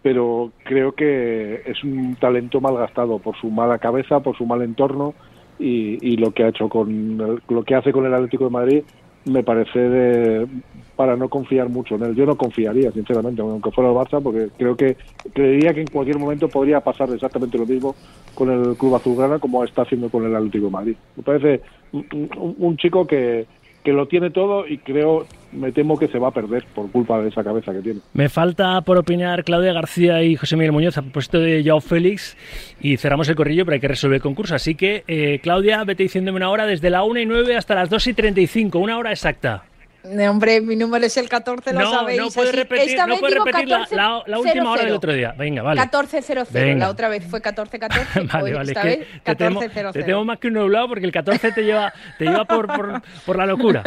pero 0.01 0.51
creo 0.63 0.93
que 0.93 1.61
es 1.65 1.83
un 1.83 2.15
talento 2.15 2.61
mal 2.61 2.75
gastado 2.77 3.19
por 3.19 3.35
su 3.37 3.49
mala 3.49 3.79
cabeza, 3.79 4.21
por 4.21 4.37
su 4.37 4.45
mal 4.45 4.61
entorno 4.61 5.13
y, 5.57 6.15
lo 6.15 6.31
que 6.31 6.43
ha 6.43 6.49
hecho 6.49 6.69
con 6.69 6.89
el- 7.19 7.41
lo 7.49 7.63
que 7.63 7.75
hace 7.75 7.91
con 7.91 8.05
el 8.05 8.13
Atlético 8.13 8.45
de 8.45 8.49
Madrid 8.49 8.83
me 9.25 9.43
parece 9.43 9.77
de, 9.77 10.47
para 10.95 11.17
no 11.17 11.27
confiar 11.27 11.67
mucho 11.67 11.95
en 11.95 12.03
él. 12.03 12.15
Yo 12.15 12.25
no 12.25 12.37
confiaría, 12.37 12.89
sinceramente, 12.93 13.41
aunque 13.41 13.71
fuera 13.71 13.89
el 13.89 13.95
Barça, 13.97 14.23
porque 14.23 14.47
creo 14.57 14.77
que 14.77 14.95
creería 15.33 15.73
que 15.73 15.81
en 15.81 15.87
cualquier 15.87 16.17
momento 16.17 16.47
podría 16.47 16.79
pasar 16.79 17.09
exactamente 17.11 17.57
lo 17.57 17.65
mismo 17.65 17.93
con 18.33 18.49
el 18.49 18.77
Club 18.77 18.95
Azulgrana 18.95 19.37
como 19.39 19.65
está 19.65 19.81
haciendo 19.81 20.09
con 20.09 20.25
el 20.25 20.33
Atlético 20.33 20.65
de 20.67 20.71
Madrid. 20.71 20.95
Me 21.17 21.23
parece 21.23 21.61
un 21.91 22.77
chico 22.77 23.05
que, 23.05 23.45
que 23.83 23.93
lo 23.93 24.07
tiene 24.07 24.29
todo 24.29 24.67
y 24.67 24.77
creo, 24.77 25.25
me 25.51 25.71
temo 25.71 25.97
que 25.97 26.07
se 26.07 26.19
va 26.19 26.29
a 26.29 26.31
perder 26.31 26.65
por 26.75 26.91
culpa 26.91 27.21
de 27.21 27.29
esa 27.29 27.43
cabeza 27.43 27.71
que 27.73 27.79
tiene. 27.79 28.01
Me 28.13 28.29
falta 28.29 28.81
por 28.81 28.97
opinar 28.97 29.43
Claudia 29.43 29.73
García 29.73 30.21
y 30.23 30.35
José 30.35 30.55
Miguel 30.55 30.71
Muñoz 30.71 30.97
a 30.97 31.01
propósito 31.01 31.39
de 31.39 31.63
Joao 31.65 31.81
Félix 31.81 32.37
y 32.81 32.97
cerramos 32.97 33.29
el 33.29 33.35
corrillo, 33.35 33.65
pero 33.65 33.75
hay 33.75 33.81
que 33.81 33.87
resolver 33.87 34.17
el 34.17 34.21
concurso. 34.21 34.55
Así 34.55 34.75
que, 34.75 35.03
eh, 35.07 35.39
Claudia, 35.41 35.83
vete 35.83 36.03
diciéndome 36.03 36.37
una 36.37 36.49
hora 36.49 36.65
desde 36.65 36.89
la 36.89 37.03
1 37.03 37.19
y 37.21 37.25
9 37.25 37.55
hasta 37.55 37.75
las 37.75 37.89
2 37.89 38.07
y 38.07 38.13
35, 38.13 38.79
una 38.79 38.97
hora 38.97 39.11
exacta. 39.11 39.63
No, 40.01 40.31
hombre, 40.31 40.61
mi 40.61 40.77
número 40.77 41.05
es 41.05 41.17
el 41.17 41.27
14, 41.27 41.73
lo 41.73 41.81
no, 41.81 41.91
sabéis. 41.91 42.19
no 42.21 42.29
puedes 42.29 42.55
repetir, 42.55 42.89
Esta 42.91 43.05
no 43.05 43.13
vez 43.15 43.19
puedes 43.19 43.35
repetir 43.37 43.67
la, 43.67 43.77
14, 43.79 43.95
la- 43.97 44.23
la 44.27 44.39
última 44.39 44.71
hora 44.71 44.81
del 44.83 44.89
00. 44.91 44.95
otro 44.95 45.13
día. 45.13 45.33
Venga, 45.37 45.61
vale. 45.61 45.81
14.00, 45.81 46.47
Venga. 46.51 46.85
la 46.85 46.91
otra 46.91 47.09
vez 47.09 47.25
fue 47.29 47.41
14.14, 47.41 48.31
Vale, 48.31 48.53
vale, 48.53 48.71
esta 48.71 48.83
vez 48.83 48.99
te 49.23 49.35
tengo, 49.35 49.61
14.00. 49.61 49.91
te 49.91 50.03
tengo 50.03 50.23
más 50.23 50.39
que 50.39 50.47
un 50.47 50.53
nublado 50.53 50.87
porque 50.87 51.05
el 51.05 51.11
14 51.11 51.51
te 51.51 51.63
lleva, 51.63 51.93
te 52.17 52.25
lleva 52.25 52.45
por, 52.45 52.67
por, 52.67 53.01
por 53.25 53.37
la 53.37 53.45
locura. 53.45 53.83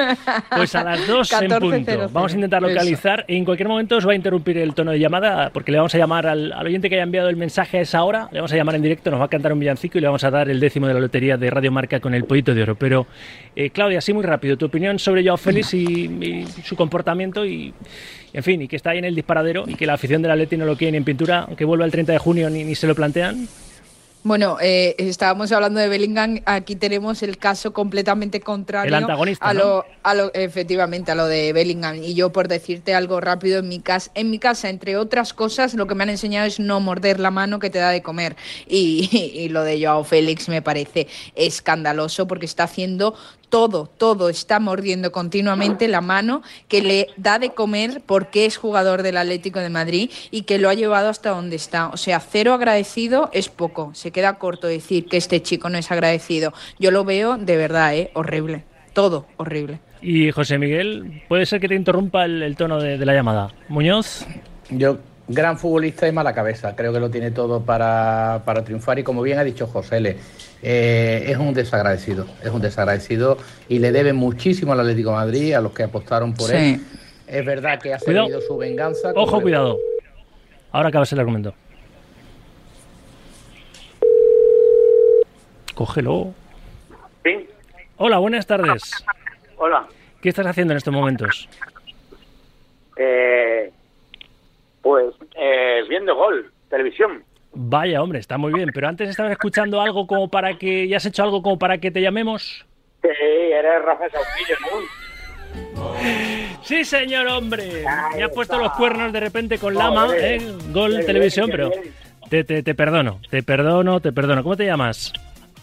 Pues 0.55 0.75
a 0.75 0.85
las 0.85 1.07
2 1.07 1.33
en 1.33 1.51
14.00. 1.51 1.61
punto. 1.61 2.09
Vamos 2.13 2.33
a 2.33 2.35
intentar 2.35 2.63
Eso. 2.63 2.73
localizar 2.73 3.25
y 3.27 3.37
en 3.39 3.45
cualquier 3.47 3.69
momento 3.69 3.97
os 3.97 4.07
va 4.07 4.13
a 4.13 4.15
interrumpir 4.15 4.59
el 4.59 4.75
tono 4.75 4.91
de 4.91 4.99
llamada 4.99 5.49
porque 5.51 5.73
le 5.73 5.79
vamos 5.79 5.95
a 5.95 5.99
llamar 5.99 6.27
al, 6.27 6.53
al 6.53 6.67
oyente 6.67 6.91
que 6.91 6.97
haya 6.97 7.05
enviado 7.05 7.31
el 7.31 7.37
mensaje 7.37 7.79
a 7.79 7.81
esa 7.81 8.03
hora, 8.05 8.29
le 8.33 8.39
vamos 8.39 8.53
a 8.53 8.57
llamar 8.57 8.75
en 8.75 8.83
directo, 8.83 9.11
nos 9.11 9.19
va 9.19 9.25
a 9.25 9.29
cantar 9.29 9.53
un 9.55 9.61
villancico 9.61 9.97
y 9.97 10.03
le 10.03 10.09
vamos 10.09 10.23
a 10.25 10.31
dar 10.31 10.51
el 10.51 10.61
décimo 10.61 10.87
de 10.89 10.95
la 10.95 11.01
lotería 11.01 11.39
de 11.39 11.49
Radio 11.49 11.73
Marca 11.73 12.01
con 12.01 12.13
el 12.15 12.25
pollito 12.25 12.55
de 12.55 12.63
oro. 12.65 12.75
Pero, 12.75 13.07
eh, 13.57 13.71
Claudia, 13.71 13.99
así 13.99 14.13
muy 14.13 14.25
rápido, 14.25 14.59
tu 14.59 14.67
opinión 14.67 14.99
sobre 14.99 15.25
Joao 15.25 15.39
Félix 15.39 15.73
y, 15.73 16.02
y 16.05 16.47
su 16.65 16.77
comportamiento 16.77 17.45
y, 17.45 17.73
en 18.33 18.43
fin, 18.43 18.63
y 18.63 18.69
que 18.69 18.77
está 18.77 18.91
ahí 18.91 18.99
en 18.99 19.05
el 19.05 19.15
disparadero 19.15 19.65
y 19.67 19.75
que 19.75 19.87
la 19.87 19.95
afición 19.95 20.23
del 20.23 20.31
Atleti 20.31 20.57
no 20.57 20.65
lo 20.65 20.77
quiere 20.77 20.93
ni 20.93 20.99
en 20.99 21.05
pintura, 21.05 21.45
aunque 21.49 21.65
vuelva 21.65 21.85
el 21.85 21.91
30 21.91 22.13
de 22.13 22.19
junio 22.19 22.51
ni, 22.51 22.65
ni 22.65 22.75
se 22.75 22.87
lo 22.87 22.95
plantean. 22.95 23.49
Bueno, 24.25 24.57
eh, 24.61 24.95
estábamos 24.99 25.51
hablando 25.51 25.81
de 25.81 25.89
Bellingham, 25.89 26.41
aquí 26.45 26.77
tenemos 26.77 27.25
el 27.25 27.39
caso 27.39 27.73
completamente 27.73 28.41
contrario 28.41 28.89
El 28.97 29.03
antagonista, 29.03 29.45
a 29.49 29.53
¿no? 29.53 29.61
lo, 29.61 29.85
a 30.05 30.15
lo- 30.15 30.33
efectivamente 30.35 31.11
a 31.11 31.17
lo 31.17 31.27
de 31.27 31.53
Bellingham. 31.53 31.97
Y 31.97 32.15
yo 32.15 32.31
por 32.31 32.47
decirte 32.47 32.95
algo 32.95 33.21
rápido 33.21 33.59
en 33.59 33.69
mi 33.69 33.81
casa, 33.81 34.13
en 34.15 34.31
mi 34.31 34.39
casa, 34.39 34.69
entre 34.69 34.97
otras 34.97 35.35
cosas, 35.35 35.75
lo 35.75 35.89
que 35.89 35.97
me 35.97 36.05
han 36.05 36.11
enseñado 36.11 36.47
es 36.47 36.61
no 36.61 36.79
morder 36.79 37.19
la 37.19 37.33
mano 37.33 37.59
que 37.59 37.69
te 37.71 37.79
da 37.81 37.91
de 37.91 38.03
comer. 38.03 38.37
Y, 38.69 39.09
y 39.35 39.49
lo 39.49 39.65
de 39.65 39.85
Joao 39.85 40.05
Félix 40.05 40.49
me 40.49 40.63
parece 40.63 41.09
escandaloso 41.35 42.29
porque 42.29 42.47
está 42.47 42.65
haciendo 42.65 43.15
todo, 43.49 43.87
todo 43.99 44.31
está 44.31 44.61
mordiendo 44.61 45.13
continuamente 45.13 45.87
la 45.87 46.01
mano 46.01 46.41
que 46.69 46.81
le 46.81 47.09
da 47.19 47.39
de 47.39 47.51
comer 47.51 48.01
porque 48.07 48.47
es 48.47 48.57
jugador 48.57 49.03
del 49.03 49.19
Atlético 49.19 49.59
de 49.59 49.69
Madrid 49.69 50.11
y 50.31 50.43
que 50.45 50.57
lo 50.59 50.71
ha 50.71 50.75
llevado 50.75 51.11
hasta 51.11 51.31
donde 51.31 51.57
está. 51.57 51.89
O 51.89 51.99
sea, 51.99 52.19
cero 52.21 52.55
agradecido 52.55 53.29
es 53.35 53.51
poco. 53.51 53.91
Se 53.95 54.11
queda 54.13 54.35
corto 54.39 54.67
decir 54.69 55.07
que 55.07 55.17
este 55.17 55.43
chico 55.43 55.69
no 55.69 55.79
es 55.79 55.91
agradecido. 55.91 56.53
Yo 56.79 56.91
lo 56.91 57.05
veo 57.05 57.37
de 57.37 57.57
verdad, 57.57 57.95
¿eh? 57.97 58.11
horrible. 58.15 58.65
Todo 58.93 59.27
horrible. 59.39 59.81
Y 60.03 60.31
José 60.31 60.59
Miguel, 60.59 61.23
puede 61.29 61.47
ser 61.47 61.61
que 61.61 61.69
te 61.69 61.75
interrumpa 61.75 62.25
el, 62.25 62.43
el 62.43 62.57
tono 62.57 62.81
de, 62.81 62.99
de 62.99 63.07
la 63.07 63.15
llamada. 63.15 63.49
Muñoz, 63.69 64.27
Yo, 64.71 64.99
gran 65.29 65.57
futbolista 65.59 66.07
y 66.09 66.13
mala 66.13 66.35
cabeza. 66.35 66.75
Creo 66.77 66.93
que 66.93 67.01
lo 67.01 67.09
tiene 67.11 67.31
todo 67.31 67.63
para, 67.63 68.43
para 68.45 68.63
triunfar. 68.65 68.99
Y 68.99 69.03
como 69.03 69.23
bien 69.23 69.39
ha 69.39 69.45
dicho 69.45 69.67
José 69.67 69.97
L., 69.99 70.17
eh, 70.65 71.25
es 71.27 71.37
un 71.39 71.55
desagradecido. 71.55 72.27
Es 72.43 72.51
un 72.51 72.61
desagradecido 72.61 73.39
y 73.69 73.79
le 73.79 73.93
debe 73.93 74.13
muchísimo 74.13 74.73
al 74.73 74.81
Atlético 74.81 75.11
de 75.11 75.17
Madrid, 75.17 75.55
a 75.55 75.61
los 75.61 75.73
que 75.73 75.85
apostaron 75.85 76.35
por 76.35 76.51
Sí. 76.51 76.57
él. 76.57 76.81
Es 77.27 77.47
verdad 77.47 77.79
que 77.81 77.95
ha 77.95 77.99
Cuidado. 77.99 78.27
seguido 78.27 78.41
su 78.47 78.57
venganza. 78.59 79.13
ojo, 79.15 79.41
cuidado. 79.41 79.79
Ahora 80.71 80.89
acabas 80.91 81.13
el 81.13 81.21
argumento. 81.21 81.55
Cógelo. 85.75 86.35
Sí, 87.25 87.49
Hola, 87.97 88.19
buenas 88.19 88.47
tardes. 88.47 89.05
hola. 89.57 89.87
¿Qué 90.21 90.29
estás 90.29 90.47
haciendo 90.47 90.73
en 90.73 90.79
estos 90.79 90.93
momentos? 90.93 91.49
Eh, 92.97 93.71
pues 94.83 95.15
eh, 95.37 95.83
viendo 95.89 96.15
gol, 96.15 96.51
televisión. 96.69 97.23
Vaya, 97.55 98.03
hombre, 98.03 98.19
está 98.19 98.39
muy 98.39 98.53
bien. 98.53 98.71
Pero 98.75 98.89
antes 98.89 99.09
estabas 99.09 99.33
escuchando 99.33 99.81
algo 99.81 100.07
como 100.07 100.29
para 100.29 100.59
que... 100.59 100.89
¿Ya 100.89 100.97
has 100.97 101.07
hecho 101.07 101.23
algo 101.23 101.43
como 101.43 101.59
para 101.59 101.79
que 101.79 101.91
te 101.91 102.01
llamemos? 102.01 102.65
Sí, 103.03 103.09
eres 103.09 103.83
Rafa 103.85 104.05
Sauquillo, 104.11 104.57
¿no? 104.61 105.03
Sí, 106.63 106.85
señor, 106.85 107.27
hombre. 107.27 107.87
Ahí 107.87 108.19
Me 108.19 108.25
has 108.25 108.31
puesto 108.31 108.57
los 108.59 108.73
cuernos 108.73 109.13
de 109.13 109.21
repente 109.21 109.59
con 109.59 109.75
Lama. 109.75 110.09
¿eh? 110.17 110.41
Gol 110.73 111.05
televisión, 111.05 111.47
bien, 111.47 111.57
pero 111.57 111.71
te, 112.31 112.45
te, 112.45 112.63
te 112.63 112.75
perdono, 112.75 113.21
te 113.29 113.43
perdono, 113.43 114.01
te 114.01 114.13
perdono. 114.13 114.43
¿Cómo 114.45 114.57
te 114.57 114.65
llamas? 114.65 115.13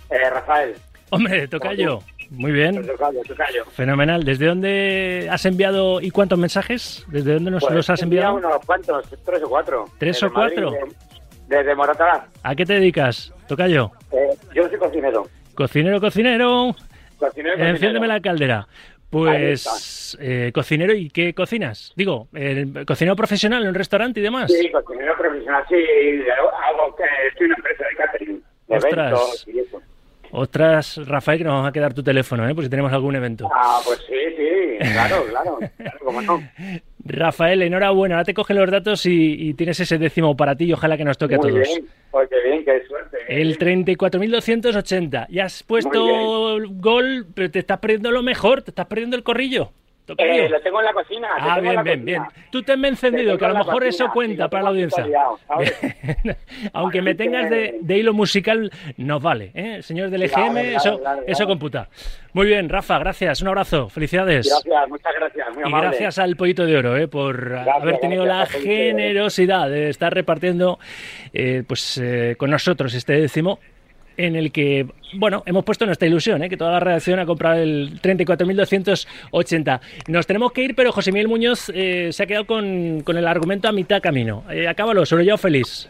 Eh, 0.10 0.30
Rafael, 0.30 0.76
Hombre, 1.12 1.48
tocayo. 1.48 2.00
Muy 2.30 2.52
bien. 2.52 2.86
tocayo, 2.86 3.22
tocayo. 3.28 3.66
Fenomenal. 3.72 4.24
¿Desde 4.24 4.46
dónde 4.46 5.28
has 5.32 5.44
enviado 5.46 6.00
y 6.02 6.12
cuántos 6.12 6.38
mensajes? 6.38 7.04
¿Desde 7.08 7.34
dónde 7.34 7.50
nos 7.52 7.64
Pues, 7.64 7.74
los 7.76 7.90
has 7.90 8.02
enviado 8.04 8.36
unos 8.36 8.64
cuantos, 8.66 9.06
tres 9.26 9.42
o 9.44 9.50
cuatro. 9.50 9.86
¿Tres 9.98 10.16
Desde 10.16 10.28
o 10.28 10.34
cuatro? 10.34 10.72
Madrid, 10.72 10.94
de- 11.48 11.58
Desde 11.58 11.76
Moratalá. 11.76 12.28
¿A 12.44 12.56
qué 12.56 12.64
te 12.66 12.74
dedicas, 12.74 13.34
tocayo? 13.48 13.92
Eh, 14.12 14.30
yo 14.54 14.70
soy 14.70 14.78
cocinero. 14.78 15.28
Cocinero, 15.56 16.00
cocinero. 16.00 16.76
Cocinero, 17.18 17.54
cocinero. 17.56 17.66
Enciéndeme 17.66 18.08
la 18.08 18.20
caldera. 18.22 18.68
Pues, 19.10 20.16
eh, 20.22 20.52
cocinero, 20.54 20.94
¿y 20.94 21.10
qué 21.10 21.34
cocinas? 21.34 21.92
Digo, 21.96 22.28
eh, 22.36 22.66
cocinero 22.86 23.16
profesional 23.16 23.64
en 23.64 23.70
un 23.70 23.74
restaurante 23.76 24.20
y 24.20 24.24
demás. 24.24 24.52
Sí, 24.52 24.70
cocinero 24.72 25.18
profesional, 25.18 25.64
sí. 25.68 25.76
Hago 25.76 26.96
que 26.96 27.04
estoy 27.28 27.46
en 27.46 27.52
una 27.52 27.56
empresa 27.58 27.84
de 27.90 27.96
catering, 27.96 28.44
de 28.68 28.76
Ostras. 28.78 29.12
eventos 29.12 29.48
y 29.48 29.60
eso. 29.60 29.82
Ostras, 30.32 31.00
Rafael, 31.08 31.38
que 31.40 31.44
nos 31.44 31.54
vamos 31.54 31.70
a 31.70 31.72
quedar 31.72 31.94
tu 31.94 32.04
teléfono, 32.04 32.48
¿eh? 32.48 32.54
Por 32.54 32.64
si 32.64 32.70
tenemos 32.70 32.92
algún 32.94 33.16
evento. 33.16 33.50
Ah, 33.54 33.80
pues 33.84 34.00
sí, 34.08 34.14
sí, 34.38 34.78
claro, 34.92 35.26
claro, 35.30 35.60
claro, 35.78 36.00
cómo 36.04 36.22
no. 36.22 36.42
Rafael, 37.06 37.62
enhorabuena. 37.64 38.16
Ahora 38.16 38.26
te 38.26 38.34
cogen 38.34 38.58
los 38.58 38.70
datos 38.70 39.06
y, 39.06 39.34
y 39.50 39.54
tienes 39.56 39.80
ese 39.80 39.98
décimo 39.98 40.36
para 40.38 40.56
ti 40.56 40.66
y 40.66 40.74
ojalá 40.74 40.98
que 40.98 41.04
nos 41.06 41.18
toque 41.18 41.36
a 41.36 41.38
Muy 41.40 41.50
todos. 41.52 41.68
bien, 41.68 41.86
pues 42.12 42.30
qué 42.30 42.36
bien, 42.50 42.64
qué 42.66 42.86
suerte. 42.88 43.18
El 43.28 43.58
34.280. 43.58 45.28
Ya 45.30 45.46
has 45.46 45.64
puesto 45.64 46.58
gol, 46.72 47.26
pero 47.34 47.50
te 47.50 47.60
estás 47.60 47.80
perdiendo 47.80 48.12
lo 48.12 48.22
mejor, 48.22 48.62
te 48.62 48.72
estás 48.72 48.86
perdiendo 48.86 49.16
el 49.16 49.24
corrillo. 49.24 49.72
Eh, 50.18 50.50
lo 50.50 50.60
tengo 50.62 50.80
en 50.80 50.86
la 50.86 50.94
cocina. 50.94 51.28
Ah, 51.40 51.56
tengo 51.56 51.62
bien, 51.62 51.76
la 51.76 51.84
bien, 51.84 52.00
cocina. 52.00 52.28
bien. 52.34 52.48
Tú 52.52 52.64
te 52.64 52.78
me 52.78 52.88
encendido, 52.88 53.34
Te 53.34 53.40
que 53.40 53.46
a 53.46 53.50
lo 53.50 53.56
mejor 53.60 53.84
eso 53.84 54.10
cuenta 54.14 54.48
para 54.50 54.64
la 54.64 54.70
audiencia. 54.70 55.06
Aunque 56.74 57.02
me 57.02 57.16
tengas 57.16 57.50
de, 57.50 57.78
de 57.82 57.98
hilo 57.98 58.14
musical, 58.14 58.72
nos 58.98 59.22
vale. 59.22 59.52
¿eh? 59.54 59.82
Señor 59.82 60.10
del 60.10 60.24
EGM, 60.24 60.54
claro, 60.54 60.60
eso, 60.78 61.00
claro, 61.00 61.22
eso 61.28 61.46
computa. 61.46 61.90
Muy 62.34 62.48
bien, 62.48 62.70
Rafa, 62.70 63.00
gracias. 63.00 63.42
Un 63.42 63.48
abrazo. 63.50 63.90
Felicidades. 63.90 64.48
Gracias, 64.50 64.90
muchas 64.90 65.14
gracias, 65.20 65.48
muy 65.54 65.64
Y 65.64 65.68
amable. 65.68 65.88
gracias 65.90 66.20
al 66.20 66.36
Pollito 66.36 66.66
de 66.66 66.78
Oro 66.78 66.98
eh, 66.98 67.08
por 67.08 67.56
haber 67.56 67.98
tenido 68.00 68.24
gracias 68.24 68.56
la 68.56 68.60
generosidad 68.62 69.70
de 69.70 69.90
estar 69.90 70.14
repartiendo 70.14 70.80
eh, 71.34 71.64
pues, 71.68 71.98
eh, 71.98 72.36
con 72.38 72.50
nosotros 72.52 72.94
este 72.94 73.14
décimo 73.14 73.60
en 74.20 74.36
el 74.36 74.52
que, 74.52 74.86
bueno, 75.14 75.44
hemos 75.46 75.64
puesto 75.64 75.86
nuestra 75.86 76.06
ilusión, 76.06 76.44
¿eh? 76.44 76.50
que 76.50 76.58
toda 76.58 76.72
la 76.72 76.82
redacción 76.82 77.20
ha 77.20 77.26
comprado 77.26 77.62
el 77.62 78.02
34.280. 78.02 79.80
Nos 80.10 80.28
tenemos 80.28 80.52
que 80.52 80.62
ir, 80.62 80.76
pero 80.76 80.92
José 80.92 81.14
Miguel 81.14 81.30
Muñoz 81.30 81.72
eh, 81.74 82.10
se 82.12 82.24
ha 82.24 82.26
quedado 82.26 82.46
con, 82.46 83.02
con 83.06 83.18
el 83.18 83.26
argumento 83.26 83.70
a 83.70 83.72
mitad 83.72 84.02
camino. 84.02 84.44
Eh, 84.52 84.68
acábalo, 84.68 85.06
sobre 85.06 85.26
yo 85.26 85.38
feliz. 85.38 85.88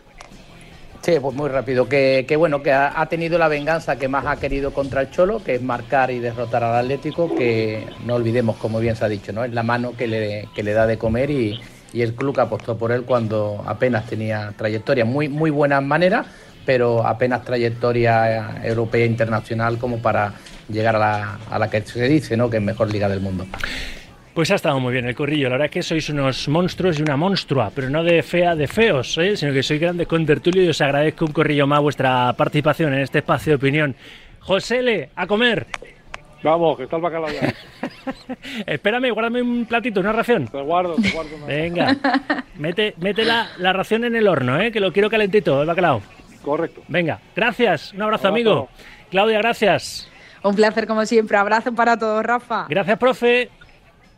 Sí, 1.02 1.14
pues 1.20 1.36
muy 1.36 1.50
rápido. 1.50 1.90
Que, 1.90 2.26
que 2.28 2.36
bueno, 2.36 2.62
que 2.62 2.72
ha, 2.72 3.02
ha 3.02 3.08
tenido 3.08 3.40
la 3.40 3.48
venganza 3.48 3.98
que 3.98 4.08
más 4.08 4.28
ha 4.28 4.40
querido 4.40 4.74
contra 4.74 5.02
el 5.02 5.10
Cholo, 5.10 5.44
que 5.44 5.56
es 5.56 5.62
marcar 5.64 6.12
y 6.12 6.20
derrotar 6.20 6.64
al 6.64 6.76
Atlético, 6.76 7.34
que 7.36 7.84
no 8.06 8.14
olvidemos, 8.14 8.58
como 8.58 8.80
bien 8.80 8.96
se 8.96 9.06
ha 9.06 9.10
dicho, 9.10 9.34
¿no? 9.34 9.44
Es 9.44 9.54
la 9.54 9.64
mano 9.64 9.94
que 9.98 10.06
le, 10.06 10.50
que 10.54 10.62
le 10.62 10.74
da 10.74 10.86
de 10.86 11.00
comer 11.00 11.32
y, 11.32 11.60
y 11.94 12.02
el 12.02 12.14
club 12.14 12.40
apostó 12.40 12.78
por 12.78 12.92
él 12.92 13.04
cuando 13.04 13.64
apenas 13.66 14.06
tenía 14.06 14.54
trayectoria. 14.56 15.06
Muy, 15.06 15.30
muy 15.30 15.50
buenas 15.50 15.82
maneras, 15.82 16.28
pero 16.70 17.04
apenas 17.04 17.44
trayectoria 17.44 18.62
europea 18.64 19.02
e 19.02 19.08
internacional 19.08 19.80
como 19.80 19.98
para 19.98 20.34
llegar 20.72 20.96
a 20.98 21.00
la, 21.00 21.40
a 21.50 21.58
la 21.58 21.68
que 21.68 21.82
se 21.82 22.08
dice, 22.08 22.38
¿no? 22.38 22.48
Que 22.48 22.58
es 22.58 22.62
mejor 22.64 22.92
liga 22.92 23.10
del 23.10 23.22
mundo. 23.22 23.48
Pues 24.36 24.52
ha 24.52 24.56
estado 24.56 24.80
muy 24.80 24.94
bien 24.94 25.08
el 25.08 25.16
corrillo. 25.16 25.46
La 25.50 25.54
verdad 25.56 25.66
es 25.66 25.72
que 25.72 25.82
sois 25.82 26.08
unos 26.12 26.48
monstruos 26.48 27.00
y 27.00 27.02
una 27.02 27.18
monstrua, 27.18 27.72
pero 27.74 27.90
no 27.90 28.04
de 28.04 28.22
fea 28.22 28.56
de 28.56 28.68
feos, 28.68 29.18
¿eh? 29.18 29.36
sino 29.36 29.52
que 29.52 29.64
sois 29.64 29.82
grandes 29.82 30.06
con 30.08 30.28
tertulio 30.28 30.62
y 30.64 30.68
os 30.70 30.80
agradezco 30.80 31.26
un 31.26 31.32
corrillo 31.32 31.66
más 31.66 31.82
vuestra 31.82 32.32
participación 32.34 32.94
en 32.94 33.00
este 33.00 33.18
espacio 33.18 33.54
de 33.54 33.56
opinión. 33.56 33.96
Josele, 34.42 35.10
a 35.16 35.26
comer. 35.26 35.66
Vamos, 36.44 36.78
que 36.78 36.84
está 36.84 36.98
el 36.98 37.02
bacalao 37.02 37.32
ya. 37.32 37.52
Espérame, 38.68 39.10
guárdame 39.10 39.42
un 39.42 39.66
platito, 39.66 40.02
una 40.02 40.12
ración. 40.12 40.46
Te 40.48 40.62
guardo, 40.62 40.94
te 41.02 41.10
guardo. 41.10 41.36
una- 41.36 41.48
Venga, 41.48 41.98
mete, 42.60 42.94
mete 43.00 43.26
la, 43.26 43.48
la 43.58 43.74
ración 43.74 44.04
en 44.04 44.16
el 44.16 44.28
horno, 44.28 44.62
¿eh? 44.62 44.72
que 44.72 44.80
lo 44.80 44.94
quiero 44.94 45.10
calentito, 45.10 45.62
el 45.62 45.68
bacalao. 45.68 46.04
Correcto. 46.44 46.82
Venga, 46.88 47.20
gracias, 47.36 47.94
un 47.94 48.02
abrazo, 48.02 48.28
Abrazo. 48.28 48.50
amigo. 48.50 48.70
Claudia, 49.12 49.40
gracias. 49.40 50.10
Un 50.44 50.56
placer 50.56 50.88
como 50.88 51.06
siempre. 51.06 51.36
Abrazo 51.38 51.74
para 51.74 51.98
todos, 51.98 52.24
Rafa. 52.24 52.66
Gracias, 52.70 52.98
profe. 52.98 53.50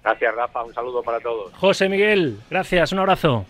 Gracias, 0.03 0.36
Rafa, 0.36 0.63
un 0.63 0.73
saludo 0.73 1.01
para 1.03 1.19
todos. 1.19 1.53
José 1.53 1.88
Miguel, 1.89 2.39
gracias, 2.49 2.91
un 2.91 2.99
abrazo. 2.99 3.45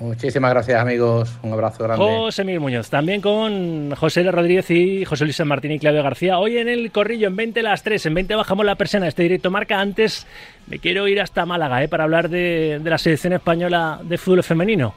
Muchísimas 0.00 0.52
gracias, 0.52 0.80
amigos. 0.80 1.38
Un 1.42 1.52
abrazo 1.52 1.82
grande. 1.84 2.04
José 2.04 2.44
Miguel 2.44 2.60
Muñoz, 2.60 2.88
también 2.88 3.20
con 3.20 3.94
José 3.96 4.20
L. 4.20 4.30
Rodríguez 4.30 4.70
y 4.70 5.04
José 5.04 5.24
Luis 5.24 5.36
San 5.36 5.48
Martín 5.48 5.72
y 5.72 5.78
Claudio 5.78 6.02
García. 6.02 6.38
Hoy 6.38 6.58
en 6.58 6.68
el 6.68 6.92
Corrillo, 6.92 7.28
en 7.28 7.36
20 7.36 7.62
las 7.62 7.82
3, 7.82 8.06
en 8.06 8.14
20 8.14 8.34
bajamos 8.36 8.64
la 8.64 8.76
persiana, 8.76 9.08
este 9.08 9.24
directo 9.24 9.50
marca. 9.50 9.80
Antes 9.80 10.26
me 10.68 10.78
quiero 10.78 11.08
ir 11.08 11.20
hasta 11.20 11.46
Málaga 11.46 11.82
¿eh? 11.82 11.88
para 11.88 12.04
hablar 12.04 12.28
de, 12.28 12.78
de 12.82 12.90
la 12.90 12.98
selección 12.98 13.32
española 13.32 14.00
de 14.02 14.18
fútbol 14.18 14.42
femenino. 14.44 14.94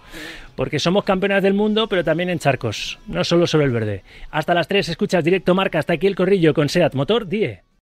Porque 0.56 0.80
somos 0.80 1.04
campeonas 1.04 1.42
del 1.42 1.54
mundo, 1.54 1.88
pero 1.88 2.04
también 2.04 2.30
en 2.30 2.38
charcos, 2.38 3.00
no 3.08 3.24
solo 3.24 3.48
sobre 3.48 3.66
el 3.66 3.72
verde. 3.72 4.04
Hasta 4.30 4.54
las 4.54 4.68
3 4.68 4.90
escuchas 4.90 5.24
directo 5.24 5.56
marca, 5.56 5.80
hasta 5.80 5.94
aquí 5.94 6.08
el 6.08 6.16
Corrillo 6.16 6.54
con 6.54 6.70
SEAT 6.70 6.94
Motor 6.94 7.28
10. 7.28 7.71